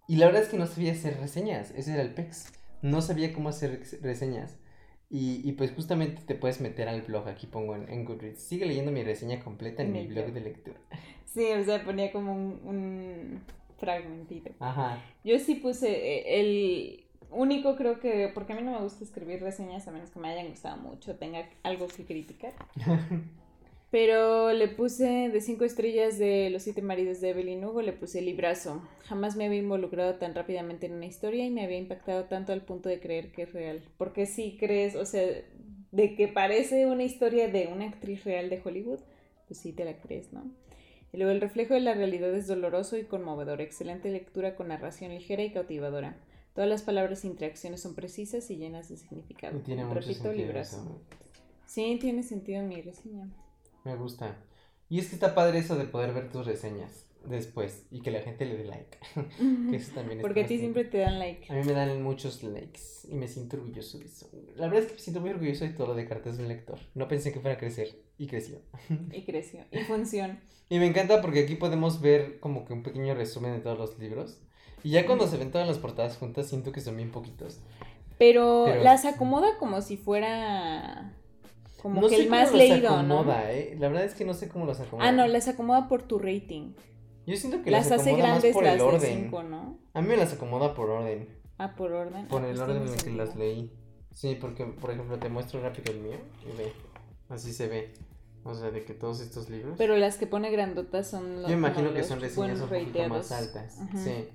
Y 0.09 0.17
la 0.17 0.27
verdad 0.27 0.43
es 0.43 0.49
que 0.49 0.57
no 0.59 0.67
sabía 0.67 0.93
hacer 0.93 1.19
reseñas, 1.21 1.71
ese 1.77 1.93
era 1.93 2.03
el 2.03 2.13
PEX. 2.13 2.53
No 2.83 3.01
sabía 3.03 3.33
cómo 3.33 3.51
hacer 3.51 3.83
reseñas. 4.03 4.57
Y, 5.11 5.41
y 5.49 5.53
pues 5.53 5.73
justamente 5.73 6.21
te 6.27 6.35
puedes 6.35 6.61
meter 6.61 6.89
al 6.89 7.03
blog, 7.03 7.29
aquí 7.29 7.47
pongo 7.47 7.75
en, 7.75 7.89
en 7.89 8.05
Goodreads. 8.05 8.43
Sigue 8.43 8.67
leyendo 8.67 8.93
mi 8.93 9.03
reseña 9.03 9.41
completa 9.43 9.83
en 9.83 9.93
mi 9.93 10.07
blog. 10.07 10.33
de 10.33 10.41
lectura. 10.41 10.79
Sí, 11.25 11.47
o 11.53 11.65
sea, 11.65 11.85
ponía 11.85 12.13
como 12.13 12.33
un, 12.33 12.61
un 12.65 13.41
fragmentito. 13.79 14.51
Ajá. 14.61 15.03
Yo 15.25 15.39
sí 15.39 15.55
puse 15.57 15.89
eh, 15.91 16.41
el 16.41 17.05
único, 17.31 17.77
creo 17.77 18.01
que, 18.01 18.31
porque 18.35 18.53
a 18.53 18.57
mí 18.57 18.63
no 18.63 18.73
me 18.73 18.81
gusta 18.81 19.05
escribir 19.05 19.41
reseñas 19.43 19.87
a 19.89 19.93
menos 19.93 20.11
que 20.11 20.19
me 20.19 20.29
hayan 20.29 20.49
gustado 20.49 20.77
mucho, 20.79 21.17
tenga 21.17 21.49
algo 21.63 21.87
que 21.89 22.05
criticar. 22.05 22.53
Pero 23.91 24.53
le 24.53 24.69
puse 24.69 25.31
de 25.31 25.41
cinco 25.41 25.65
estrellas 25.65 26.19
de 26.19 26.51
Los 26.51 26.65
siete 26.65 26.83
maridos 26.83 27.21
de 27.23 27.31
Evelyn 27.31 27.65
Hugo, 27.65 27.81
le 27.81 27.95
puse 27.95 28.21
librazo. 28.21 28.83
Jamás 29.05 29.35
me 29.35 29.47
había 29.47 29.61
involucrado 29.61 30.17
tan 30.17 30.35
rápidamente 30.35 30.87
en 30.87 30.93
una 30.93 31.07
historia 31.07 31.47
y 31.47 31.51
me 31.51 31.65
había 31.65 31.79
impactado 31.79 32.25
tanto 32.25 32.53
al 32.53 32.63
punto 32.63 32.91
de 32.91 33.01
creer 33.01 33.33
que 33.33 33.43
es 33.43 33.53
real. 33.53 33.83
Porque 33.97 34.27
si 34.27 34.59
crees, 34.59 34.95
o 34.95 35.07
sea, 35.07 35.27
de 35.91 36.15
que 36.17 36.29
parece 36.29 36.85
una 36.87 37.05
historia 37.05 37.49
de 37.49 37.69
una 37.73 37.87
actriz 37.87 38.25
real 38.25 38.51
de 38.51 38.61
Hollywood, 38.63 39.01
pues 39.47 39.59
sí 39.61 39.73
te 39.73 39.87
la 39.87 39.99
crees, 39.99 40.35
¿no? 40.35 40.45
Y 41.11 41.17
luego 41.17 41.33
el 41.33 41.41
reflejo 41.41 41.73
de 41.73 41.81
la 41.81 41.95
realidad 41.95 42.35
es 42.35 42.47
doloroso 42.47 42.99
y 42.99 43.05
conmovedor. 43.05 43.63
Excelente 43.63 44.11
lectura 44.11 44.55
con 44.55 44.69
narración 44.69 45.15
ligera 45.15 45.43
y 45.43 45.51
cautivadora. 45.53 46.19
Todas 46.55 46.69
las 46.69 46.83
palabras 46.83 47.25
e 47.25 47.29
interacciones 47.29 47.81
son 47.81 47.95
precisas 47.95 48.51
y 48.51 48.57
llenas 48.59 48.91
de 48.91 48.99
significado. 48.99 49.57
Y 49.57 49.63
tiene 49.63 49.85
mucho 49.85 50.01
Repito, 50.01 50.25
sentido 50.25 50.35
librazo. 50.35 50.77
eso. 50.77 51.01
Sí, 51.65 51.97
tiene 51.99 52.23
sentido 52.23 52.61
en 52.61 52.69
mi 52.69 52.83
reseña. 52.83 53.29
Me 53.89 53.97
gusta. 53.97 54.37
Y 54.91 54.99
es 54.99 55.09
que 55.09 55.15
está 55.15 55.35
padre 55.35 55.59
eso 55.59 55.77
de 55.77 55.85
poder 55.85 56.13
ver 56.13 56.31
tus 56.31 56.45
reseñas. 56.47 57.07
después 57.25 57.87
y 57.91 58.01
que 58.01 58.11
la 58.11 58.21
gente 58.21 58.45
le 58.47 58.57
dé 58.57 58.65
like. 58.65 58.99
que 59.71 59.77
eso 59.77 59.93
también 59.95 60.19
es 60.21 60.23
Porque 60.23 60.43
a 60.43 60.47
ti 60.47 60.59
siempre 60.59 60.85
te 60.85 60.99
dan 60.99 61.19
like. 61.19 61.51
A 61.51 61.57
mí 61.57 61.65
me 61.65 61.73
dan 61.73 62.03
muchos 62.03 62.43
likes 62.43 62.81
y 63.09 63.15
me 63.17 63.27
siento 63.29 63.57
orgulloso 63.57 63.99
de 63.99 64.05
eso. 64.05 64.31
La 64.57 64.67
verdad 64.67 64.83
es 64.83 64.87
que 64.89 64.95
me 64.95 65.01
siento 65.01 65.21
muy 65.21 65.31
orgulloso 65.31 65.65
de 65.65 65.71
todo 65.71 65.89
lo 65.89 65.95
de 65.95 66.07
cartas 66.07 66.37
de 66.37 66.43
un 66.43 66.49
lector. 66.49 66.79
No 66.95 67.09
pensé 67.09 67.33
que 67.33 67.41
fuera 67.41 67.57
a 67.57 67.59
crecer 67.59 67.99
y 68.19 68.27
creció. 68.27 68.59
Y 69.13 69.25
creció. 69.25 69.65
Y 69.73 69.79
funciona. 69.81 70.41
Y 70.69 70.79
me 70.79 70.87
encanta 70.87 71.21
porque 71.23 71.41
aquí 71.41 71.55
podemos 71.55 72.01
ver 72.03 72.41
como 72.41 72.65
que 72.67 72.75
un 72.75 72.83
pequeño 72.83 73.15
resumen 73.15 73.53
de 73.53 73.61
todos 73.61 73.79
los 73.79 73.99
libros. 73.99 74.39
Y 74.85 74.91
ya 74.91 75.07
cuando 75.07 75.27
se 75.27 75.39
ven 75.39 75.51
todas 75.51 75.67
las 75.67 75.79
portadas 75.79 76.17
juntas 76.19 76.47
siento 76.49 76.73
que 76.73 76.81
son 76.81 76.97
bien 76.97 77.11
poquitos. 77.11 77.61
Pero, 78.19 78.65
Pero- 78.67 78.83
las 78.83 79.05
acomoda 79.05 79.59
como 79.59 79.81
si 79.81 79.97
fuera. 79.97 81.15
Como 81.81 82.01
no 82.01 82.09
que 82.09 82.17
sé 82.17 82.23
el 82.23 82.29
cómo 82.29 82.41
más 82.41 82.51
los 82.51 82.59
leído, 82.59 82.89
acomoda, 82.91 83.43
¿no? 83.45 83.49
¿eh? 83.49 83.77
La 83.79 83.89
verdad 83.89 84.05
es 84.05 84.15
que 84.15 84.25
no 84.25 84.35
sé 84.35 84.49
cómo 84.49 84.67
los 84.67 84.81
acomoda. 84.81 85.09
Ah, 85.09 85.13
no, 85.13 85.27
las 85.29 85.47
acomoda 85.49 85.89
por 85.89 86.03
tu 86.03 86.19
rating. 86.19 86.73
Yo 87.27 87.37
siento 87.37 87.63
que 87.63 87.71
Las 87.71 87.89
las, 87.91 88.01
hace 88.01 88.13
más 88.13 88.21
grandes 88.21 88.53
por 88.55 88.65
las 88.65 88.73
el 88.73 88.79
de 88.79 88.85
orden. 88.85 89.19
5, 89.25 89.43
¿no? 89.45 89.79
A 89.95 90.01
mí 90.01 90.09
me 90.09 90.17
las 90.17 90.33
acomoda 90.33 90.75
por 90.75 90.91
orden. 90.91 91.29
Ah, 91.59 91.75
por 91.77 91.93
orden. 91.93 92.27
Por 92.29 92.43
Ah, 92.43 92.49
el 92.49 92.57
pues 92.57 92.69
orden 92.69 92.83
en 92.83 92.89
el 92.93 93.03
que 93.03 93.11
las 93.13 93.37
leí. 93.37 93.73
Sí, 94.15 94.37
porque, 94.41 94.65
por 94.65 94.91
ejemplo, 94.91 95.19
te 95.19 95.29
muestro 95.29 95.61
rápido 95.63 95.93
el 95.93 96.01
mío 96.01 96.19
y 96.43 96.57
ve. 96.57 96.73
Así 97.29 97.53
se 97.53 97.69
ve. 97.69 97.95
O 98.45 98.55
sea, 98.55 98.71
de 98.71 98.85
que 98.85 98.95
todos 98.95 99.21
estos 99.21 99.51
libros. 99.51 99.75
Pero 99.79 99.97
las 99.97 100.17
que 100.17 100.27
pone 100.27 100.51
grandotas 100.51 101.09
son 101.09 101.43
los. 101.43 101.51
Yo 101.51 101.57
imagino 101.57 101.93
que 101.93 102.03
son 102.03 102.21
reseñas 102.21 102.61
un 102.61 102.69
poquito 102.69 103.09
más 103.09 103.31
altas. 103.31 103.79
Sí. 103.95 104.29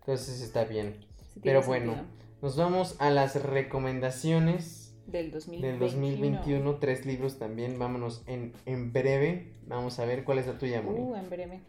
Entonces 0.00 0.40
está 0.40 0.64
bien. 0.64 1.04
Sí, 1.34 1.40
Pero 1.42 1.62
bueno, 1.62 1.94
sentido. 1.94 2.16
nos 2.40 2.56
vamos 2.56 2.96
a 3.00 3.10
las 3.10 3.42
recomendaciones 3.42 4.87
Del 5.08 5.30
2021. 5.30 5.72
del 5.72 5.78
2021. 5.78 6.76
Tres 6.76 7.06
libros 7.06 7.38
también. 7.38 7.78
Vámonos 7.78 8.22
en, 8.26 8.52
en 8.66 8.92
breve. 8.92 9.54
Vamos 9.66 9.98
a 9.98 10.04
ver 10.04 10.24
cuál 10.24 10.38
es 10.38 10.46
la 10.46 10.58
tuya, 10.58 10.82
Moni. 10.82 11.00
Uh, 11.00 11.16
en 11.16 11.30
breve. 11.30 11.60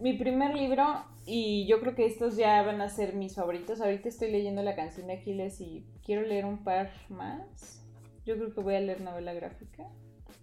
Mi 0.00 0.14
primer 0.14 0.54
libro, 0.54 0.84
y 1.26 1.66
yo 1.66 1.80
creo 1.80 1.94
que 1.94 2.06
estos 2.06 2.36
ya 2.36 2.62
van 2.62 2.80
a 2.80 2.88
ser 2.88 3.14
mis 3.14 3.34
favoritos. 3.34 3.80
Ahorita 3.80 4.08
estoy 4.08 4.30
leyendo 4.30 4.62
La 4.62 4.74
canción 4.74 5.06
de 5.08 5.14
Aquiles 5.14 5.60
y 5.60 5.86
quiero 6.04 6.22
leer 6.22 6.44
un 6.46 6.64
par 6.64 6.90
más. 7.08 7.82
Yo 8.24 8.36
creo 8.36 8.54
que 8.54 8.60
voy 8.60 8.74
a 8.74 8.80
leer 8.80 9.00
novela 9.02 9.34
gráfica 9.34 9.86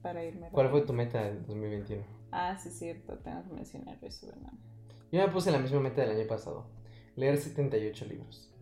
para 0.01 0.23
irme. 0.23 0.49
¿Cuál 0.51 0.69
fue 0.69 0.81
tu 0.81 0.93
meta 0.93 1.23
del 1.23 1.45
2021? 1.45 2.03
Ah, 2.31 2.57
sí, 2.57 2.69
es 2.69 2.79
cierto, 2.79 3.17
tengo 3.19 3.43
que 3.43 3.53
mencionar 3.53 3.97
eso, 4.01 4.27
¿verdad? 4.27 4.53
Yo 5.11 5.25
me 5.25 5.31
puse 5.31 5.51
la 5.51 5.59
misma 5.59 5.79
meta 5.79 6.01
del 6.01 6.17
año 6.17 6.27
pasado. 6.27 6.65
Leer 7.15 7.37
78 7.37 8.05
libros. 8.05 8.52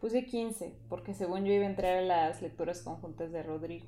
Puse 0.00 0.24
15, 0.24 0.72
porque 0.88 1.12
según 1.14 1.44
yo 1.44 1.52
iba 1.52 1.64
a 1.64 1.68
entrar 1.68 1.98
a 1.98 2.02
las 2.02 2.40
lecturas 2.42 2.80
conjuntas 2.82 3.32
de 3.32 3.42
Rodrigo. 3.42 3.86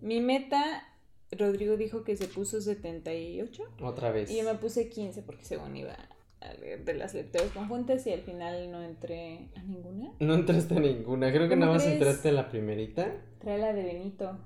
Mi 0.00 0.20
meta, 0.20 0.84
Rodrigo 1.32 1.76
dijo 1.76 2.04
que 2.04 2.16
se 2.16 2.28
puso 2.28 2.60
78. 2.60 3.62
Otra 3.82 4.10
vez. 4.12 4.30
Y 4.30 4.38
yo 4.38 4.44
me 4.44 4.54
puse 4.54 4.88
15 4.88 5.22
porque 5.22 5.44
según 5.44 5.76
iba 5.76 5.96
a 6.40 6.54
leer 6.54 6.84
de 6.84 6.94
las 6.94 7.14
lecturas 7.14 7.48
conjuntas 7.50 8.06
y 8.06 8.12
al 8.12 8.20
final 8.22 8.70
no 8.70 8.82
entré 8.82 9.48
a 9.56 9.62
ninguna. 9.62 10.12
No 10.20 10.34
entraste 10.34 10.76
a 10.76 10.80
ninguna. 10.80 11.30
Creo 11.32 11.42
que 11.48 11.54
¿Cómo 11.54 11.60
nada 11.66 11.74
más 11.74 11.86
entraste 11.86 12.28
en 12.28 12.36
la 12.36 12.48
primerita. 12.48 13.12
Trae 13.40 13.58
la 13.58 13.72
de 13.72 13.82
Benito. 13.82 14.38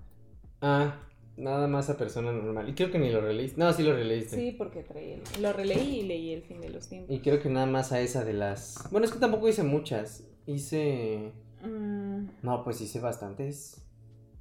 Ah, 0.63 1.01
nada 1.37 1.69
más 1.69 1.91
a 1.91 1.99
persona 1.99 2.33
normal. 2.33 2.69
Y 2.69 2.75
creo 2.75 2.91
que 2.91 2.99
ni 2.99 3.11
lo 3.11 3.21
releíste. 3.21 3.61
No, 3.61 3.73
sí 3.75 3.83
lo 3.83 3.93
releíste. 3.95 4.37
Sí, 4.37 4.53
porque 4.57 4.83
trae 4.83 5.15
el- 5.15 5.43
lo 5.43 5.53
releí 5.53 6.01
y 6.01 6.03
leí 6.05 6.33
el 6.33 6.43
fin 6.43 6.61
de 6.63 6.71
los 6.71 6.89
tiempos. 6.89 7.15
Y 7.15 7.21
creo 7.21 7.41
que 7.41 7.51
nada 7.51 7.67
más 7.67 7.93
a 7.93 8.01
esa 8.01 8.25
de 8.25 8.33
las. 8.33 8.89
Bueno, 8.91 9.05
es 9.05 9.13
que 9.13 9.19
tampoco 9.19 9.49
hice 9.49 9.63
muchas. 9.63 10.25
Hice. 10.47 11.33
Mm, 11.63 12.27
No, 12.43 12.63
pues 12.65 12.81
hice 12.81 13.01
bastantes. 13.01 13.83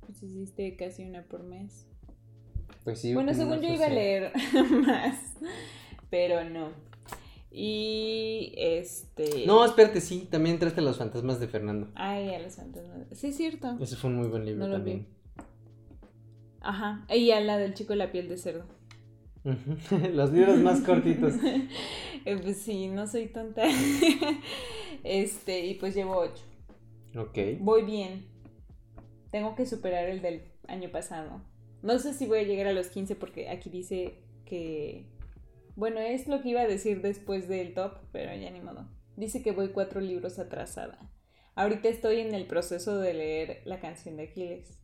pues 0.06 0.22
hiciste 0.24 0.76
casi 0.76 1.04
una 1.06 1.24
por 1.24 1.44
mes. 1.44 1.86
Pues 2.84 3.00
sí. 3.00 3.14
bueno, 3.14 3.34
según 3.34 3.62
yo 3.62 3.70
iba 3.74 3.86
a 3.86 3.90
12. 3.90 3.92
leer 3.96 4.32
más, 4.86 5.18
pero 6.10 6.44
no. 6.50 6.72
Y 7.56 8.54
este... 8.58 9.46
No, 9.46 9.64
espérate, 9.64 10.02
sí. 10.02 10.28
También 10.30 10.56
entraste 10.56 10.82
a 10.82 10.84
los 10.84 10.98
fantasmas 10.98 11.40
de 11.40 11.48
Fernando. 11.48 11.88
Ay, 11.96 12.34
a 12.34 12.40
los 12.40 12.56
fantasmas. 12.56 13.08
Sí, 13.14 13.28
es 13.28 13.38
cierto. 13.38 13.78
Ese 13.80 13.96
fue 13.96 14.10
un 14.10 14.18
muy 14.18 14.28
buen 14.28 14.44
libro 14.46 14.66
No 14.68 14.74
también. 14.74 15.06
Ajá. 16.62 17.06
Y 17.14 17.30
a 17.32 17.40
la 17.42 17.58
del 17.58 17.74
chico 17.76 17.94
de 17.94 17.98
la 17.98 18.12
piel 18.12 18.28
de 18.28 18.38
cerdo. 18.38 18.66
Los 20.14 20.32
libros 20.32 20.58
más 20.60 20.82
cortitos. 20.82 21.34
Eh, 22.26 22.38
pues 22.42 22.56
sí, 22.62 22.88
no 22.88 23.06
soy 23.06 23.28
tonta. 23.28 23.64
Este, 25.04 25.66
y 25.66 25.76
pues 25.76 25.96
llevo 25.96 26.18
ocho. 26.18 26.44
Ok. 27.16 27.38
Voy 27.60 27.84
bien. 27.84 28.26
Tengo 29.32 29.56
que 29.56 29.66
superar 29.66 30.10
el 30.10 30.22
del 30.22 30.44
año 30.68 30.90
pasado. 30.90 31.42
No 31.82 32.00
sé 32.00 32.14
si 32.14 32.26
voy 32.26 32.40
a 32.40 32.44
llegar 32.44 32.68
a 32.68 32.74
los 32.74 32.88
15 32.88 33.16
porque 33.16 33.50
aquí 33.50 33.70
dice 33.70 34.16
que... 34.46 35.06
Bueno, 35.76 36.00
es 36.00 36.28
lo 36.28 36.42
que 36.42 36.50
iba 36.50 36.62
a 36.62 36.68
decir 36.68 37.02
después 37.02 37.48
del 37.48 37.74
top, 37.74 37.98
pero 38.12 38.34
ya 38.36 38.50
ni 38.52 38.62
modo. 38.62 38.88
Dice 39.18 39.42
que 39.42 39.52
voy 39.52 39.70
cuatro 39.70 40.02
libros 40.02 40.40
atrasada. 40.40 40.98
Ahorita 41.56 41.90
estoy 41.90 42.20
en 42.20 42.34
el 42.34 42.46
proceso 42.46 43.00
de 43.00 43.14
leer 43.14 43.62
la 43.66 43.80
canción 43.80 44.18
de 44.18 44.24
Aquiles. 44.24 44.80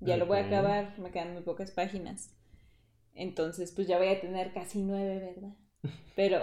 Ya 0.00 0.16
lo 0.16 0.26
voy 0.26 0.38
a 0.38 0.46
acabar, 0.46 0.98
me 0.98 1.12
quedan 1.12 1.32
muy 1.32 1.42
pocas 1.42 1.70
páginas. 1.70 2.34
Entonces, 3.14 3.72
pues 3.72 3.86
ya 3.86 3.98
voy 3.98 4.08
a 4.08 4.20
tener 4.20 4.52
casi 4.52 4.82
nueve, 4.82 5.18
¿verdad? 5.20 5.54
Pero 6.14 6.40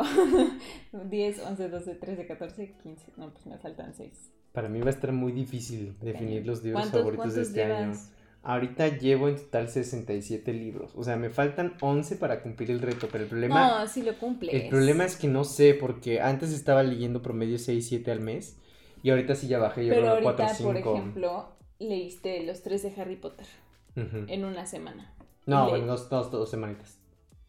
10, 0.92 1.40
11, 1.40 1.70
12, 1.70 1.96
13, 1.96 2.28
14, 2.28 2.74
15. 2.84 3.12
No, 3.18 3.32
pues 3.32 3.46
me 3.46 3.58
faltan 3.58 3.94
6. 3.94 4.32
Para 4.52 4.68
mí 4.68 4.80
va 4.82 4.88
a 4.88 4.90
estar 4.90 5.12
muy 5.12 5.32
difícil 5.32 5.96
definir 6.02 6.46
los 6.46 6.64
libros 6.64 6.82
¿Cuántos, 6.82 7.02
favoritos 7.02 7.36
de 7.36 7.42
este 7.44 7.64
año. 7.64 7.80
llevas? 7.92 8.12
Ahorita 8.42 8.88
llevo 8.98 9.28
en 9.30 9.36
total 9.36 9.68
67 9.70 10.54
libros. 10.54 10.94
O 10.96 11.04
sea, 11.04 11.18
me 11.18 11.30
faltan 11.30 11.76
11 11.82 12.16
para 12.16 12.42
cumplir 12.42 12.72
el 12.72 12.82
reto. 12.82 13.08
Pero 13.12 13.26
el 13.26 13.30
problema, 13.30 13.80
No, 13.82 13.88
sí 13.88 14.02
lo 14.02 14.18
cumples. 14.18 14.54
el 14.54 14.70
problema 14.70 15.06
es 15.06 15.18
que 15.18 15.28
no 15.28 15.44
sé, 15.44 15.74
porque 15.76 16.22
antes 16.22 16.52
estaba 16.52 16.82
leyendo 16.84 17.22
promedio 17.22 17.60
6, 17.60 17.86
7 17.88 18.12
al 18.12 18.22
mes. 18.22 18.58
Y 19.04 19.12
ahorita 19.12 19.36
sí 19.36 19.48
ya 19.48 19.60
bajé, 19.60 19.86
yo 19.86 19.90
Pero 19.94 20.02
creo 20.08 20.18
a 20.18 20.22
4, 20.22 20.44
ahorita, 20.46 20.56
5. 20.58 20.70
por 20.70 20.78
ejemplo, 20.78 21.50
leíste 21.80 22.44
los 22.44 22.62
tres 22.64 22.82
de 22.84 22.94
Harry 23.00 23.16
Potter 23.18 23.48
Ujú. 23.96 24.26
en 24.28 24.44
una 24.46 24.66
semana. 24.66 25.14
No, 25.46 25.70
bueno, 25.70 25.86
dos, 25.88 26.10
dos, 26.10 26.32
dos 26.32 26.50
semanitas. 26.50 26.99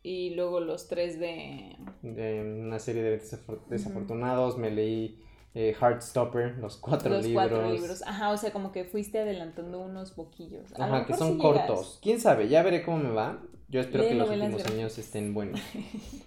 Y 0.03 0.31
luego 0.31 0.61
los 0.61 0.89
tres 0.89 1.19
de... 1.21 1.77
De 2.03 2.41
una 2.43 2.79
serie 2.79 3.03
de 3.03 3.21
desafor- 3.21 3.61
desafortunados. 3.69 4.57
Me 4.57 4.71
leí 4.71 5.19
eh, 5.55 5.75
Heartstopper, 5.79 6.57
los 6.59 6.77
cuatro 6.79 7.11
los 7.11 7.27
libros. 7.27 7.49
cuatro 7.51 7.71
libros. 7.71 8.03
Ajá, 8.07 8.31
o 8.31 8.37
sea, 8.39 8.51
como 8.53 8.73
que 8.73 8.85
fuiste 8.85 9.19
adelantando 9.19 9.79
unos 9.81 10.17
boquillos. 10.17 10.73
A 10.79 10.85
Ajá, 10.87 11.07
que 11.07 11.15
son 11.15 11.37
llegas. 11.39 11.43
cortos. 11.67 11.99
¿Quién 12.03 12.21
sabe? 12.21 12.49
Ya 12.49 12.63
veré 12.63 12.83
cómo 12.83 12.99
me 12.99 13.11
va. 13.11 13.43
Yo 13.69 13.81
espero 13.81 14.03
Lee 14.05 14.09
que 14.11 14.15
los 14.17 14.31
últimos 14.31 14.67
años 14.67 14.99
estén 14.99 15.35
buenos. 15.35 15.61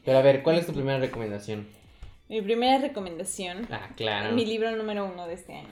Pero 0.05 0.17
a 0.17 0.21
ver, 0.21 0.43
¿cuál 0.43 0.57
es 0.59 0.65
tu 0.67 0.74
primera 0.74 0.99
recomendación? 0.99 1.65
Mi 2.30 2.41
primera 2.41 2.78
recomendación, 2.80 3.67
Ah, 3.69 3.89
claro. 3.97 4.34
mi 4.36 4.45
libro 4.45 4.74
número 4.76 5.05
uno 5.05 5.28
de 5.28 5.34
este 5.34 5.53
año. 5.55 5.67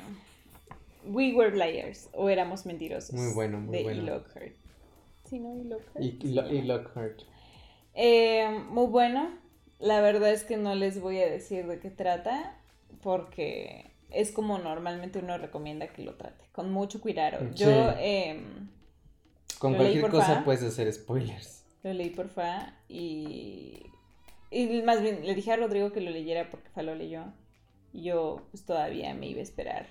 We 1.05 1.33
Were 1.33 1.55
Liars, 1.55 2.09
o 2.13 2.29
Éramos 2.29 2.65
Mentirosos. 2.65 3.13
Muy 3.13 3.33
bueno, 3.33 3.59
muy 3.59 3.77
de 3.77 3.83
bueno. 3.83 4.01
E. 4.01 4.05
Lockhart. 4.05 4.53
Sí, 5.29 5.39
¿no? 5.39 5.53
E. 5.55 5.63
Lockhart. 5.63 6.51
Y 6.51 6.61
Lockhart. 6.63 7.21
Eh, 7.93 8.47
muy 8.69 8.87
bueno. 8.87 9.29
La 9.79 10.01
verdad 10.01 10.31
es 10.31 10.43
que 10.43 10.57
no 10.57 10.75
les 10.75 11.01
voy 11.01 11.19
a 11.19 11.29
decir 11.29 11.65
de 11.67 11.79
qué 11.79 11.89
trata, 11.89 12.57
porque 13.01 13.91
es 14.11 14.31
como 14.31 14.59
normalmente 14.59 15.19
uno 15.19 15.37
recomienda 15.37 15.87
que 15.87 16.03
lo 16.03 16.15
trate, 16.15 16.45
con 16.51 16.71
mucho 16.71 17.01
cuidado. 17.01 17.47
Sí. 17.55 17.63
Yo 17.63 17.93
em, 17.97 18.69
Con 19.57 19.73
Lo 19.73 19.83
leí 19.83 19.99
cualquier 19.99 20.07
cosa 20.09 20.35
fa. 20.37 20.43
puedes 20.43 20.63
hacer 20.63 20.91
spoilers. 20.93 21.63
lo 21.83 21.93
leí 21.93 22.09
por 22.11 22.29
fa 22.29 22.75
y, 22.87 23.87
y 24.51 24.81
más 24.83 25.01
bien 25.01 25.25
le 25.25 25.33
dije 25.35 25.51
a 25.51 25.55
Rodrigo 25.57 25.91
que 25.91 26.01
lo 26.01 26.11
leyera 26.11 26.49
porque 26.51 26.69
fa 26.69 26.83
lo 26.83 26.93
leyó. 26.95 27.25
Y 27.93 28.03
yo 28.03 28.47
pues 28.51 28.65
todavía 28.65 29.13
me 29.13 29.27
iba 29.27 29.39
a 29.39 29.43
esperar, 29.43 29.87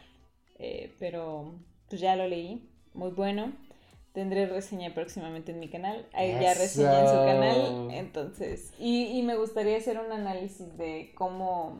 eh, 0.59 0.94
pero 0.98 1.55
pues 1.88 2.01
ya 2.01 2.16
lo 2.16 2.26
leí, 2.28 2.68
muy 2.94 3.11
bueno. 3.11 3.53
Tendré 4.12 4.46
reseña 4.46 4.92
próximamente 4.92 5.52
en 5.52 5.61
mi 5.61 5.68
canal. 5.68 6.06
Hay 6.12 6.32
ya 6.32 6.54
reseña 6.54 7.00
en 7.00 7.08
su 7.08 7.14
canal. 7.14 7.88
Entonces, 7.92 8.72
y, 8.78 9.06
y 9.06 9.22
me 9.22 9.36
gustaría 9.36 9.76
hacer 9.76 10.00
un 10.00 10.11
análisis 10.11 10.76
de 10.76 11.12
cómo 11.14 11.78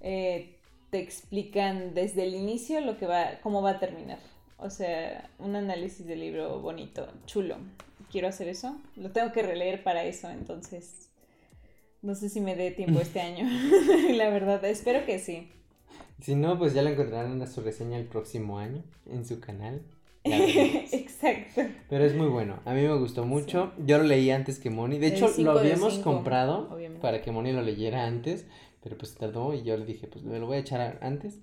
eh, 0.00 0.56
te 0.90 1.00
explican 1.00 1.94
desde 1.94 2.24
el 2.24 2.34
inicio 2.34 2.80
lo 2.80 2.98
que 2.98 3.06
va, 3.06 3.38
cómo 3.42 3.62
va 3.62 3.70
a 3.70 3.78
terminar. 3.78 4.18
O 4.58 4.70
sea, 4.70 5.30
un 5.38 5.56
análisis 5.56 6.06
del 6.06 6.20
libro 6.20 6.60
bonito, 6.60 7.08
chulo. 7.26 7.56
Quiero 8.10 8.28
hacer 8.28 8.48
eso. 8.48 8.76
Lo 8.96 9.10
tengo 9.10 9.32
que 9.32 9.42
releer 9.42 9.82
para 9.82 10.04
eso, 10.04 10.28
entonces 10.28 11.10
no 12.02 12.14
sé 12.14 12.28
si 12.28 12.40
me 12.40 12.56
dé 12.56 12.70
tiempo 12.72 13.00
este 13.00 13.20
año. 13.22 13.48
La 14.14 14.28
verdad, 14.30 14.64
espero 14.64 15.06
que 15.06 15.18
sí. 15.18 15.50
Si 16.20 16.34
no, 16.34 16.58
pues 16.58 16.74
ya 16.74 16.82
la 16.82 16.90
encontrarán 16.90 17.40
en 17.40 17.48
su 17.48 17.62
reseña 17.62 17.98
el 17.98 18.06
próximo 18.06 18.58
año 18.58 18.84
en 19.06 19.24
su 19.24 19.40
canal. 19.40 19.82
Exacto. 20.24 21.62
Pero 21.88 22.04
es 22.04 22.14
muy 22.14 22.28
bueno. 22.28 22.60
A 22.64 22.74
mí 22.74 22.82
me 22.82 22.94
gustó 22.96 23.24
mucho. 23.24 23.72
Yo 23.84 23.98
lo 23.98 24.04
leí 24.04 24.30
antes 24.30 24.58
que 24.58 24.70
Moni. 24.70 24.98
De 24.98 25.08
El 25.08 25.12
hecho, 25.14 25.30
lo 25.38 25.52
habíamos 25.58 25.94
cinco, 25.94 26.12
comprado 26.12 26.68
obviamente. 26.70 27.00
para 27.02 27.22
que 27.22 27.30
Moni 27.32 27.52
lo 27.52 27.62
leyera 27.62 28.04
antes. 28.06 28.46
Pero 28.82 28.98
pues 28.98 29.14
tardó 29.14 29.54
y 29.54 29.62
yo 29.62 29.76
le 29.76 29.84
dije, 29.84 30.06
pues 30.08 30.24
me 30.24 30.38
lo 30.38 30.46
voy 30.46 30.56
a 30.56 30.60
echar 30.60 30.98
antes. 31.02 31.38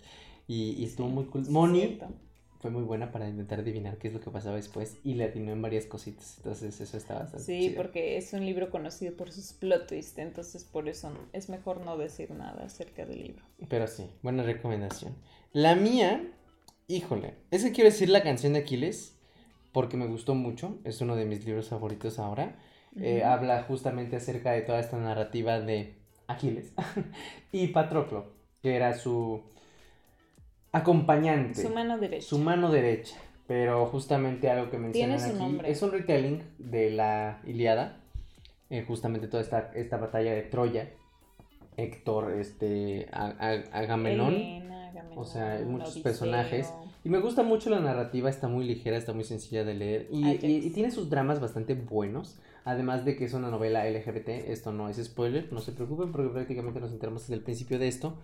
Y, 0.47 0.71
y 0.73 0.86
estuvo 0.86 1.07
Sí, 1.07 1.13
muy 1.13 1.25
cool. 1.25 1.45
Moni 1.49 1.80
cierto. 1.82 2.07
fue 2.59 2.71
muy 2.71 2.84
buena 2.84 3.11
para 3.11 3.30
intentar 3.30 3.59
adivinar 3.59 3.97
qué 3.97 4.09
es 4.09 4.13
lo 4.13 4.19
que 4.19 4.30
pasaba 4.32 4.55
después 4.57 4.97
y 5.03 5.13
le 5.13 5.25
atinó 5.25 5.51
en 5.53 5.61
varias 5.61 5.86
cositas. 5.86 6.36
Entonces 6.38 6.82
eso 6.82 6.97
está 6.97 7.13
bastante 7.15 7.45
Sí, 7.45 7.59
chido. 7.69 7.75
porque 7.77 8.17
es 8.17 8.34
un 8.34 8.45
libro 8.45 8.69
conocido 8.69 9.13
por 9.15 9.32
sus 9.32 9.53
plot 9.53 9.88
twists, 9.88 10.17
entonces 10.17 10.63
por 10.65 10.89
eso 10.89 11.11
es 11.32 11.47
mejor 11.49 11.80
no 11.86 11.97
decir 11.97 12.32
nada 12.32 12.65
acerca 12.65 13.05
del 13.05 13.21
libro. 13.23 13.43
Pero 13.69 13.88
sí, 13.88 14.05
buena 14.21 14.43
recomendación. 14.43 15.13
La 15.53 15.75
mía, 15.75 16.23
híjole, 16.89 17.35
es 17.51 17.63
que 17.63 17.71
quiero 17.71 17.89
decir 17.89 18.09
la 18.09 18.21
canción 18.23 18.53
de 18.53 18.59
Aquiles 18.59 19.15
porque 19.71 19.95
me 19.95 20.07
gustó 20.07 20.35
mucho, 20.35 20.79
es 20.83 20.99
uno 20.99 21.15
de 21.15 21.25
mis 21.25 21.45
libros 21.45 21.69
favoritos 21.69 22.19
ahora. 22.19 22.55
Eh, 22.99 23.23
habla 23.23 23.61
justamente 23.63 24.15
acerca 24.15 24.51
de 24.51 24.61
toda 24.61 24.79
esta 24.79 24.97
narrativa 24.97 25.59
de 25.59 25.93
Aquiles 26.27 26.73
y 27.51 27.67
Patroclo, 27.67 28.33
que 28.63 28.75
era 28.75 28.95
su 28.97 29.43
acompañante, 30.71 31.61
Su 31.61 31.69
mano 31.69 31.97
derecha. 31.99 32.27
su 32.27 32.39
mano 32.39 32.71
derecha. 32.71 33.15
Pero 33.47 33.85
justamente 33.87 34.49
algo 34.49 34.69
que 34.69 34.77
mencionan 34.77 35.19
aquí 35.21 35.33
nombre. 35.37 35.71
es 35.71 35.81
un 35.81 35.91
retelling 35.91 36.43
de 36.59 36.91
la 36.91 37.41
Iliada, 37.45 37.97
eh, 38.69 38.83
justamente 38.87 39.27
toda 39.27 39.41
esta, 39.41 39.71
esta 39.75 39.97
batalla 39.97 40.33
de 40.33 40.43
Troya. 40.43 40.89
Héctor, 41.77 42.33
este, 42.33 43.07
Agamenón, 43.11 44.35
O 45.15 45.25
sea, 45.25 45.53
hay 45.53 45.65
muchos 45.65 45.89
Odiseo. 45.89 46.03
personajes. 46.03 46.73
Y 47.03 47.09
me 47.09 47.19
gusta 47.19 47.43
mucho 47.43 47.69
la 47.69 47.79
narrativa, 47.79 48.29
está 48.29 48.47
muy 48.47 48.65
ligera, 48.65 48.97
está 48.97 49.13
muy 49.13 49.23
sencilla 49.23 49.63
de 49.63 49.73
leer. 49.73 50.07
Y, 50.11 50.27
y- 50.45 50.67
y 50.67 50.69
tiene 50.71 50.91
sus 50.91 51.09
dramas 51.09 51.39
bastante 51.39 51.73
buenos. 51.73 52.37
Además 52.65 53.05
de 53.05 53.15
que 53.15 53.25
es 53.25 53.33
una 53.33 53.49
novela 53.49 53.87
LGBT, 53.87 54.51
esto 54.51 54.71
no 54.73 54.89
es 54.89 54.97
spoiler, 55.03 55.51
no 55.53 55.61
se 55.61 55.71
preocupen 55.71 56.11
porque 56.11 56.29
prácticamente 56.29 56.79
nos 56.79 56.91
enteramos 56.91 57.21
desde 57.23 57.35
el 57.35 57.41
principio 57.41 57.79
de 57.79 57.87
esto. 57.87 58.17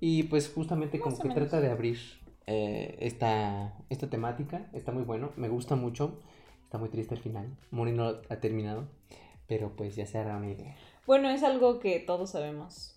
Y 0.00 0.24
pues 0.24 0.50
justamente 0.52 0.98
como 0.98 1.12
Más 1.12 1.20
que 1.20 1.28
menos. 1.28 1.48
trata 1.48 1.60
de 1.60 1.70
abrir 1.70 1.98
eh, 2.46 2.96
esta, 3.00 3.74
esta 3.90 4.08
temática, 4.10 4.66
está 4.72 4.90
muy 4.92 5.02
bueno, 5.04 5.30
me 5.36 5.48
gusta 5.48 5.76
mucho. 5.76 6.18
Está 6.64 6.78
muy 6.78 6.88
triste 6.88 7.14
al 7.14 7.20
final, 7.20 7.46
Moni 7.70 7.92
no 7.92 8.08
ha 8.28 8.36
terminado, 8.40 8.88
pero 9.46 9.76
pues 9.76 9.94
ya 9.94 10.06
se 10.06 10.18
hará 10.18 10.36
una 10.38 10.50
idea. 10.50 10.74
Bueno, 11.06 11.28
es 11.30 11.42
algo 11.44 11.78
que 11.78 12.00
todos 12.00 12.30
sabemos 12.30 12.93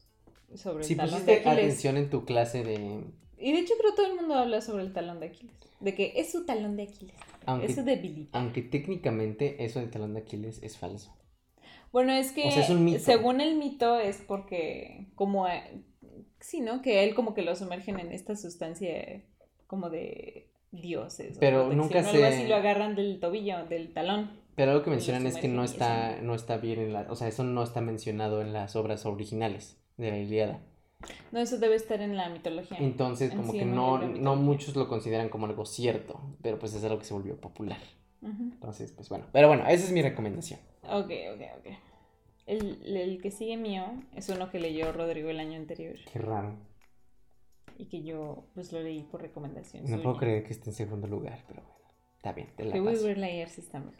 sobre 0.55 0.79
el 0.79 0.83
Si 0.85 0.95
de 0.95 1.03
pusiste 1.03 1.33
Aquiles. 1.35 1.47
atención 1.57 1.97
en 1.97 2.09
tu 2.09 2.25
clase 2.25 2.63
de... 2.63 3.03
Y 3.39 3.51
de 3.53 3.59
hecho 3.59 3.73
creo 3.79 3.91
que 3.91 3.95
todo 3.97 4.07
el 4.07 4.15
mundo 4.15 4.33
habla 4.35 4.61
sobre 4.61 4.83
el 4.83 4.93
talón 4.93 5.19
de 5.19 5.27
Aquiles. 5.27 5.55
De 5.79 5.93
que 5.93 6.13
es 6.15 6.31
su 6.31 6.45
talón 6.45 6.75
de 6.75 6.83
Aquiles. 6.83 7.15
Aunque, 7.45 7.67
Es 7.67 7.75
su 7.75 7.83
debilidad. 7.83 8.29
aunque 8.33 8.61
técnicamente 8.63 9.63
eso 9.63 9.79
del 9.79 9.89
talón 9.91 10.13
de 10.15 10.21
Aquiles 10.21 10.61
es 10.63 10.77
falso. 10.77 11.13
Bueno, 11.91 12.11
es 12.13 12.31
que 12.31 12.47
O 12.47 12.51
sea, 12.51 12.63
es 12.63 12.69
un 12.69 12.83
mito. 12.83 12.99
según 12.99 13.39
el 13.41 13.55
mito 13.55 13.97
es 13.99 14.17
porque 14.27 15.07
como 15.15 15.47
eh, 15.47 15.63
sí, 16.39 16.61
¿no? 16.61 16.81
Que 16.81 17.03
él 17.03 17.13
como 17.15 17.33
que 17.33 17.43
lo 17.43 17.55
sumergen 17.55 17.99
en 17.99 18.11
esta 18.11 18.35
sustancia 18.35 19.23
como 19.67 19.89
de 19.89 20.49
dioses. 20.71 21.37
Pero 21.39 21.71
nunca 21.73 21.99
algo 21.99 22.11
se- 22.11 22.25
así 22.25 22.47
lo 22.47 22.55
agarran 22.55 22.95
del 22.95 23.19
tobillo, 23.19 23.65
del 23.65 23.93
talón. 23.93 24.31
Pero 24.55 24.71
algo 24.71 24.83
que 24.83 24.89
mencionan 24.89 25.27
es 25.27 25.37
que 25.37 25.47
no 25.47 25.63
está, 25.63 26.19
no 26.21 26.33
está 26.33 26.57
bien 26.57 26.79
en 26.79 26.93
la, 26.93 27.05
o 27.09 27.15
sea, 27.15 27.27
eso 27.27 27.43
no 27.43 27.63
está 27.63 27.79
mencionado 27.81 28.41
en 28.41 28.51
las 28.53 28.75
obras 28.75 29.05
originales 29.05 29.77
de 29.97 30.11
la 30.11 30.17
Ilíada. 30.17 30.61
No, 31.31 31.39
eso 31.39 31.57
debe 31.59 31.75
estar 31.75 32.01
en 32.01 32.15
la 32.17 32.29
mitología. 32.29 32.77
Entonces, 32.79 33.31
En 33.31 33.37
como 33.37 33.51
sí, 33.51 33.59
que 33.59 33.65
no, 33.65 33.99
no 33.99 34.35
muchos 34.35 34.75
lo 34.75 34.87
consideran 34.87 35.29
como 35.29 35.45
algo 35.45 35.65
cierto, 35.65 36.19
pero 36.41 36.57
pues 36.59 36.73
es 36.73 36.83
algo 36.83 36.97
que 36.99 37.05
se 37.05 37.13
volvió 37.13 37.39
popular. 37.39 37.79
Entonces, 38.21 38.91
pues 38.91 39.09
bueno, 39.09 39.25
pero 39.31 39.47
bueno, 39.47 39.63
esa 39.67 39.85
es 39.85 39.91
mi 39.91 40.01
recomendación. 40.01 40.59
Ok, 40.83 41.11
ok, 41.35 41.41
ok. 41.59 41.67
El, 42.47 42.97
el 42.97 43.21
que 43.21 43.29
sigue 43.29 43.57
mío 43.57 43.83
es 44.15 44.29
uno 44.29 44.49
que 44.49 44.59
leyó 44.59 44.91
Rodrigo 44.91 45.29
el 45.29 45.39
año 45.39 45.57
anterior 45.57 45.97
Qué 46.11 46.17
raro. 46.19 46.55
y 47.77 47.85
que 47.89 48.03
yo 48.03 48.45
pues 48.55 48.71
lo 48.71 48.81
leí 48.81 49.03
por 49.03 49.21
recomendación. 49.21 49.83
No 49.83 49.89
suya. 49.89 50.03
puedo 50.03 50.17
creer 50.17 50.43
que 50.45 50.53
esté 50.53 50.69
en 50.71 50.75
segundo 50.75 51.07
lugar, 51.07 51.43
pero 51.47 51.61
bueno, 51.61 51.93
está 52.15 52.31
bien, 52.33 52.47
te 52.55 52.63
la 52.65 52.73
Que 52.73 52.81
paso. 52.81 53.07
Liars 53.13 53.57
está 53.59 53.79
mejor. 53.79 53.95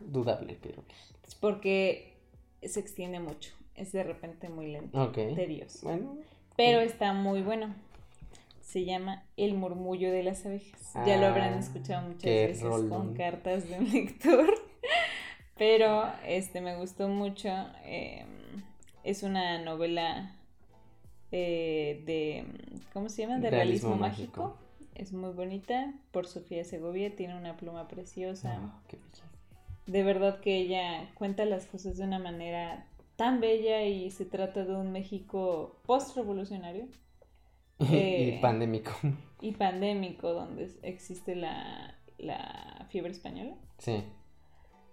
Dudable, 0.00 0.56
pero... 0.62 0.84
Es 1.26 1.34
porque 1.34 2.16
se 2.62 2.78
extiende 2.80 3.18
mucho. 3.20 3.52
Es 3.80 3.92
de 3.92 4.02
repente 4.04 4.48
muy 4.48 4.70
lento. 4.72 5.02
Ok. 5.02 5.14
Tedioso. 5.34 5.80
Bueno, 5.82 6.16
Pero 6.56 6.80
está 6.80 7.12
muy 7.12 7.42
bueno. 7.42 7.74
Se 8.60 8.84
llama 8.84 9.24
El 9.36 9.54
murmullo 9.54 10.12
de 10.12 10.22
las 10.22 10.44
abejas. 10.46 10.92
ya 11.06 11.16
lo 11.16 11.26
habrán 11.26 11.54
Ah, 11.54 11.58
escuchado 11.58 12.06
muchas 12.06 12.22
veces 12.24 12.62
rolón. 12.62 12.88
con 12.88 13.14
cartas 13.14 13.68
de 13.68 13.78
un 13.78 13.90
lector. 13.92 14.54
Pero 15.56 16.04
este 16.26 16.60
me 16.60 16.76
gustó 16.76 17.08
mucho. 17.08 17.48
eh, 17.84 18.24
es 19.02 19.22
una 19.22 19.58
novela 19.62 20.36
eh, 21.32 22.02
de. 22.06 22.44
¿Cómo 22.92 23.08
se 23.08 23.22
llama? 23.22 23.38
De 23.38 23.50
Realismo 23.50 23.90
realismo, 23.90 23.96
mágico. 24.08 24.42
mágico. 24.42 24.58
Es 24.94 25.12
muy 25.12 25.32
bonita. 25.32 25.92
Por 26.12 26.26
Sofía 26.26 26.64
Segovia. 26.64 27.14
Tiene 27.16 27.36
una 27.36 27.56
pluma 27.56 27.88
preciosa. 27.88 28.58
ah, 28.60 28.80
qué. 28.88 28.98
De 29.86 30.02
verdad 30.02 30.40
que 30.40 30.56
ella 30.58 31.10
cuenta 31.14 31.44
las 31.44 31.66
cosas 31.66 31.96
de 31.96 32.04
una 32.04 32.18
manera 32.18 32.86
tan 33.20 33.38
bella 33.38 33.84
y 33.84 34.10
se 34.10 34.24
trata 34.24 34.64
de 34.64 34.74
un 34.74 34.92
México 34.92 35.76
post-revolucionario 35.84 36.88
Eh, 37.92 38.36
y 38.36 38.40
pandémico. 38.40 38.92
y 39.42 39.52
pandémico 39.52 40.32
donde 40.32 40.70
existe 40.82 41.34
la, 41.34 41.94
la 42.18 42.86
fiebre 42.90 43.10
española. 43.10 43.54
Sí. 43.78 44.04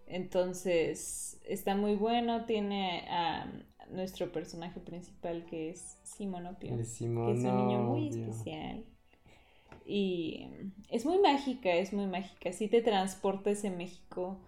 Entonces 0.08 1.40
está 1.46 1.76
muy 1.76 1.96
bueno, 1.96 2.46
tiene 2.46 3.06
a 3.10 3.46
nuestro 3.92 4.32
personaje 4.32 4.80
principal 4.80 5.46
que 5.46 5.70
es 5.70 5.98
Simonopio, 6.04 6.76
que 6.76 6.82
es 6.82 7.02
un 7.02 7.42
niño 7.42 7.80
muy 7.80 8.08
especial. 8.08 8.86
Y 9.86 10.48
es 10.90 11.06
muy 11.06 11.20
mágica, 11.20 11.74
es 11.74 11.92
muy 11.94 12.08
mágica. 12.08 12.52
Sí 12.54 12.68
te 12.70 12.82
transporta 12.82 13.50
ese 13.52 13.70
México 13.70 14.40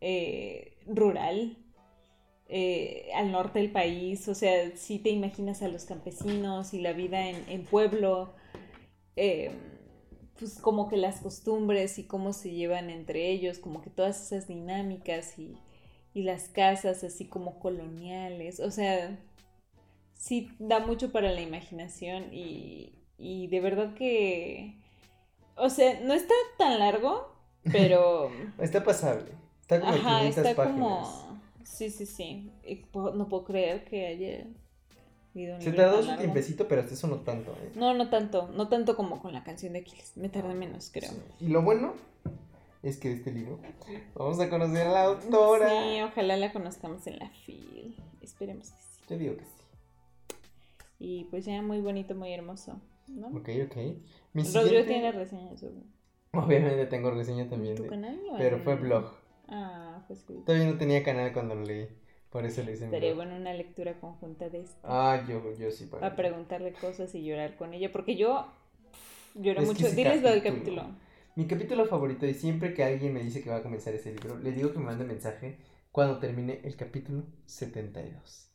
eh, 0.00 0.76
rural, 0.86 1.56
eh, 2.50 3.10
al 3.16 3.32
norte 3.32 3.60
del 3.60 3.72
país. 3.72 4.28
O 4.28 4.34
sea, 4.36 4.76
sí 4.76 5.00
te 5.00 5.10
imaginas 5.10 5.62
a 5.62 5.68
los 5.68 5.86
campesinos 5.86 6.74
y 6.74 6.80
la 6.82 6.92
vida 6.94 7.28
en, 7.28 7.48
en 7.48 7.64
pueblo. 7.66 8.34
eh, 9.16 9.52
pues 10.38 10.60
como 10.60 10.88
que 10.88 10.96
las 10.96 11.20
costumbres 11.20 11.98
y 11.98 12.04
cómo 12.06 12.32
se 12.32 12.50
llevan 12.52 12.90
entre 12.90 13.30
ellos, 13.30 13.58
como 13.58 13.82
que 13.82 13.90
todas 13.90 14.20
esas 14.26 14.48
dinámicas 14.48 15.38
y, 15.38 15.62
y 16.14 16.22
las 16.24 16.48
casas 16.48 17.04
así 17.04 17.26
como 17.28 17.58
coloniales. 17.60 18.60
O 18.60 18.70
sea, 18.70 19.18
sí 20.14 20.50
da 20.58 20.80
mucho 20.80 21.12
para 21.12 21.32
la 21.32 21.40
imaginación 21.40 22.32
y, 22.32 22.94
y 23.18 23.48
de 23.48 23.60
verdad 23.60 23.94
que... 23.94 24.76
O 25.56 25.70
sea, 25.70 26.00
no 26.02 26.14
está 26.14 26.34
tan 26.58 26.78
largo, 26.78 27.32
pero... 27.70 28.50
Está 28.58 28.84
pasable. 28.84 29.32
Está 29.60 29.80
como 29.80 30.02
Ajá, 30.02 30.02
500 30.02 30.36
está 30.36 30.54
páginas. 30.54 31.26
como... 31.26 31.39
Sí, 31.70 31.90
sí, 31.90 32.06
sí. 32.06 32.50
Y 32.66 32.84
no 32.94 33.28
puedo 33.28 33.44
creer 33.44 33.84
que 33.84 34.06
haya 34.06 34.46
Se 35.60 35.72
tardó 35.72 36.02
su 36.02 36.16
tiempecito, 36.16 36.66
pero 36.68 36.80
hasta 36.82 36.94
eso 36.94 37.06
no 37.06 37.20
tanto, 37.20 37.52
¿eh? 37.52 37.72
No, 37.74 37.94
no 37.94 38.10
tanto. 38.10 38.48
No 38.48 38.68
tanto 38.68 38.96
como 38.96 39.20
con 39.20 39.32
la 39.32 39.44
canción 39.44 39.72
de 39.72 39.80
Aquiles. 39.80 40.16
Me 40.16 40.28
tardé 40.28 40.54
menos, 40.54 40.90
creo. 40.92 41.10
Sí. 41.10 41.46
Y 41.46 41.48
lo 41.48 41.62
bueno 41.62 41.94
es 42.82 42.96
que 42.96 43.08
de 43.10 43.14
este 43.14 43.30
libro 43.32 43.60
vamos 44.14 44.40
a 44.40 44.50
conocer 44.50 44.86
a 44.88 44.92
la 44.92 45.04
autora. 45.04 45.68
Sí, 45.68 46.00
ojalá 46.02 46.36
la 46.36 46.52
conozcamos 46.52 47.06
en 47.06 47.18
la 47.18 47.28
FIL. 47.30 47.96
Esperemos 48.22 48.70
que 48.70 48.82
sí. 48.82 49.00
Yo 49.08 49.18
digo 49.18 49.36
que 49.36 49.44
sí. 49.44 49.50
Y 50.98 51.24
pues 51.24 51.44
ya 51.46 51.62
muy 51.62 51.80
bonito, 51.80 52.14
muy 52.14 52.32
hermoso. 52.32 52.80
¿no? 53.08 53.28
Ok, 53.28 53.48
ok. 53.66 53.76
Mi 54.32 54.42
Rodrigo 54.42 54.62
siguiente- 54.62 54.84
tiene 54.88 55.12
reseñas 55.12 55.60
sobre 55.60 55.82
Obviamente 56.32 56.86
tengo 56.86 57.10
reseña 57.10 57.48
también 57.48 57.74
tu 57.74 57.82
de... 57.84 57.88
canal. 57.88 58.20
o 58.30 58.36
Pero 58.38 58.58
fue 58.58 58.76
blog. 58.76 59.10
Ah, 59.50 60.02
fue 60.06 60.16
escrito. 60.16 60.42
Todavía 60.44 60.66
no 60.70 60.78
tenía 60.78 61.02
canal 61.02 61.32
cuando 61.32 61.54
lo 61.54 61.62
leí. 61.64 61.88
Por 62.30 62.46
eso 62.46 62.62
lo 62.62 62.70
hice 62.70 62.84
Estaría 62.84 63.12
bueno 63.14 63.34
una 63.34 63.52
lectura 63.52 63.98
conjunta 64.00 64.48
de 64.48 64.60
esto. 64.60 64.76
Ah, 64.84 65.24
yo, 65.28 65.42
yo 65.58 65.70
sí. 65.72 65.86
para 65.86 66.06
a 66.08 66.16
preguntarle 66.16 66.72
cosas 66.72 67.12
y 67.14 67.24
llorar 67.24 67.56
con 67.56 67.74
ella. 67.74 67.90
Porque 67.90 68.14
yo 68.16 68.46
pff, 68.92 69.36
lloro 69.42 69.60
Es 69.62 69.66
mucho. 69.66 69.90
Diles 69.90 70.22
lo 70.22 70.30
del 70.30 70.42
capítulo. 70.42 70.84
Mi 71.36 71.46
capítulo 71.46 71.86
favorito 71.86 72.26
y 72.26 72.34
siempre 72.34 72.72
que 72.74 72.84
alguien 72.84 73.12
me 73.14 73.20
dice 73.22 73.42
que 73.42 73.50
va 73.50 73.56
a 73.56 73.62
comenzar 73.62 73.94
ese 73.94 74.12
libro, 74.12 74.38
le 74.38 74.52
digo 74.52 74.72
que 74.72 74.78
me 74.78 74.86
mande 74.86 75.04
mensaje 75.04 75.58
cuando 75.90 76.18
termine 76.18 76.60
el 76.64 76.76
capítulo 76.76 77.24
72. 77.46 78.46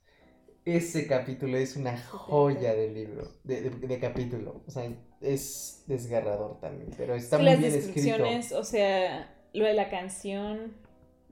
Ese 0.65 1.05
capítulo 1.07 1.57
es 1.57 1.75
una 1.75 1.97
joya 2.07 2.73
del 2.73 2.93
libro, 2.93 3.29
de, 3.43 3.61
de- 3.61 3.87
de 3.87 3.99
capítulo. 3.99 4.63
O 4.67 4.71
sea, 4.71 4.89
es 5.21 5.83
desgarrador 5.87 6.59
también, 6.59 6.91
pero 6.97 7.13
está 7.15 7.37
muy 7.37 7.45
las 7.45 7.59
bien 7.59 7.73
escrito. 7.73 7.93
descripciones, 7.93 8.51
o 8.51 8.63
sea, 8.63 9.35
lo 9.53 9.65
de 9.65 9.73
la 9.75 9.89
canción, 9.89 10.73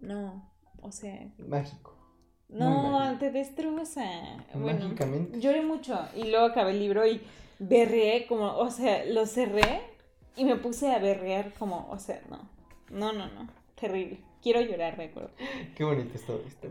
no, 0.03 0.51
o 0.81 0.91
sea, 0.91 1.31
Mágico. 1.37 1.97
No, 2.49 3.17
te 3.19 3.31
destroza. 3.31 4.03
Bueno, 4.53 4.81
Mágicamente. 4.83 5.39
lloré 5.39 5.63
mucho 5.63 5.97
y 6.15 6.29
luego 6.29 6.45
acabé 6.45 6.71
el 6.71 6.79
libro 6.79 7.07
y 7.07 7.21
berreé 7.57 8.27
como, 8.27 8.55
o 8.57 8.69
sea, 8.69 9.05
lo 9.05 9.25
cerré 9.25 9.81
y 10.35 10.45
me 10.45 10.55
puse 10.55 10.91
a 10.91 10.99
berrear 10.99 11.53
como, 11.55 11.87
o 11.89 11.97
sea, 11.97 12.21
no, 12.29 12.49
no, 12.91 13.11
no, 13.13 13.27
no, 13.27 13.49
terrible. 13.79 14.19
Quiero 14.41 14.61
llorar, 14.61 14.97
recuerdo. 14.97 15.31
Qué 15.75 15.83
bonito 15.83 16.15
es 16.15 16.25
todo 16.25 16.43
esto. 16.45 16.67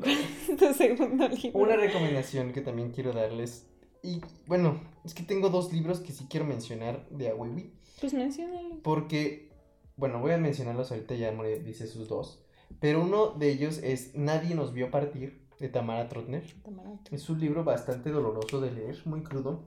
tu 0.58 0.74
segundo 0.74 1.26
libro. 1.28 1.58
Una 1.58 1.76
recomendación 1.76 2.52
que 2.52 2.60
también 2.60 2.92
quiero 2.92 3.12
darles 3.12 3.66
y 4.02 4.20
bueno, 4.46 4.80
es 5.04 5.14
que 5.14 5.22
tengo 5.22 5.48
dos 5.48 5.72
libros 5.72 6.00
que 6.00 6.12
sí 6.12 6.26
quiero 6.28 6.44
mencionar 6.44 7.08
de 7.10 7.30
Awewi. 7.30 7.72
Pues 8.00 8.12
menciónalo. 8.12 8.82
Porque, 8.82 9.50
bueno, 9.96 10.20
voy 10.20 10.32
a 10.32 10.38
mencionarlos 10.38 10.90
ahorita, 10.90 11.14
ya 11.14 11.30
More 11.30 11.60
dice 11.60 11.86
sus 11.86 12.08
dos. 12.08 12.41
Pero 12.80 13.02
uno 13.02 13.30
de 13.30 13.50
ellos 13.50 13.78
es 13.82 14.14
Nadie 14.14 14.54
nos 14.54 14.72
vio 14.72 14.90
partir, 14.90 15.42
de 15.58 15.68
Tamara 15.68 16.08
Trotner. 16.08 16.44
Tamara. 16.64 16.98
Es 17.10 17.30
un 17.30 17.40
libro 17.40 17.64
bastante 17.64 18.10
doloroso 18.10 18.60
de 18.60 18.72
leer, 18.72 19.00
muy 19.04 19.22
crudo, 19.22 19.62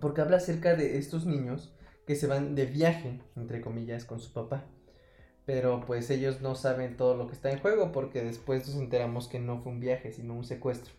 porque 0.00 0.20
habla 0.20 0.38
acerca 0.38 0.74
de 0.74 0.98
estos 0.98 1.24
niños 1.24 1.72
que 2.06 2.16
se 2.16 2.26
van 2.26 2.56
de 2.56 2.66
viaje, 2.66 3.20
entre 3.36 3.60
comillas, 3.60 4.04
con 4.04 4.18
su 4.18 4.32
papá. 4.32 4.64
Pero 5.46 5.80
pues 5.86 6.10
ellos 6.10 6.40
no 6.40 6.54
saben 6.54 6.96
todo 6.96 7.16
lo 7.16 7.26
que 7.26 7.34
está 7.34 7.50
en 7.50 7.60
juego, 7.60 7.92
porque 7.92 8.22
después 8.22 8.66
nos 8.66 8.76
enteramos 8.76 9.28
que 9.28 9.38
no 9.38 9.60
fue 9.60 9.72
un 9.72 9.80
viaje, 9.80 10.12
sino 10.12 10.34
un 10.34 10.44
secuestro. 10.44 10.92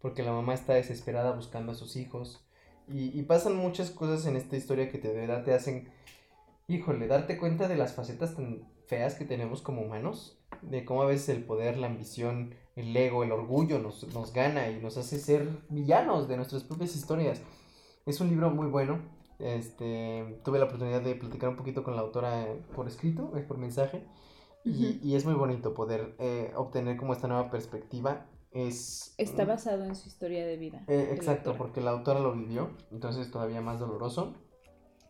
Porque 0.00 0.22
la 0.22 0.32
mamá 0.32 0.54
está 0.54 0.74
desesperada 0.74 1.32
buscando 1.32 1.72
a 1.72 1.76
sus 1.76 1.96
hijos. 1.96 2.44
Y, 2.88 3.18
y 3.18 3.22
pasan 3.22 3.56
muchas 3.56 3.90
cosas 3.90 4.26
en 4.26 4.36
esta 4.36 4.56
historia 4.56 4.88
que 4.90 4.98
te, 4.98 5.08
de 5.08 5.14
verdad 5.14 5.44
te 5.44 5.54
hacen, 5.54 5.88
híjole, 6.66 7.06
darte 7.06 7.38
cuenta 7.38 7.68
de 7.68 7.76
las 7.76 7.94
facetas 7.94 8.34
tan 8.34 8.66
feas 8.86 9.14
que 9.14 9.24
tenemos 9.24 9.62
como 9.62 9.82
humanos. 9.82 10.37
De 10.62 10.84
cómo 10.84 11.02
a 11.02 11.06
veces 11.06 11.28
el 11.30 11.44
poder, 11.44 11.76
la 11.78 11.86
ambición, 11.88 12.54
el 12.76 12.96
ego, 12.96 13.24
el 13.24 13.32
orgullo 13.32 13.78
nos, 13.78 14.06
nos 14.14 14.32
gana 14.32 14.70
y 14.70 14.80
nos 14.80 14.96
hace 14.96 15.18
ser 15.18 15.48
villanos 15.68 16.28
de 16.28 16.36
nuestras 16.36 16.64
propias 16.64 16.94
historias. 16.96 17.40
Es 18.06 18.20
un 18.20 18.28
libro 18.28 18.50
muy 18.50 18.66
bueno. 18.68 19.00
Este, 19.38 20.40
tuve 20.44 20.58
la 20.58 20.64
oportunidad 20.64 21.00
de 21.02 21.14
platicar 21.14 21.48
un 21.48 21.56
poquito 21.56 21.82
con 21.84 21.94
la 21.94 22.02
autora 22.02 22.46
por 22.74 22.88
escrito, 22.88 23.32
eh, 23.36 23.40
por 23.42 23.58
mensaje. 23.58 24.04
Y, 24.64 24.98
y 25.02 25.14
es 25.16 25.24
muy 25.24 25.34
bonito 25.34 25.72
poder 25.74 26.14
eh, 26.18 26.52
obtener 26.56 26.96
como 26.96 27.12
esta 27.12 27.28
nueva 27.28 27.50
perspectiva. 27.50 28.26
Es, 28.50 29.14
Está 29.18 29.44
basado 29.44 29.84
en 29.84 29.94
su 29.94 30.08
historia 30.08 30.46
de 30.46 30.56
vida. 30.56 30.82
eh, 30.88 30.96
de 30.96 31.14
exacto, 31.14 31.54
porque 31.56 31.80
la 31.80 31.90
autora 31.90 32.20
lo 32.20 32.32
vivió, 32.32 32.70
entonces 32.90 33.30
todavía 33.30 33.60
más 33.60 33.78
doloroso. 33.78 34.34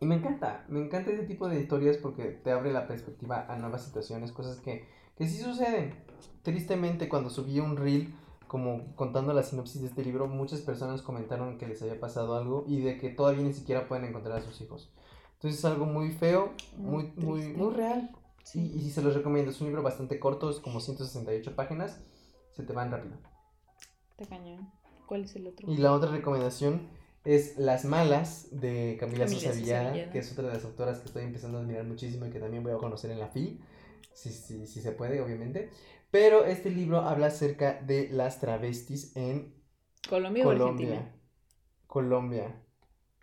Y 0.01 0.07
me 0.07 0.17
encanta, 0.17 0.65
me 0.69 0.81
encanta 0.81 1.11
ese 1.11 1.25
tipo 1.25 1.49
de 1.49 1.61
historias 1.61 1.97
porque 1.97 2.25
te 2.27 2.51
abre 2.53 2.73
la 2.73 2.87
perspectiva 2.87 3.47
a 3.49 3.57
nuevas 3.57 3.85
situaciones, 3.85 4.31
cosas 4.33 4.61
que, 4.61 4.87
que 5.19 5.27
sí 5.27 5.43
suceden. 5.43 5.95
Tristemente, 6.43 7.09
cuando 7.09 7.29
subí 7.29 7.59
un 7.59 7.77
reel 7.77 8.15
como 8.47 8.95
contando 8.97 9.35
la 9.35 9.43
sinopsis 9.43 9.83
de 9.83 9.89
este 9.89 10.03
libro, 10.03 10.27
muchas 10.27 10.61
personas 10.61 11.03
comentaron 11.03 11.59
que 11.59 11.67
les 11.67 11.83
había 11.83 12.01
pasado 12.01 12.35
algo 12.37 12.65
y 12.67 12.81
de 12.81 12.97
que 12.97 13.11
todavía 13.11 13.43
ni 13.43 13.53
siquiera 13.53 13.87
pueden 13.89 14.07
encontrar 14.07 14.39
a 14.39 14.41
sus 14.41 14.61
hijos. 14.63 14.91
Entonces 15.35 15.59
es 15.59 15.65
algo 15.65 15.85
muy 15.85 16.13
feo, 16.13 16.55
muy, 16.77 17.13
Muy 17.17 17.43
muy, 17.43 17.53
muy 17.53 17.75
real. 17.75 18.11
Sí. 18.43 18.73
Y, 18.75 18.81
sí 18.81 18.91
se 18.91 19.03
los 19.03 19.15
recomiendo, 19.15 19.51
es 19.51 19.61
un 19.61 19.67
libro 19.67 19.83
bastante 19.83 20.19
corto, 20.19 20.49
es 20.49 20.59
como 20.61 20.81
168 20.81 21.55
páginas, 21.55 22.01
se 22.53 22.63
te 22.63 22.73
van 22.73 22.91
rápido. 22.91 23.17
Está 24.17 24.37
cañón. 24.37 24.71
¿Cuál 25.07 25.25
es 25.25 25.37
el 25.37 25.47
otro? 25.47 25.71
Y 25.71 25.77
la 25.77 25.93
otra 25.93 26.11
recomendación 26.11 26.89
es 27.25 27.59
Las 27.59 27.85
Malas 27.85 28.49
de 28.51 28.97
Camila, 28.99 29.27
Camila 29.27 29.41
Sosa 29.41 29.53
Villada, 29.53 30.11
que 30.11 30.19
es 30.19 30.33
otra 30.33 30.49
de 30.49 30.55
las 30.55 30.65
autoras 30.65 30.99
que 31.01 31.07
estoy 31.07 31.25
empezando 31.25 31.59
a 31.59 31.61
admirar 31.61 31.85
muchísimo 31.85 32.25
y 32.25 32.31
que 32.31 32.41
también 32.41 32.63
voy 32.63 32.73
a 32.73 32.77
conocer 32.77 33.11
en 33.11 33.19
la 33.19 33.29
FIL, 33.29 33.61
si, 34.21 34.31
si, 34.31 34.67
si 34.67 34.81
se 34.81 34.93
puede, 34.93 35.21
obviamente. 35.21 35.71
Pero 36.11 36.45
este 36.45 36.71
libro 36.71 37.01
habla 37.01 37.27
acerca 37.27 37.75
de 37.83 38.09
las 38.11 38.41
travestis 38.41 39.15
en 39.17 39.55
¿Colombia, 40.09 40.45
o 40.45 40.49
Colombia. 40.49 40.87
Argentina? 40.89 41.15
Colombia, 41.87 42.63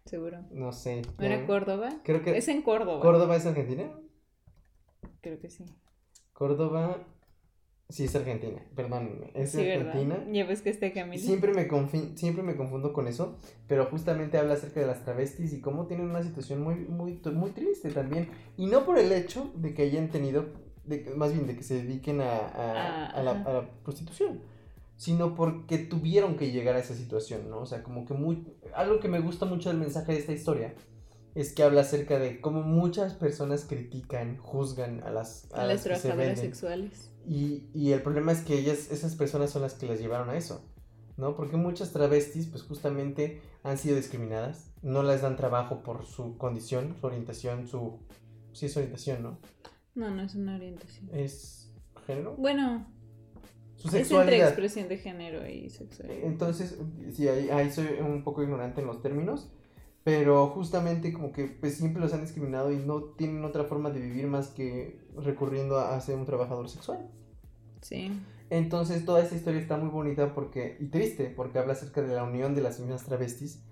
Seguro. 0.06 0.40
no 0.52 0.72
sé. 0.72 1.02
¿No 1.02 1.24
ya- 1.24 1.26
era 1.36 1.46
Córdoba? 1.48 1.90
Creo 2.04 2.22
que 2.24 2.38
Es 2.38 2.48
en 2.48 2.62
Córdoba. 2.62 3.02
Córdoba 3.02 3.36
es 3.36 3.46
Argentina. 3.46 3.92
Creo 5.22 5.40
que 5.40 5.50
sí. 5.50 5.66
Córdoba, 6.34 7.08
sí 7.90 8.04
es 8.06 8.16
Argentina, 8.16 8.62
perdón, 8.76 9.32
es 9.34 9.52
sí, 9.52 9.60
Argentina. 9.62 10.16
¿verdad? 10.18 10.32
Ya 10.34 10.46
ves 10.46 10.62
que 10.62 10.70
está 10.70 10.92
Camila. 10.92 11.22
Siempre 11.24 11.54
me, 11.54 11.68
siempre 12.16 12.44
me 12.44 12.56
confundo 12.56 12.94
con 12.94 13.08
eso, 13.08 13.38
pero 13.68 13.86
justamente 13.86 14.38
habla 14.38 14.54
acerca 14.56 14.80
de 14.82 14.88
las 14.88 15.04
travestis 15.04 15.54
y 15.54 15.62
cómo 15.62 15.88
tienen 15.88 16.10
una 16.10 16.22
situación 16.24 16.62
muy, 16.62 16.76
muy, 16.76 17.20
muy 17.34 17.52
triste 17.52 17.90
también. 17.92 18.30
Y 18.58 18.68
no 18.68 18.86
por 18.86 18.98
el 19.00 19.12
hecho 19.12 19.52
de 19.56 19.74
que 19.74 19.84
hayan 19.84 20.10
tenido, 20.10 20.46
de 20.88 21.14
más 21.16 21.34
bien 21.34 21.48
de 21.48 21.56
que 21.56 21.64
se 21.64 21.76
dediquen 21.84 22.22
a, 22.22 22.32
a- 22.38 22.52
Ah, 22.76 23.06
a 23.08 23.24
la, 23.24 23.32
a 23.44 23.54
la 23.54 23.70
prostitución, 23.84 24.42
sino 24.98 25.36
porque 25.36 25.78
tuvieron 25.78 26.36
que 26.38 26.52
llegar 26.52 26.76
a 26.76 26.80
esa 26.80 26.94
situación, 26.96 27.50
¿no? 27.50 27.60
O 27.60 27.66
sea, 27.66 27.84
como 27.84 28.06
que 28.06 28.14
muy... 28.14 28.48
Algo 28.74 29.00
que 29.00 29.08
me 29.10 29.20
gusta 29.20 29.46
mucho 29.46 29.70
del 29.70 29.78
mensaje 29.78 30.14
de 30.14 30.20
esta 30.20 30.32
historia 30.32 30.74
es 31.34 31.54
que 31.54 31.64
habla 31.64 31.82
acerca 31.82 32.18
de 32.18 32.40
cómo 32.40 32.62
muchas 32.62 33.14
personas 33.14 33.66
critican, 33.66 34.38
juzgan 34.38 35.04
a 35.04 35.10
las, 35.10 35.52
A 35.54 35.66
las 35.66 35.82
se 35.82 35.90
trabajadoras 35.90 36.40
sexuales. 36.40 37.12
Y, 37.28 37.68
y 37.74 37.92
el 37.92 38.02
problema 38.02 38.32
es 38.32 38.40
que 38.42 38.58
ellas, 38.58 38.90
esas 38.92 39.16
personas 39.16 39.50
son 39.50 39.64
las 39.64 39.74
que 39.74 39.86
las 39.86 40.00
llevaron 40.00 40.30
a 40.30 40.38
eso, 40.38 40.64
¿no? 41.18 41.36
Porque 41.36 41.58
muchas 41.58 41.92
travestis, 41.92 42.46
pues 42.48 42.64
justamente 42.64 43.42
han 43.64 43.78
sido 43.78 43.98
discriminadas, 43.98 44.72
no 44.82 45.04
les 45.04 45.24
dan 45.24 45.36
trabajo 45.36 45.82
por 45.84 46.06
su 46.06 46.38
condición, 46.38 46.96
su 47.02 47.06
orientación, 47.08 47.68
su... 47.68 48.00
Sí, 48.54 48.68
es 48.68 48.78
orientación, 48.78 49.22
¿no? 49.24 49.38
No, 49.96 50.12
no 50.12 50.22
es 50.22 50.36
una 50.36 50.56
orientación. 50.56 51.10
Es 51.14 51.74
género. 52.06 52.36
Bueno, 52.38 52.86
Su 53.78 53.88
es 53.96 54.12
entre 54.12 54.42
expresión 54.42 54.88
de 54.88 54.98
género 54.98 55.48
y 55.48 55.70
sexualidad. 55.70 56.24
Entonces, 56.24 56.78
sí, 57.12 57.28
ahí, 57.28 57.50
ahí 57.50 57.72
soy 57.72 57.88
un 58.00 58.24
poco 58.24 58.44
ignorante 58.44 58.82
en 58.82 58.88
los 58.88 59.02
términos, 59.02 59.50
pero 60.04 60.48
justamente 60.50 61.14
como 61.14 61.32
que 61.32 61.46
pues 61.46 61.76
siempre 61.78 62.02
los 62.02 62.14
han 62.14 62.22
discriminado 62.22 62.72
y 62.72 62.78
no 62.78 63.02
tienen 63.04 63.44
otra 63.46 63.64
forma 63.64 63.90
de 63.90 64.02
vivir 64.02 64.28
más 64.28 64.50
que 64.50 65.00
recurriendo 65.18 65.80
a, 65.80 65.96
a 65.96 66.02
ser 66.02 66.16
un 66.16 66.26
trabajador 66.26 66.70
sexual. 66.70 67.10
Sí. 67.82 68.12
Entonces 68.50 69.06
toda 69.06 69.24
esta 69.24 69.36
historia 69.36 69.60
está 69.60 69.78
muy 69.78 69.90
bonita 69.90 70.34
porque 70.34 70.78
y 70.80 70.88
triste 70.88 71.34
porque 71.36 71.58
habla 71.58 71.74
acerca 71.74 72.02
de 72.02 72.14
la 72.14 72.24
unión 72.24 72.54
de 72.54 72.62
las 72.62 72.80
mismas 72.80 73.04
travestis 73.04 73.64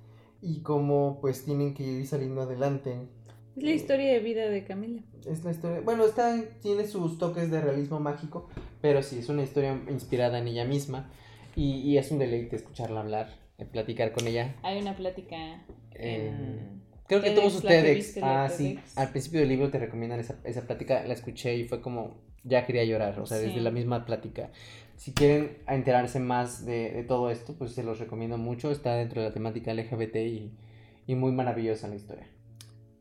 y 0.42 0.62
cómo 0.62 1.20
pues 1.22 1.46
tienen 1.46 1.74
que 1.74 1.84
ir 1.84 2.08
saliendo 2.08 2.42
adelante. 2.42 3.08
Es 3.56 3.64
la 3.64 3.72
historia 3.72 4.14
de 4.14 4.20
vida 4.20 4.50
de 4.50 4.64
Camila. 4.64 5.02
Es 5.30 5.44
la 5.44 5.52
historia, 5.52 5.82
bueno, 5.82 6.06
está 6.06 6.42
tiene 6.62 6.88
sus 6.88 7.18
toques 7.18 7.52
de 7.52 7.62
realismo 7.62 8.00
mágico, 8.00 8.50
pero 8.82 9.04
sí 9.04 9.20
es 9.20 9.30
una 9.30 9.44
historia 9.44 9.80
inspirada 9.90 10.40
en 10.40 10.48
ella 10.48 10.66
misma 10.66 11.12
y, 11.56 11.76
y 11.82 11.98
es 11.98 12.12
un 12.12 12.20
deleite 12.20 12.56
escucharla 12.56 13.02
hablar, 13.02 13.30
eh, 13.60 13.66
platicar 13.66 14.12
con 14.12 14.28
ella. 14.28 14.56
Hay 14.64 14.82
una 14.82 14.96
plática 14.96 15.38
En- 15.96 16.22
en... 16.28 16.84
Creo 17.08 17.22
que 17.22 17.32
todos 17.32 17.56
ustedes, 17.56 18.18
ah 18.24 18.50
sí, 18.50 18.76
TEDx. 18.76 18.98
al 18.98 19.10
principio 19.10 19.42
del 19.42 19.50
libro 19.50 19.70
te 19.70 19.78
recomiendan 19.78 20.20
esa, 20.20 20.40
esa 20.46 20.62
plática, 20.66 21.04
la 21.06 21.14
escuché 21.14 21.56
y 21.56 21.66
fue 21.66 21.80
como 21.82 22.16
ya 22.44 22.66
quería 22.66 22.84
llorar, 22.86 23.20
o 23.20 23.26
sea, 23.26 23.38
Sí. 23.38 23.48
desde 23.48 23.62
la 23.62 23.72
misma 23.72 24.06
plática. 24.06 24.50
Si 24.96 25.14
quieren 25.14 25.58
enterarse 25.68 26.20
más 26.20 26.66
de, 26.66 26.92
de 26.92 27.04
todo 27.04 27.30
esto, 27.30 27.54
pues 27.58 27.74
se 27.74 27.84
los 27.84 28.00
recomiendo 28.00 28.38
mucho. 28.38 28.72
Está 28.72 28.96
dentro 28.96 29.22
de 29.22 29.28
la 29.30 29.34
temática 29.34 29.74
LGBT 29.74 30.16
y, 30.18 30.52
y 31.08 31.16
muy 31.16 31.32
maravillosa 31.34 31.88
la 31.88 31.96
historia. 31.96 32.28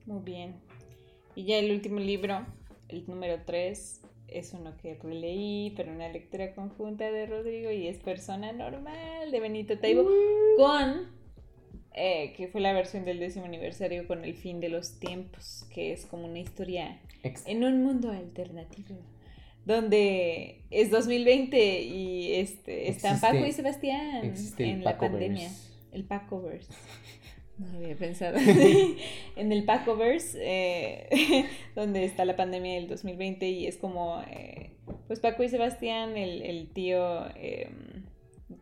Muy 0.07 0.23
bien. 0.23 0.55
Y 1.35 1.45
ya 1.45 1.59
el 1.59 1.71
último 1.71 1.99
libro, 2.01 2.47
el 2.89 3.05
número 3.07 3.43
3, 3.45 4.01
es 4.29 4.53
uno 4.55 4.77
que 4.79 4.95
releí, 4.95 5.73
pero 5.77 5.93
una 5.93 6.09
lectura 6.09 6.55
conjunta 6.55 7.11
de 7.11 7.27
Rodrigo 7.27 7.71
y 7.71 7.87
es 7.87 7.99
Persona 7.99 8.53
Normal 8.53 9.31
de 9.31 9.41
Benito 9.41 9.79
Taibo 9.79 10.09
con, 10.57 11.09
eh, 11.95 12.33
que 12.37 12.49
fue 12.49 12.61
la 12.63 12.73
versión 12.73 13.05
del 13.05 13.19
décimo 13.19 13.45
aniversario 13.45 14.07
con 14.07 14.25
El 14.25 14.35
fin 14.35 14.61
de 14.61 14.69
los 14.71 14.99
tiempos, 14.99 15.67
que 15.75 15.93
es 15.93 16.07
como 16.07 16.25
una 16.27 16.39
historia 16.41 17.01
Ex- 17.23 17.47
en 17.47 17.63
un 17.65 17.83
mundo 17.83 18.11
alternativo. 18.11 18.97
Donde 19.65 20.63
es 20.71 20.91
2020 20.91 21.83
y 21.83 22.35
este, 22.35 22.89
están 22.89 23.15
Existe- 23.17 23.21
Paco 23.33 23.47
y 23.47 23.53
Sebastián 23.53 24.35
en 24.59 24.83
la 24.85 24.93
Pacoverse. 24.93 25.19
pandemia. 25.29 25.51
El 25.93 26.05
Pacoverse. 26.05 26.73
No 27.59 27.67
lo 27.73 27.79
había 27.79 27.97
pensado. 27.97 28.39
en 28.39 29.53
el 29.53 29.65
Pacoverse, 29.65 30.39
eh, 30.41 31.47
donde 31.75 32.05
está 32.05 32.25
la 32.25 32.37
pandemia 32.37 32.75
del 32.75 32.89
2020 32.89 33.49
y 33.49 33.67
es 33.67 33.77
como, 33.77 34.23
eh, 34.31 34.71
pues 35.07 35.21
Paco 35.21 35.43
y 35.43 35.49
Sebastián, 35.49 36.17
el, 36.17 36.43
el 36.43 36.69
tío 36.73 37.27
eh, 37.37 37.69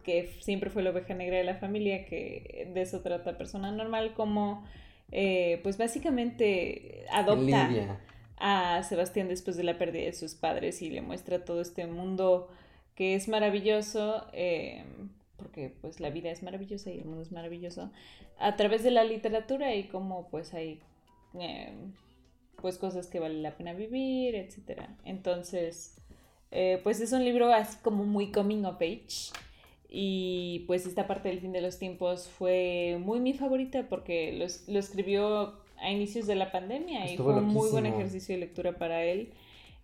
que 0.03 0.31
siempre 0.41 0.71
fue 0.71 0.83
la 0.83 0.91
oveja 0.91 1.15
negra 1.15 1.37
de 1.37 1.45
la 1.45 1.57
familia, 1.57 2.05
que 2.05 2.69
de 2.73 2.83
eso 2.83 3.01
trata 3.01 3.39
persona 3.39 3.71
normal, 3.71 4.15
como, 4.15 4.65
eh, 5.13 5.61
pues 5.63 5.79
básicamente 5.79 7.05
adopta 7.11 7.69
Lidia. 7.69 8.01
a 8.37 8.83
Sebastián 8.83 9.29
después 9.29 9.57
de 9.57 9.65
la 9.65 9.79
pérdida 9.79 10.05
de 10.05 10.13
sus 10.13 10.35
padres 10.35 10.83
y 10.83 10.91
le 10.91 11.03
muestra 11.03 11.45
todo 11.45 11.61
este 11.61 11.87
mundo 11.87 12.49
que 12.95 13.15
es 13.15 13.29
maravilloso, 13.29 14.27
eh, 14.33 14.85
porque 15.41 15.75
pues 15.81 15.99
la 15.99 16.11
vida 16.11 16.31
es 16.31 16.43
maravillosa 16.43 16.91
y 16.91 16.99
el 16.99 17.07
mundo 17.07 17.23
es 17.23 17.33
maravilloso, 17.33 17.91
a 18.39 18.57
través 18.57 18.85
de 18.85 18.91
la 18.91 19.03
literatura 19.03 19.75
y 19.75 19.85
cómo 19.85 20.29
pues 20.29 20.55
hay 20.55 20.81
eh, 21.39 21.73
pues 22.61 22.79
cosas 22.79 23.07
que 23.07 23.19
vale 23.19 23.41
la 23.41 23.57
pena 23.57 23.73
vivir, 23.73 24.35
etc. 24.35 24.83
Entonces, 25.05 25.97
eh, 26.51 26.81
pues 26.83 27.01
es 27.01 27.13
un 27.13 27.25
libro 27.25 27.53
así 27.53 27.79
como 27.83 28.05
muy 28.05 28.31
coming 28.31 28.65
of 28.65 28.77
age. 28.77 29.33
Y 29.89 30.65
pues 30.69 30.87
esta 30.87 31.09
parte 31.09 31.31
del 31.31 31.41
fin 31.41 31.53
de 31.53 31.61
los 31.61 31.79
tiempos 31.79 32.29
fue 32.29 32.99
muy 33.01 33.19
mi 33.19 33.33
favorita 33.33 33.89
porque 33.89 34.33
lo, 34.33 34.47
lo 34.73 34.79
escribió 34.79 35.55
a 35.81 35.91
inicios 35.91 36.27
de 36.27 36.37
la 36.37 36.53
pandemia 36.53 37.07
y 37.07 37.13
Estuvo 37.13 37.33
fue 37.33 37.43
un 37.43 37.49
muy 37.49 37.71
buen 37.71 37.87
ejercicio 37.87 38.35
de 38.35 38.41
lectura 38.41 38.73
para 38.79 39.03
él. 39.03 39.33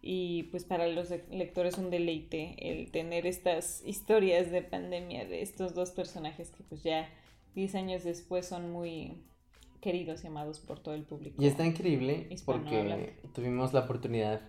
Y 0.03 0.45
pues 0.45 0.65
para 0.65 0.87
los 0.87 1.11
le- 1.11 1.25
lectores 1.31 1.79
un 1.79 1.91
deleite 1.91 2.55
el 2.59 2.91
tener 2.91 3.27
estas 3.27 3.83
historias 3.85 4.51
de 4.51 4.63
pandemia 4.63 5.25
de 5.27 5.43
estos 5.43 5.75
dos 5.75 5.91
personajes 5.91 6.51
que 6.51 6.63
pues 6.65 6.83
ya 6.83 7.09
10 7.55 7.75
años 7.75 8.05
después 8.05 8.47
son 8.47 8.71
muy 8.71 9.23
queridos 9.81 10.23
y 10.25 10.27
amados 10.29 10.61
por 10.61 10.79
todo 10.81 10.95
el 10.95 11.03
público. 11.03 11.43
Y 11.43 11.47
está 11.47 11.65
increíble 11.65 12.29
porque 12.45 13.15
tuvimos 13.35 13.73
la 13.73 13.81
oportunidad 13.81 14.41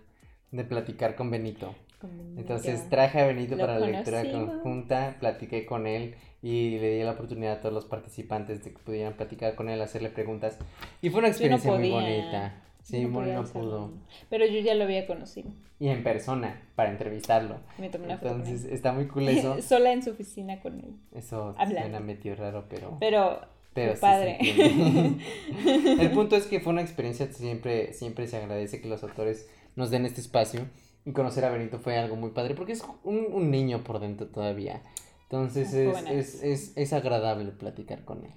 de 0.50 0.64
platicar 0.64 1.16
con 1.16 1.30
Benito. 1.30 1.74
Con 2.00 2.16
Benito. 2.16 2.40
Entonces 2.40 2.88
traje 2.88 3.20
a 3.20 3.26
Benito 3.26 3.56
Lo 3.56 3.60
para 3.60 3.78
la 3.78 3.86
lectura 3.88 4.22
conjunta, 4.30 5.16
platiqué 5.18 5.66
con 5.66 5.86
él 5.86 6.14
y 6.42 6.78
le 6.78 6.96
di 6.96 7.02
la 7.02 7.12
oportunidad 7.12 7.54
a 7.54 7.60
todos 7.60 7.74
los 7.74 7.84
participantes 7.84 8.62
de 8.62 8.72
que 8.72 8.78
pudieran 8.78 9.14
platicar 9.14 9.54
con 9.56 9.68
él, 9.68 9.80
hacerle 9.80 10.10
preguntas. 10.10 10.56
Y 11.02 11.10
fue 11.10 11.18
una 11.18 11.28
no 11.28 11.32
experiencia 11.32 11.72
muy 11.72 11.90
bonita. 11.90 12.62
Sí, 12.88 13.02
No 13.02 13.08
Moni 13.10 13.32
no 13.32 13.44
pudo. 13.44 13.90
Pero 14.30 14.46
yo 14.46 14.60
ya 14.60 14.74
lo 14.74 14.84
había 14.84 15.06
conocido. 15.06 15.50
Y 15.78 15.88
en 15.88 16.02
persona, 16.02 16.62
para 16.74 16.90
entrevistarlo. 16.90 17.56
Me 17.78 17.90
tomé 17.90 18.06
una 18.06 18.16
foto 18.18 18.30
con 18.30 18.40
Entonces 18.40 18.64
él. 18.66 18.72
está 18.72 18.92
muy 18.92 19.06
cool 19.08 19.28
eso. 19.28 19.60
Sola 19.62 19.92
en 19.92 20.02
su 20.02 20.10
oficina 20.10 20.60
con 20.60 20.80
él. 20.80 20.96
Eso 21.14 21.54
Hablando. 21.58 21.80
suena 21.82 22.00
medio 22.00 22.34
raro, 22.34 22.64
pero... 22.68 22.96
Pero, 22.98 23.40
Pero 23.74 23.94
sí 23.94 24.00
padre. 24.00 24.38
El 26.00 26.10
punto 26.12 26.36
es 26.36 26.46
que 26.46 26.60
fue 26.60 26.72
una 26.72 26.82
experiencia, 26.82 27.30
siempre, 27.32 27.92
siempre 27.92 28.26
se 28.26 28.38
agradece 28.38 28.80
que 28.80 28.88
los 28.88 29.02
autores 29.02 29.48
nos 29.76 29.90
den 29.90 30.06
este 30.06 30.20
espacio. 30.20 30.62
Y 31.04 31.12
conocer 31.12 31.44
a 31.44 31.50
Benito 31.50 31.78
fue 31.78 31.96
algo 31.96 32.16
muy 32.16 32.30
padre, 32.30 32.54
porque 32.54 32.72
es 32.72 32.84
un, 33.04 33.26
un 33.32 33.50
niño 33.50 33.84
por 33.84 33.98
dentro 34.00 34.26
todavía. 34.28 34.82
Entonces 35.24 35.72
es, 35.74 36.02
es, 36.10 36.42
es, 36.42 36.72
es 36.76 36.92
agradable 36.92 37.52
platicar 37.52 38.04
con 38.04 38.24
él. 38.24 38.32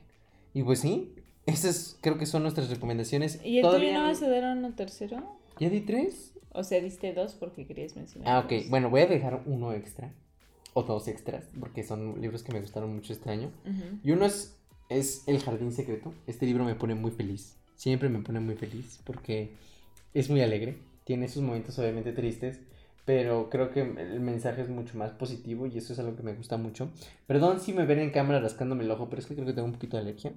Y 0.54 0.64
pues 0.64 0.80
sí, 0.82 1.16
esas 1.46 1.98
creo 2.02 2.18
que 2.18 2.26
son 2.26 2.44
nuestras 2.44 2.70
recomendaciones. 2.70 3.40
¿Y 3.44 3.58
el 3.58 3.64
Todavía 3.64 3.90
tuyo 3.90 4.02
no 4.02 4.08
vas 4.08 4.22
a 4.22 4.30
dar 4.30 4.58
uno 4.58 4.74
tercero? 4.74 5.24
¿Ya 5.60 5.70
di 5.70 5.82
tres? 5.82 6.34
O 6.54 6.64
sea, 6.64 6.82
diste 6.82 7.14
dos 7.14 7.34
porque 7.34 7.66
querías 7.66 7.96
mencionar. 7.96 8.30
Ah, 8.30 8.40
ok. 8.40 8.52
dos. 8.52 8.70
Bueno, 8.70 8.90
voy 8.90 9.02
a 9.02 9.08
dejar 9.08 9.42
uno 9.46 9.74
extra. 9.74 10.14
O 10.74 10.84
dos 10.84 11.10
extras, 11.10 11.44
porque 11.60 11.84
son 11.84 12.22
libros 12.22 12.44
que 12.44 12.54
me 12.54 12.62
gustaron 12.62 12.96
mucho 12.96 13.12
este 13.12 13.30
año. 13.30 13.52
Y 14.06 14.12
uno 14.12 14.26
es, 14.26 14.56
es 14.88 15.24
El 15.28 15.42
Jardín 15.44 15.74
Secreto. 15.74 16.14
Este 16.28 16.46
libro 16.46 16.64
me 16.64 16.76
pone 16.76 16.96
muy 16.96 17.12
feliz. 17.12 17.58
Siempre 17.76 18.08
me 18.08 18.20
pone 18.20 18.40
muy 18.40 18.56
feliz 18.56 19.02
porque 19.04 19.52
es 20.14 20.30
muy 20.30 20.42
alegre. 20.42 20.78
Tiene 21.04 21.28
sus 21.28 21.44
momentos 21.44 21.78
obviamente 21.78 22.14
tristes. 22.14 22.62
Pero 23.04 23.50
creo 23.50 23.72
que 23.72 23.82
el 23.82 24.20
mensaje 24.20 24.62
es 24.62 24.70
mucho 24.70 24.98
más 24.98 25.12
positivo 25.12 25.66
y 25.66 25.78
eso 25.78 25.92
es 25.92 26.00
algo 26.00 26.16
que 26.16 26.24
me 26.24 26.34
gusta 26.34 26.56
mucho. 26.58 26.90
Perdón 27.28 27.60
si 27.60 27.74
me 27.74 27.86
ven 27.86 28.00
en 28.00 28.12
cámara 28.12 28.40
rascándome 28.40 28.84
el 28.84 28.92
ojo, 28.92 29.10
pero 29.10 29.22
es 29.22 29.26
que 29.26 29.34
creo 29.34 29.48
que 29.48 29.54
tengo 29.54 29.66
un 29.68 29.74
poquito 29.74 29.98
de 29.98 30.04
alergia. 30.04 30.32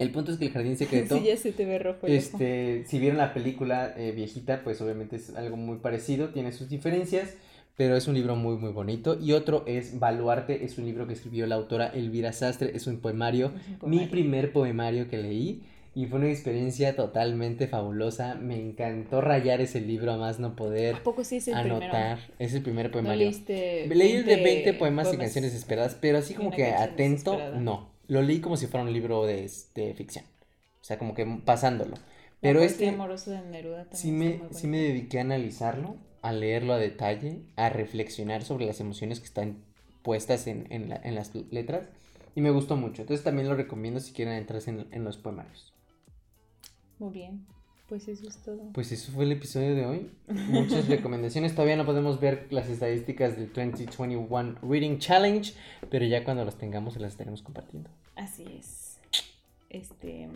El 0.00 0.10
punto 0.10 0.32
es 0.32 0.38
que 0.38 0.46
El 0.46 0.52
Jardín 0.52 0.76
Secreto... 0.78 1.16
Sí, 1.18 1.24
ya 1.24 1.36
se 1.36 1.52
te 1.52 1.64
ve 1.64 1.78
rojo. 1.78 2.06
Este, 2.08 2.84
si 2.86 2.98
vieron 2.98 3.18
la 3.18 3.32
película 3.34 3.94
eh, 3.96 4.12
viejita, 4.12 4.62
pues 4.64 4.80
obviamente 4.80 5.16
es 5.16 5.36
algo 5.36 5.56
muy 5.56 5.78
parecido, 5.78 6.30
tiene 6.30 6.52
sus 6.52 6.68
diferencias, 6.68 7.34
pero 7.76 7.96
es 7.96 8.08
un 8.08 8.14
libro 8.14 8.34
muy 8.34 8.56
muy 8.56 8.72
bonito. 8.72 9.18
Y 9.20 9.32
otro 9.32 9.62
es 9.66 9.98
Baluarte, 9.98 10.64
es 10.64 10.76
un 10.78 10.86
libro 10.86 11.06
que 11.06 11.12
escribió 11.12 11.46
la 11.46 11.54
autora 11.54 11.86
Elvira 11.88 12.32
Sastre, 12.32 12.72
es 12.74 12.86
un 12.86 12.98
poemario, 12.98 13.46
Es 13.48 13.52
un 13.52 13.72
mi 13.72 13.78
poemario. 13.98 14.10
primer 14.10 14.52
poemario 14.52 15.08
que 15.08 15.18
leí. 15.18 15.62
Y 15.92 16.06
fue 16.06 16.20
una 16.20 16.30
experiencia 16.30 16.94
totalmente 16.94 17.66
fabulosa. 17.66 18.36
Me 18.36 18.56
encantó 18.60 19.20
rayar 19.20 19.60
ese 19.60 19.80
libro 19.80 20.12
a 20.12 20.16
más 20.16 20.38
no 20.38 20.54
poder. 20.54 20.94
¿A 20.94 21.02
poco 21.02 21.24
sí 21.24 21.38
es 21.38 21.48
el 21.48 21.54
Anotar. 21.54 21.90
primero? 21.90 22.20
Es 22.38 22.54
el 22.54 22.62
primer 22.62 22.86
¿No 22.86 22.92
poemario. 22.92 23.24
leíste 23.24 23.88
Leí 23.88 24.12
el 24.12 24.24
de 24.24 24.36
20 24.36 24.44
20 24.44 24.74
poemas 24.74 25.12
y 25.12 25.16
canciones 25.16 25.52
esperadas, 25.52 25.96
pero 26.00 26.18
así 26.18 26.34
como 26.34 26.52
que 26.52 26.66
atento, 26.66 27.36
no. 27.58 27.89
Lo 28.10 28.22
leí 28.22 28.40
como 28.40 28.56
si 28.56 28.66
fuera 28.66 28.84
un 28.84 28.92
libro 28.92 29.24
de, 29.26 29.50
de 29.74 29.94
ficción. 29.94 30.24
O 30.80 30.84
sea, 30.84 30.98
como 30.98 31.14
que 31.14 31.24
pasándolo. 31.44 31.96
Pero 32.40 32.60
este 32.60 32.88
amorosa 32.88 33.30
de 33.32 33.42
Neruda 33.48 33.84
también 33.84 34.00
sí 34.00 34.12
me, 34.12 34.40
sí 34.54 34.66
me 34.66 34.78
dediqué 34.80 35.18
a 35.18 35.22
analizarlo, 35.22 35.96
a 36.22 36.32
leerlo 36.32 36.72
a 36.72 36.78
detalle, 36.78 37.42
a 37.56 37.68
reflexionar 37.70 38.42
sobre 38.42 38.66
las 38.66 38.80
emociones 38.80 39.20
que 39.20 39.26
están 39.26 39.58
puestas 40.02 40.46
en, 40.46 40.66
en, 40.70 40.88
la- 40.88 41.00
en 41.04 41.14
las 41.14 41.34
letras. 41.50 41.82
Y 42.34 42.40
me 42.40 42.50
gustó 42.50 42.76
mucho. 42.76 43.02
Entonces 43.02 43.24
también 43.24 43.48
lo 43.48 43.56
recomiendo 43.56 44.00
si 44.00 44.12
quieren 44.12 44.34
entrarse 44.34 44.70
en, 44.70 44.86
en 44.92 45.04
los 45.04 45.18
poemarios. 45.18 45.72
Muy 46.98 47.10
bien. 47.12 47.46
Pues 47.90 48.06
eso 48.06 48.28
es 48.28 48.36
todo. 48.36 48.70
Pues 48.72 48.92
eso 48.92 49.10
fue 49.10 49.24
el 49.24 49.32
episodio 49.32 49.74
de 49.74 49.84
hoy. 49.84 50.10
Muchas 50.28 50.86
recomendaciones. 50.88 51.56
Todavía 51.56 51.74
no 51.74 51.84
podemos 51.84 52.20
ver 52.20 52.46
las 52.50 52.68
estadísticas 52.68 53.36
del 53.36 53.48
2021 53.48 54.58
Reading 54.62 54.98
Challenge, 54.98 55.52
pero 55.90 56.06
ya 56.06 56.22
cuando 56.22 56.44
las 56.44 56.56
tengamos 56.56 56.94
se 56.94 57.00
las 57.00 57.10
estaremos 57.10 57.42
compartiendo. 57.42 57.90
Así 58.14 58.44
es. 58.56 59.00
Este, 59.70 60.28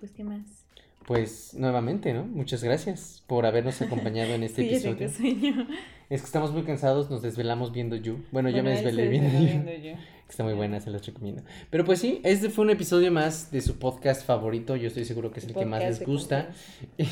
pues 0.00 0.10
qué 0.12 0.24
más. 0.24 0.64
Pues 1.06 1.54
nuevamente, 1.54 2.12
¿no? 2.12 2.24
Muchas 2.24 2.62
gracias 2.62 3.22
por 3.26 3.44
habernos 3.46 3.80
acompañado 3.82 4.34
en 4.34 4.42
este 4.44 4.62
Sí, 4.62 4.68
episodio. 4.68 5.08
sueño. 5.10 5.66
Es 6.10 6.20
que 6.20 6.26
estamos 6.26 6.52
muy 6.52 6.62
cansados, 6.64 7.10
nos 7.10 7.22
desvelamos 7.22 7.72
viendo 7.72 7.96
You. 7.96 8.18
Bueno, 8.30 8.48
yo 8.50 8.56
Bueno, 8.62 8.70
me 8.70 8.72
él 8.72 8.78
se 8.78 8.84
desvelé 8.84 9.08
viendo 9.08 9.30
You. 9.38 9.44
viendo 9.44 9.72
You. 9.72 9.96
Está 10.28 10.44
muy 10.44 10.54
buena, 10.54 10.80
se 10.80 10.90
los 10.90 11.04
recomiendo. 11.04 11.42
Pero 11.68 11.84
pues 11.84 11.98
sí, 11.98 12.20
este 12.24 12.48
fue 12.48 12.64
un 12.64 12.70
episodio 12.70 13.12
más 13.12 13.50
de 13.50 13.60
su 13.60 13.78
podcast 13.78 14.24
favorito. 14.24 14.76
Yo 14.76 14.88
estoy 14.88 15.04
seguro 15.04 15.30
que 15.30 15.40
es 15.40 15.46
el 15.46 15.54
que 15.54 15.66
más 15.66 15.82
les 15.82 16.02
gusta. 16.06 16.50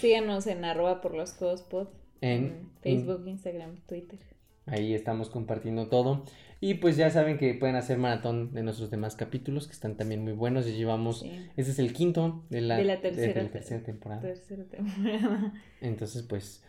Síganos 0.00 0.46
en 0.48 0.64
arroba 0.64 1.00
por 1.00 1.14
los 1.14 1.32
codos 1.32 1.62
pod. 1.62 1.88
En- 2.20 2.70
Facebook, 2.82 3.22
Instagram, 3.26 3.76
Twitter. 3.86 4.18
Ahí 4.66 4.94
estamos 4.94 5.30
compartiendo 5.30 5.86
todo. 5.88 6.24
Y 6.60 6.74
pues 6.74 6.96
ya 6.96 7.10
saben 7.10 7.36
que 7.38 7.52
pueden 7.54 7.76
hacer 7.76 7.98
maratón 7.98 8.52
de 8.54 8.62
nuestros 8.62 8.90
demás 8.90 9.14
capítulos, 9.14 9.66
que 9.66 9.72
están 9.74 9.96
también 9.96 10.22
muy 10.24 10.32
buenos. 10.32 10.64
Ya 10.66 10.72
llevamos, 10.72 11.20
Sí. 11.20 11.30
este 11.56 11.72
es 11.72 11.78
el 11.78 11.92
quinto 11.92 12.44
de 12.48 12.62
la, 12.62 12.76
De 12.78 12.84
la 12.84 12.96
de 12.96 13.02
tercera 13.02 13.42
la 13.42 13.50
tercera 13.50 13.82
temporada. 13.82 14.22
Tercera 14.22 14.64
temporada. 14.64 15.52
Entonces, 15.82 16.22
pues, 16.22 16.64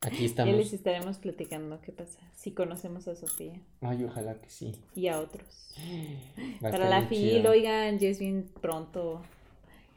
aquí 0.00 0.18
Ya 0.20 0.26
estamos. 0.26 0.56
les 0.56 0.72
estaremos 0.72 1.18
platicando 1.18 1.80
qué 1.80 1.90
pasa. 1.92 2.20
Si 2.34 2.52
conocemos 2.52 3.08
a 3.08 3.16
Sofía 3.16 3.60
Ay, 3.80 4.04
ojalá 4.04 4.34
que 4.40 4.48
sí. 4.48 4.80
y 4.94 5.08
a 5.08 5.18
otros. 5.18 5.74
Va 6.64 6.70
Para 6.70 6.88
la 6.88 7.02
fil, 7.08 7.38
chido. 7.38 7.50
oigan, 7.50 7.98
ya 7.98 8.08
es 8.08 8.20
bien 8.20 8.48
pronto. 8.60 9.22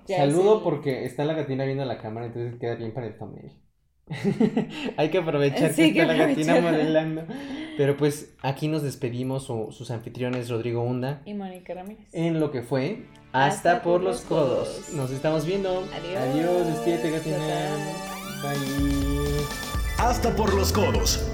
Ya 0.08 0.24
es 0.26 0.34
Saludo 0.34 0.58
el- 0.58 0.64
porque 0.64 1.06
está 1.06 1.24
la 1.24 1.34
gatina 1.36 1.66
viendo 1.66 1.86
la 1.86 2.00
cámara, 2.02 2.26
entonces 2.26 2.60
queda 2.60 2.74
bien 2.76 2.94
para 2.96 3.06
el 3.08 3.16
thumbnail. 3.18 3.52
Hay 4.98 5.10
que 5.10 5.18
aprovechar 5.20 5.74
Sí, 5.74 5.94
que 5.94 6.02
está 6.02 6.14
la 6.14 6.26
gatina 6.28 6.60
modelando. 6.62 7.24
Pero 7.78 7.96
pues 7.96 8.32
aquí 8.42 8.68
nos 8.68 8.82
despedimos, 8.84 9.44
su- 9.44 9.70
sus 9.72 9.92
anfitriones 9.92 10.50
Rodrigo 10.50 10.82
Hunda, 10.82 11.22
Y 11.26 11.34
Mónica 11.34 11.74
Ramírez. 11.74 12.06
en 12.12 12.40
lo 12.40 12.52
que 12.52 12.62
fue 12.62 13.06
Hasta, 13.32 13.46
Hasta 13.74 13.82
por 13.84 13.94
por 13.94 14.04
los 14.04 14.22
codos. 14.22 14.68
codos. 14.70 14.94
Nos 14.94 15.12
estamos 15.12 15.46
viendo. 15.46 15.70
Adiós. 15.94 16.18
Adiós, 16.18 16.68
despídete 16.68 17.12
gatina. 17.12 17.38
Bye, 18.42 18.52
Bye. 18.58 19.46
Hasta 19.98 20.36
por 20.36 20.54
los 20.54 20.72
codos. 20.74 21.26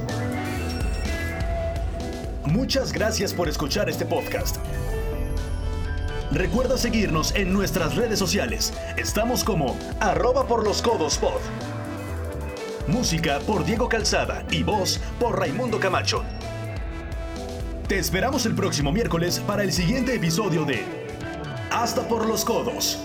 Muchas 2.45 2.91
gracias 2.93 3.33
por 3.33 3.47
escuchar 3.49 3.89
este 3.89 4.05
podcast. 4.05 4.57
Recuerda 6.31 6.77
seguirnos 6.77 7.33
en 7.35 7.53
nuestras 7.53 7.95
redes 7.95 8.19
sociales. 8.19 8.73
Estamos 8.97 9.43
como 9.43 9.75
arroba 9.99 10.47
por 10.47 10.63
los 10.63 10.81
codos 10.81 11.17
pod. 11.17 11.39
Música 12.87 13.39
por 13.39 13.65
Diego 13.65 13.89
Calzada 13.89 14.45
y 14.51 14.61
voz 14.61 14.99
por 15.19 15.39
Raimundo 15.39 15.79
Camacho. 15.79 16.23
Te 17.87 17.97
esperamos 17.97 18.45
el 18.45 18.53
próximo 18.53 18.91
miércoles 18.91 19.39
para 19.39 19.63
el 19.63 19.71
siguiente 19.71 20.13
episodio 20.13 20.65
de 20.65 20.83
Hasta 21.71 22.07
por 22.07 22.27
los 22.27 22.45
codos. 22.45 22.99